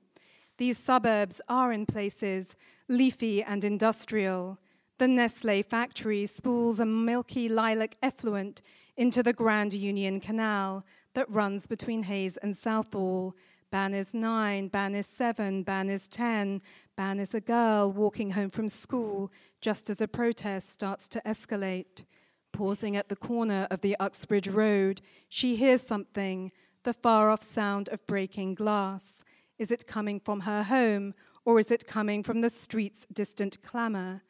These 0.57 0.77
suburbs 0.77 1.41
are 1.49 1.73
in 1.73 1.85
places 1.85 2.55
leafy 2.87 3.41
and 3.41 3.63
industrial. 3.63 4.59
The 4.99 5.07
Nestle 5.07 5.63
factory 5.63 6.25
spools 6.25 6.79
a 6.79 6.85
milky 6.85 7.49
lilac 7.49 7.97
effluent 8.01 8.61
into 8.95 9.23
the 9.23 9.33
Grand 9.33 9.73
Union 9.73 10.19
Canal 10.19 10.85
that 11.15 11.29
runs 11.29 11.65
between 11.67 12.03
Hayes 12.03 12.37
and 12.37 12.55
Southall. 12.55 13.35
Ban 13.71 13.95
is 13.95 14.13
9, 14.13 14.67
Ban 14.67 14.93
is 14.93 15.07
7, 15.07 15.63
Ban 15.63 15.89
is 15.89 16.07
10, 16.07 16.61
Ban 16.95 17.19
is 17.19 17.33
a 17.33 17.41
girl 17.41 17.91
walking 17.91 18.31
home 18.31 18.51
from 18.51 18.69
school 18.69 19.31
just 19.61 19.89
as 19.89 19.99
a 19.99 20.07
protest 20.07 20.69
starts 20.69 21.07
to 21.09 21.21
escalate. 21.25 22.03
Pausing 22.51 22.95
at 22.95 23.09
the 23.09 23.15
corner 23.15 23.67
of 23.71 23.81
the 23.81 23.97
Uxbridge 23.99 24.47
Road, 24.47 25.01
she 25.27 25.55
hears 25.55 25.81
something 25.81 26.51
the 26.83 26.93
far 26.93 27.31
off 27.31 27.41
sound 27.41 27.89
of 27.89 28.05
breaking 28.05 28.53
glass. 28.53 29.23
Is 29.57 29.71
it 29.71 29.87
coming 29.87 30.19
from 30.19 30.41
her 30.41 30.63
home 30.63 31.15
or 31.45 31.57
is 31.57 31.71
it 31.71 31.87
coming 31.87 32.21
from 32.21 32.41
the 32.41 32.49
street's 32.51 33.07
distant 33.11 33.63
clamour? 33.63 34.21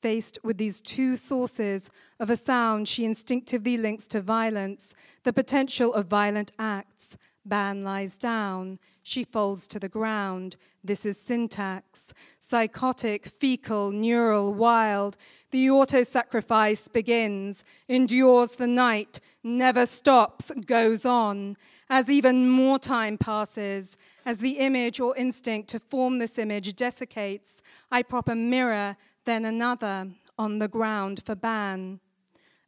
Faced 0.00 0.38
with 0.42 0.56
these 0.56 0.80
two 0.80 1.16
sources 1.16 1.90
of 2.18 2.30
a 2.30 2.36
sound 2.36 2.88
she 2.88 3.04
instinctively 3.04 3.76
links 3.76 4.06
to 4.08 4.22
violence, 4.22 4.94
the 5.24 5.34
potential 5.34 5.92
of 5.92 6.06
violent 6.06 6.52
acts, 6.58 7.18
Ban 7.46 7.84
lies 7.84 8.18
down. 8.18 8.78
She 9.08 9.22
falls 9.22 9.68
to 9.68 9.78
the 9.78 9.88
ground. 9.88 10.56
This 10.82 11.06
is 11.06 11.16
syntax. 11.16 12.12
Psychotic, 12.40 13.26
fecal, 13.26 13.92
neural, 13.92 14.52
wild. 14.52 15.16
The 15.52 15.70
auto 15.70 16.02
sacrifice 16.02 16.88
begins, 16.88 17.62
endures 17.86 18.56
the 18.56 18.66
night, 18.66 19.20
never 19.44 19.86
stops, 19.86 20.50
goes 20.66 21.04
on. 21.06 21.56
As 21.88 22.10
even 22.10 22.50
more 22.50 22.80
time 22.80 23.16
passes, 23.16 23.96
as 24.24 24.38
the 24.38 24.58
image 24.58 24.98
or 24.98 25.16
instinct 25.16 25.68
to 25.68 25.78
form 25.78 26.18
this 26.18 26.36
image 26.36 26.74
desiccates, 26.74 27.62
I 27.92 28.02
prop 28.02 28.28
a 28.28 28.34
mirror, 28.34 28.96
then 29.24 29.44
another, 29.44 30.08
on 30.36 30.58
the 30.58 30.66
ground 30.66 31.22
for 31.24 31.36
Ban. 31.36 32.00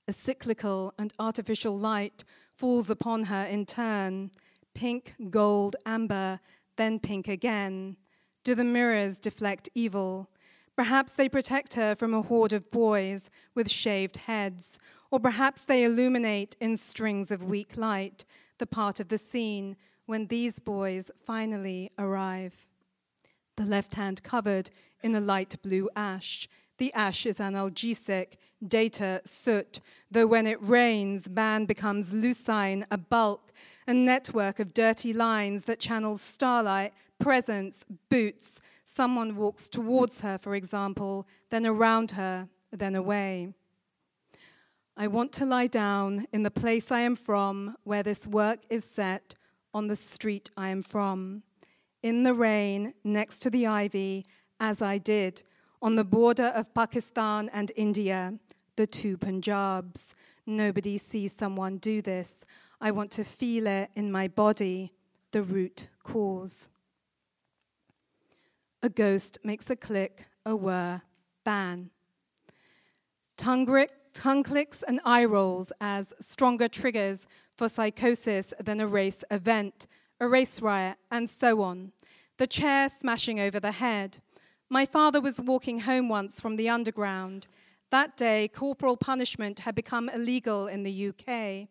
A 0.06 0.12
cyclical 0.12 0.94
and 1.00 1.12
artificial 1.18 1.76
light 1.76 2.22
falls 2.54 2.90
upon 2.90 3.24
her 3.24 3.44
in 3.44 3.66
turn 3.66 4.30
pink, 4.78 5.14
gold, 5.28 5.74
amber, 5.84 6.38
then 6.76 7.00
pink 7.00 7.26
again. 7.26 7.96
Do 8.44 8.54
the 8.54 8.62
mirrors 8.62 9.18
deflect 9.18 9.68
evil? 9.74 10.30
Perhaps 10.76 11.14
they 11.14 11.28
protect 11.28 11.74
her 11.74 11.96
from 11.96 12.14
a 12.14 12.22
horde 12.22 12.52
of 12.52 12.70
boys 12.70 13.28
with 13.56 13.68
shaved 13.68 14.18
heads, 14.28 14.78
or 15.10 15.18
perhaps 15.18 15.62
they 15.62 15.82
illuminate 15.82 16.54
in 16.60 16.76
strings 16.76 17.32
of 17.32 17.42
weak 17.42 17.76
light 17.76 18.24
the 18.58 18.66
part 18.66 19.00
of 19.00 19.08
the 19.08 19.18
scene 19.18 19.74
when 20.06 20.28
these 20.28 20.60
boys 20.60 21.10
finally 21.26 21.90
arrive. 21.98 22.68
The 23.56 23.64
left 23.64 23.96
hand 23.96 24.22
covered 24.22 24.70
in 25.02 25.12
a 25.12 25.20
light 25.20 25.60
blue 25.60 25.90
ash. 25.96 26.48
The 26.78 26.92
ash 26.92 27.26
is 27.26 27.38
analgesic, 27.38 28.34
data, 28.64 29.22
soot, 29.24 29.80
though 30.08 30.28
when 30.28 30.46
it 30.46 30.62
rains, 30.62 31.28
man 31.28 31.64
becomes 31.64 32.12
lucine, 32.12 32.84
a 32.92 32.96
bulk, 32.96 33.50
a 33.88 33.94
network 33.94 34.60
of 34.60 34.74
dirty 34.74 35.14
lines 35.14 35.64
that 35.64 35.80
channels 35.80 36.20
starlight, 36.20 36.92
presence, 37.18 37.86
boots. 38.10 38.60
Someone 38.84 39.34
walks 39.34 39.66
towards 39.66 40.20
her, 40.20 40.36
for 40.36 40.54
example, 40.54 41.26
then 41.48 41.66
around 41.66 42.10
her, 42.10 42.48
then 42.70 42.94
away. 42.94 43.48
I 44.94 45.06
want 45.06 45.32
to 45.34 45.46
lie 45.46 45.68
down 45.68 46.26
in 46.34 46.42
the 46.42 46.50
place 46.50 46.92
I 46.92 47.00
am 47.00 47.16
from, 47.16 47.76
where 47.84 48.02
this 48.02 48.26
work 48.26 48.60
is 48.68 48.84
set, 48.84 49.34
on 49.72 49.86
the 49.86 49.96
street 49.96 50.50
I 50.54 50.68
am 50.68 50.82
from. 50.82 51.42
In 52.02 52.24
the 52.24 52.34
rain, 52.34 52.92
next 53.02 53.38
to 53.40 53.50
the 53.50 53.66
ivy, 53.66 54.26
as 54.60 54.82
I 54.82 54.98
did, 54.98 55.44
on 55.80 55.94
the 55.94 56.04
border 56.04 56.48
of 56.48 56.74
Pakistan 56.74 57.48
and 57.54 57.72
India, 57.74 58.34
the 58.76 58.86
two 58.86 59.16
Punjabs. 59.16 60.14
Nobody 60.44 60.98
sees 60.98 61.32
someone 61.32 61.78
do 61.78 62.02
this. 62.02 62.44
I 62.80 62.92
want 62.92 63.10
to 63.12 63.24
feel 63.24 63.66
it 63.66 63.90
in 63.96 64.12
my 64.12 64.28
body, 64.28 64.92
the 65.32 65.42
root 65.42 65.88
cause. 66.04 66.68
A 68.82 68.88
ghost 68.88 69.38
makes 69.42 69.68
a 69.68 69.76
click, 69.76 70.28
a 70.46 70.54
whir, 70.54 71.02
ban. 71.44 71.90
Tongue, 73.36 73.66
grick, 73.66 73.88
tongue 74.12 74.44
clicks 74.44 74.84
and 74.84 75.00
eye 75.04 75.24
rolls 75.24 75.72
as 75.80 76.12
stronger 76.20 76.68
triggers 76.68 77.26
for 77.56 77.68
psychosis 77.68 78.54
than 78.60 78.80
a 78.80 78.86
race 78.86 79.24
event, 79.30 79.88
a 80.20 80.28
race 80.28 80.62
riot, 80.62 80.98
and 81.10 81.28
so 81.28 81.62
on. 81.62 81.92
The 82.36 82.46
chair 82.46 82.88
smashing 82.88 83.40
over 83.40 83.58
the 83.58 83.72
head. 83.72 84.18
My 84.70 84.86
father 84.86 85.20
was 85.20 85.40
walking 85.40 85.80
home 85.80 86.08
once 86.08 86.40
from 86.40 86.54
the 86.54 86.68
underground. 86.68 87.48
That 87.90 88.16
day, 88.16 88.46
corporal 88.46 88.96
punishment 88.96 89.60
had 89.60 89.74
become 89.74 90.08
illegal 90.08 90.68
in 90.68 90.84
the 90.84 91.08
UK. 91.08 91.68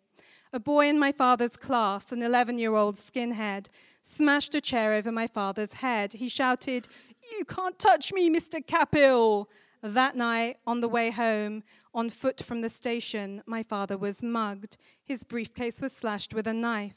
A 0.57 0.59
boy 0.59 0.87
in 0.87 0.97
my 0.97 1.11
father's 1.11 1.55
class, 1.55 2.11
an 2.11 2.23
11 2.23 2.57
year 2.57 2.73
old 2.73 2.95
skinhead, 2.95 3.67
smashed 4.01 4.55
a 4.55 4.59
chair 4.59 4.95
over 4.95 5.11
my 5.11 5.27
father's 5.27 5.73
head. 5.73 6.13
He 6.13 6.27
shouted, 6.27 6.87
You 7.31 7.45
can't 7.45 7.77
touch 7.77 8.11
me, 8.11 8.27
Mr. 8.27 8.65
Kapil. 8.65 9.45
That 9.83 10.15
night, 10.15 10.57
on 10.65 10.79
the 10.79 10.87
way 10.87 11.11
home, 11.11 11.61
on 11.93 12.09
foot 12.09 12.41
from 12.41 12.61
the 12.61 12.71
station, 12.71 13.43
my 13.45 13.61
father 13.61 13.99
was 13.99 14.23
mugged. 14.23 14.77
His 15.03 15.23
briefcase 15.23 15.79
was 15.79 15.93
slashed 15.93 16.33
with 16.33 16.47
a 16.47 16.55
knife. 16.55 16.95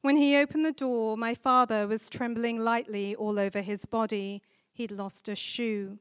When 0.00 0.16
he 0.16 0.38
opened 0.38 0.64
the 0.64 0.72
door, 0.72 1.18
my 1.18 1.34
father 1.34 1.86
was 1.86 2.08
trembling 2.08 2.56
lightly 2.56 3.14
all 3.14 3.38
over 3.38 3.60
his 3.60 3.84
body. 3.84 4.40
He'd 4.72 4.90
lost 4.90 5.28
a 5.28 5.34
shoe. 5.34 5.98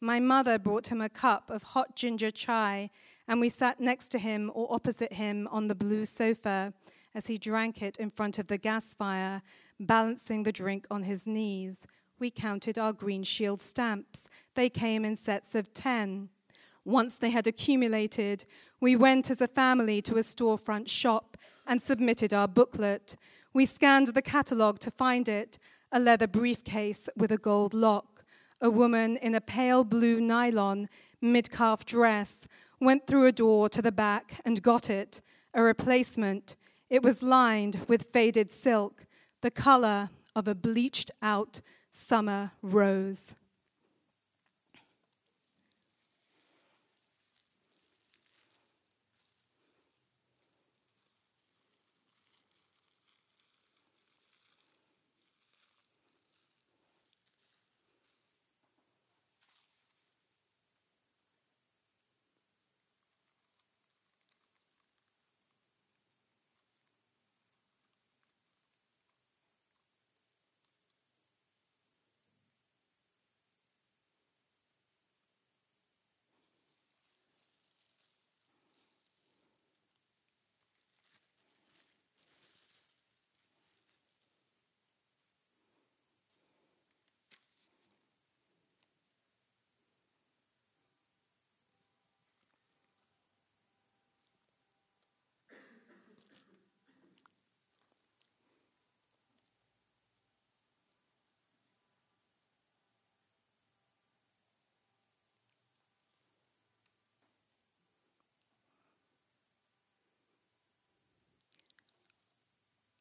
My 0.00 0.20
mother 0.20 0.56
brought 0.56 0.92
him 0.92 1.00
a 1.00 1.08
cup 1.08 1.50
of 1.50 1.64
hot 1.74 1.96
ginger 1.96 2.30
chai 2.30 2.90
and 3.28 3.40
we 3.40 3.50
sat 3.50 3.78
next 3.78 4.08
to 4.08 4.18
him 4.18 4.50
or 4.54 4.72
opposite 4.72 5.12
him 5.12 5.46
on 5.52 5.68
the 5.68 5.74
blue 5.74 6.06
sofa 6.06 6.72
as 7.14 7.26
he 7.26 7.36
drank 7.36 7.82
it 7.82 7.98
in 7.98 8.10
front 8.10 8.38
of 8.38 8.46
the 8.46 8.56
gas 8.56 8.94
fire, 8.94 9.42
balancing 9.78 10.42
the 10.42 10.52
drink 10.52 10.86
on 10.90 11.02
his 11.02 11.26
knees. 11.26 11.86
We 12.18 12.30
counted 12.30 12.78
our 12.78 12.92
green 12.92 13.22
shield 13.22 13.60
stamps. 13.60 14.28
They 14.54 14.70
came 14.70 15.04
in 15.04 15.14
sets 15.14 15.54
of 15.54 15.72
10. 15.74 16.30
Once 16.84 17.18
they 17.18 17.30
had 17.30 17.46
accumulated, 17.46 18.46
we 18.80 18.96
went 18.96 19.30
as 19.30 19.42
a 19.42 19.48
family 19.48 20.00
to 20.02 20.16
a 20.16 20.20
storefront 20.22 20.88
shop 20.88 21.36
and 21.66 21.82
submitted 21.82 22.32
our 22.32 22.48
booklet. 22.48 23.16
We 23.52 23.66
scanned 23.66 24.08
the 24.08 24.22
catalogue 24.22 24.78
to 24.80 24.90
find 24.90 25.28
it, 25.28 25.58
a 25.92 26.00
leather 26.00 26.26
briefcase 26.26 27.10
with 27.14 27.30
a 27.30 27.38
gold 27.38 27.74
lock. 27.74 28.24
A 28.60 28.70
woman 28.70 29.18
in 29.18 29.34
a 29.34 29.40
pale 29.40 29.84
blue 29.84 30.20
nylon 30.20 30.88
mid 31.20 31.50
calf 31.50 31.84
dress 31.84 32.46
went 32.80 33.06
through 33.06 33.26
a 33.26 33.32
door 33.32 33.68
to 33.68 33.82
the 33.82 33.92
back 33.92 34.40
and 34.44 34.62
got 34.62 34.88
it, 34.90 35.22
a 35.54 35.62
replacement. 35.62 36.56
It 36.90 37.02
was 37.02 37.22
lined 37.22 37.84
with 37.88 38.12
faded 38.12 38.50
silk, 38.50 39.06
the 39.40 39.50
color 39.50 40.10
of 40.34 40.48
a 40.48 40.54
bleached 40.54 41.10
out 41.22 41.60
summer 41.90 42.52
rose. 42.62 43.34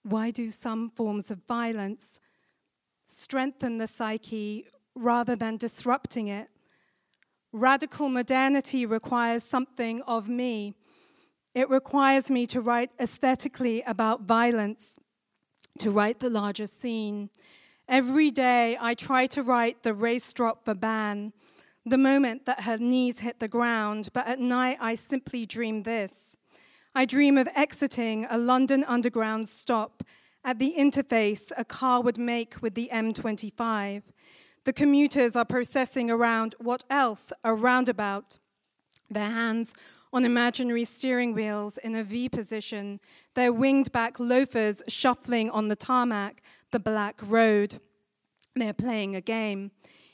Why 0.07 0.31
do 0.31 0.51
some 0.51 0.89
forms 0.89 1.31
of 1.31 1.39
violence 1.49 2.21
strengthen 3.09 3.77
the 3.77 3.87
psyche 3.87 4.65
rather 4.95 5.35
than 5.35 5.57
disrupting 5.57 6.27
it? 6.27 6.47
Radical 7.51 8.07
modernity 8.07 8.85
requires 8.85 9.43
something 9.43 10.01
of 10.03 10.29
me. 10.29 10.75
It 11.53 11.69
requires 11.69 12.29
me 12.29 12.45
to 12.47 12.61
write 12.61 12.91
aesthetically 12.97 13.81
about 13.81 14.21
violence, 14.21 14.97
to 15.79 15.91
write 15.91 16.21
the 16.21 16.29
larger 16.29 16.67
scene. 16.67 17.29
Every 17.89 18.31
day 18.31 18.77
I 18.79 18.93
try 18.93 19.25
to 19.27 19.43
write 19.43 19.83
the 19.83 19.93
race 19.93 20.31
drop 20.31 20.63
for 20.63 20.73
Ban, 20.73 21.33
the 21.85 21.97
moment 21.97 22.45
that 22.45 22.61
her 22.61 22.77
knees 22.77 23.19
hit 23.19 23.41
the 23.41 23.49
ground, 23.49 24.07
but 24.13 24.25
at 24.25 24.39
night 24.39 24.77
I 24.79 24.95
simply 24.95 25.45
dream 25.45 25.83
this. 25.83 26.36
I 26.97 27.05
dream 27.05 27.37
of 27.37 27.47
exiting 27.53 28.25
a 28.27 28.39
London 28.39 28.83
Underground 28.83 29.47
stop 29.47 30.03
at 30.43 30.57
the 30.57 30.73
interface 30.75 31.51
a 31.55 31.63
car 31.63 32.01
would 32.01 32.17
make 32.17 32.59
with 32.59 32.73
the 32.73 32.89
M25. 32.91 34.01
The 34.63 34.73
commuters 34.73 35.35
are 35.35 35.45
processing 35.45 36.09
around 36.09 36.55
what 36.57 36.85
else? 36.89 37.31
A 37.43 37.53
roundabout. 37.53 38.39
Their 39.11 39.29
hands 39.29 39.73
on 40.11 40.25
imaginary 40.25 40.85
steering 40.85 41.35
wheels 41.35 41.77
in 41.77 41.93
a 41.93 42.03
V 42.03 42.29
position, 42.29 42.99
their 43.35 43.53
winged 43.53 43.91
back 43.91 44.19
loafers 44.19 44.81
shuffling 44.87 45.51
on 45.51 45.67
the 45.67 45.75
tarmac, 45.75 46.41
the 46.71 46.79
black 46.79 47.19
road. 47.21 47.79
They're 48.55 48.73
playing 48.73 49.15
a 49.15 49.21
game. 49.21 49.69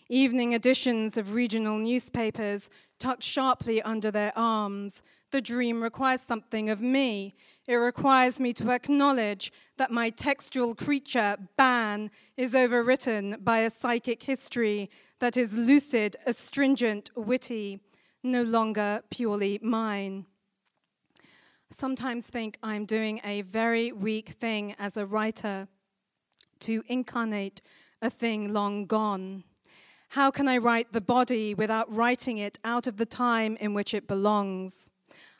Evening 0.09 0.51
editions 0.51 1.17
of 1.17 1.33
regional 1.33 1.77
newspapers 1.77 2.69
tucked 2.99 3.23
sharply 3.23 3.81
under 3.81 4.11
their 4.11 4.33
arms, 4.37 5.01
the 5.33 5.41
dream 5.41 5.81
requires 5.81 6.21
something 6.21 6.69
of 6.69 6.79
me. 6.79 7.33
It 7.67 7.75
requires 7.75 8.39
me 8.39 8.53
to 8.53 8.69
acknowledge 8.69 9.51
that 9.77 9.89
my 9.89 10.11
textual 10.11 10.75
creature, 10.75 11.37
Ban, 11.57 12.11
is 12.37 12.53
overwritten 12.53 13.43
by 13.43 13.59
a 13.61 13.71
psychic 13.71 14.21
history 14.21 14.91
that 15.19 15.35
is 15.35 15.57
lucid, 15.57 16.15
astringent, 16.27 17.09
witty, 17.15 17.79
no 18.21 18.43
longer 18.43 19.01
purely 19.09 19.59
mine. 19.63 20.27
Sometimes 21.71 22.27
think 22.27 22.59
I'm 22.61 22.85
doing 22.85 23.19
a 23.23 23.41
very 23.41 23.91
weak 23.91 24.29
thing 24.29 24.75
as 24.77 24.97
a 24.97 25.07
writer 25.07 25.67
to 26.59 26.83
incarnate 26.87 27.59
a 28.03 28.11
thing 28.11 28.53
long 28.53 28.85
gone. 28.85 29.45
How 30.09 30.29
can 30.29 30.47
I 30.47 30.59
write 30.59 30.93
the 30.93 31.01
body 31.01 31.55
without 31.55 31.91
writing 31.91 32.37
it 32.37 32.59
out 32.63 32.85
of 32.85 32.97
the 32.97 33.07
time 33.07 33.57
in 33.59 33.73
which 33.73 33.95
it 33.95 34.07
belongs? 34.07 34.91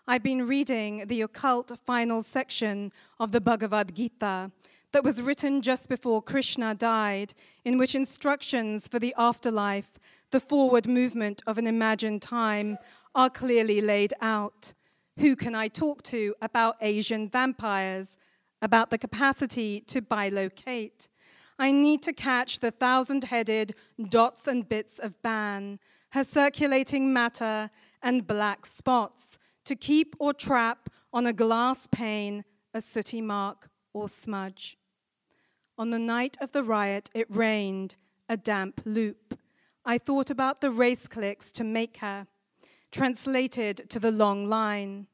I've 0.06 0.22
been 0.22 0.46
reading 0.46 1.08
the 1.08 1.22
occult 1.22 1.72
final 1.86 2.24
section 2.24 2.92
of 3.22 3.32
the 3.32 3.40
Bhagavad 3.40 3.96
Gita 3.96 4.52
that 4.92 5.04
was 5.04 5.22
written 5.22 5.62
just 5.62 5.88
before 5.88 6.22
Krishna 6.22 6.76
died, 6.76 7.34
in 7.64 7.78
which 7.78 7.96
instructions 7.96 8.86
for 8.86 9.00
the 9.00 9.16
afterlife, 9.18 9.94
the 10.32 10.42
forward 10.42 10.90
movement 10.90 11.42
of 11.48 11.58
an 11.58 11.68
imagined 11.68 12.22
time, 12.22 12.80
are 13.16 13.30
clearly 13.30 13.80
laid 13.80 14.14
out. 14.20 14.74
Who 15.20 15.38
can 15.38 15.56
I 15.56 15.70
talk 15.70 16.04
to 16.04 16.36
about 16.42 16.76
Asian 16.82 17.30
vampires, 17.30 18.18
about 18.62 18.90
the 18.90 18.98
capacity 18.98 19.80
to 19.88 20.02
bilocate? 20.02 21.08
I 21.58 21.72
need 21.72 22.04
to 22.04 22.12
catch 22.12 22.60
the 22.60 22.72
thousand 22.72 23.24
headed 23.24 23.74
dots 24.10 24.48
and 24.48 24.68
bits 24.68 25.00
of 25.00 25.22
Ban, 25.22 25.80
her 26.10 26.26
circulating 26.26 27.14
matter 27.14 27.70
and 28.02 28.28
black 28.28 28.66
spots 28.66 29.40
to 29.66 29.76
keep 29.76 30.16
or 30.20 30.34
trap 30.34 30.90
on 31.12 31.26
a 31.26 31.34
glass 31.34 31.88
pane 31.92 32.44
a 32.74 32.82
sooty 32.82 33.22
mark 33.22 33.70
or 33.94 34.08
smudge. 34.08 34.78
On 35.78 35.90
the 35.90 36.00
night 36.00 36.38
of 36.42 36.52
the 36.52 36.64
riot, 36.64 37.10
it 37.14 37.28
rained, 37.30 37.96
a 38.28 38.38
damp 38.38 38.82
loop. 38.86 39.38
I 39.86 39.98
thought 39.98 40.30
about 40.30 40.62
the 40.62 40.72
race 40.72 41.08
clicks 41.08 41.52
to 41.54 41.64
make 41.64 41.98
her, 41.98 42.28
translated 42.92 43.90
to 43.90 44.00
the 44.00 44.12
long 44.12 44.46
line. 44.46 45.08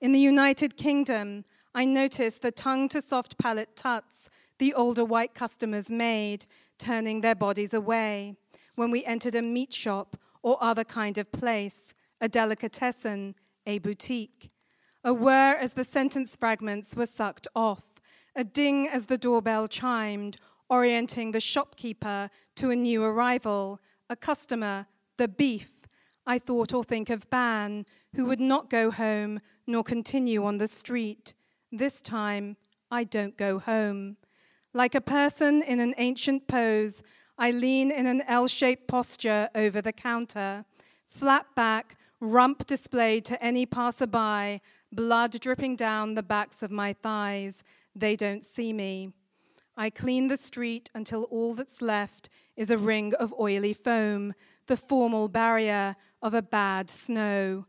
In 0.00 0.12
the 0.12 0.20
United 0.20 0.76
Kingdom, 0.76 1.44
I 1.74 1.84
noticed 1.84 2.42
the 2.42 2.52
tongue 2.52 2.88
to 2.90 3.02
soft 3.02 3.38
palate 3.38 3.76
tuts 3.76 4.28
the 4.58 4.74
older 4.74 5.04
white 5.04 5.34
customers 5.34 5.90
made, 5.90 6.46
turning 6.78 7.20
their 7.20 7.34
bodies 7.34 7.72
away 7.72 8.34
when 8.74 8.90
we 8.90 9.04
entered 9.04 9.34
a 9.34 9.42
meat 9.42 9.72
shop 9.72 10.16
or 10.42 10.56
other 10.60 10.84
kind 10.84 11.18
of 11.18 11.30
place, 11.32 11.94
a 12.20 12.28
delicatessen, 12.28 13.34
a 13.68 13.78
boutique. 13.78 14.50
A 15.04 15.14
whir 15.14 15.56
as 15.60 15.74
the 15.74 15.84
sentence 15.84 16.34
fragments 16.34 16.96
were 16.96 17.06
sucked 17.06 17.46
off, 17.54 17.92
a 18.34 18.42
ding 18.42 18.88
as 18.88 19.06
the 19.06 19.18
doorbell 19.18 19.68
chimed, 19.68 20.38
orienting 20.68 21.30
the 21.30 21.40
shopkeeper 21.40 22.30
to 22.56 22.70
a 22.70 22.76
new 22.76 23.04
arrival, 23.04 23.78
a 24.10 24.16
customer, 24.16 24.86
the 25.18 25.28
beef. 25.28 25.82
I 26.26 26.38
thought 26.38 26.74
or 26.74 26.82
think 26.82 27.10
of 27.10 27.30
Ban, 27.30 27.86
who 28.14 28.26
would 28.26 28.40
not 28.40 28.70
go 28.70 28.90
home 28.90 29.40
nor 29.66 29.84
continue 29.84 30.44
on 30.44 30.58
the 30.58 30.68
street. 30.68 31.34
This 31.70 32.00
time, 32.00 32.56
I 32.90 33.04
don't 33.04 33.36
go 33.36 33.58
home. 33.58 34.16
Like 34.72 34.94
a 34.94 35.00
person 35.00 35.62
in 35.62 35.78
an 35.78 35.94
ancient 35.98 36.48
pose, 36.48 37.02
I 37.38 37.50
lean 37.50 37.90
in 37.90 38.06
an 38.06 38.22
L 38.22 38.48
shaped 38.48 38.88
posture 38.88 39.48
over 39.54 39.82
the 39.82 39.92
counter, 39.92 40.64
flat 41.08 41.46
back, 41.54 41.97
rump 42.20 42.66
displayed 42.66 43.24
to 43.26 43.42
any 43.42 43.66
passerby, 43.66 44.60
blood 44.92 45.38
dripping 45.40 45.76
down 45.76 46.14
the 46.14 46.22
backs 46.22 46.62
of 46.62 46.70
my 46.70 46.92
thighs. 46.92 47.62
They 47.94 48.16
don't 48.16 48.44
see 48.44 48.72
me. 48.72 49.12
I 49.76 49.90
clean 49.90 50.28
the 50.28 50.36
street 50.36 50.90
until 50.94 51.24
all 51.24 51.54
that's 51.54 51.80
left 51.80 52.28
is 52.56 52.70
a 52.70 52.78
ring 52.78 53.14
of 53.14 53.32
oily 53.38 53.72
foam, 53.72 54.34
the 54.66 54.76
formal 54.76 55.28
barrier 55.28 55.94
of 56.20 56.34
a 56.34 56.42
bad 56.42 56.90
snow. 56.90 57.66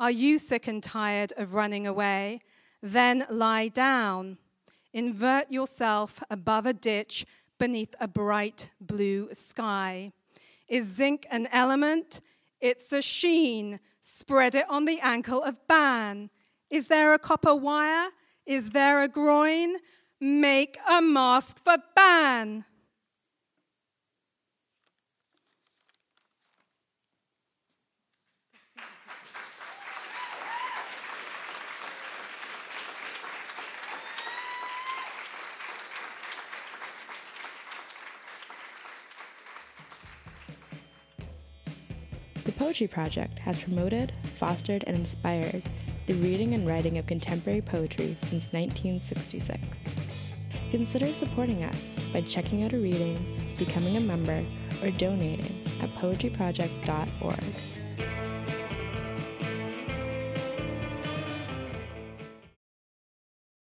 Are 0.00 0.10
you 0.10 0.38
sick 0.38 0.66
and 0.66 0.82
tired 0.82 1.32
of 1.36 1.54
running 1.54 1.86
away? 1.86 2.40
Then 2.82 3.24
lie 3.30 3.68
down. 3.68 4.38
Invert 4.92 5.50
yourself 5.50 6.22
above 6.28 6.66
a 6.66 6.72
ditch 6.72 7.24
beneath 7.58 7.94
a 8.00 8.08
bright 8.08 8.72
blue 8.80 9.28
sky. 9.32 10.12
Is 10.68 10.86
zinc 10.86 11.26
an 11.30 11.46
element? 11.52 12.20
It's 12.64 12.94
a 12.94 13.02
sheen. 13.02 13.78
Spread 14.00 14.54
it 14.54 14.64
on 14.70 14.86
the 14.86 14.98
ankle 15.00 15.42
of 15.42 15.66
Ban. 15.68 16.30
Is 16.70 16.88
there 16.88 17.12
a 17.12 17.18
copper 17.18 17.54
wire? 17.54 18.08
Is 18.46 18.70
there 18.70 19.02
a 19.02 19.08
groin? 19.08 19.76
Make 20.18 20.78
a 20.88 21.02
mask 21.02 21.62
for 21.62 21.76
Ban. 21.94 22.64
Poetry 42.56 42.86
Project 42.86 43.38
has 43.40 43.60
promoted, 43.60 44.12
fostered, 44.36 44.84
and 44.86 44.96
inspired 44.96 45.62
the 46.06 46.14
reading 46.14 46.54
and 46.54 46.66
writing 46.66 46.98
of 46.98 47.06
contemporary 47.06 47.60
poetry 47.60 48.16
since 48.20 48.52
1966. 48.52 49.60
Consider 50.70 51.12
supporting 51.12 51.64
us 51.64 51.96
by 52.12 52.20
checking 52.22 52.62
out 52.62 52.72
a 52.72 52.78
reading, 52.78 53.54
becoming 53.58 53.96
a 53.96 54.00
member, 54.00 54.44
or 54.82 54.90
donating 54.92 55.52
at 55.80 55.88
poetryproject.org. 55.94 57.83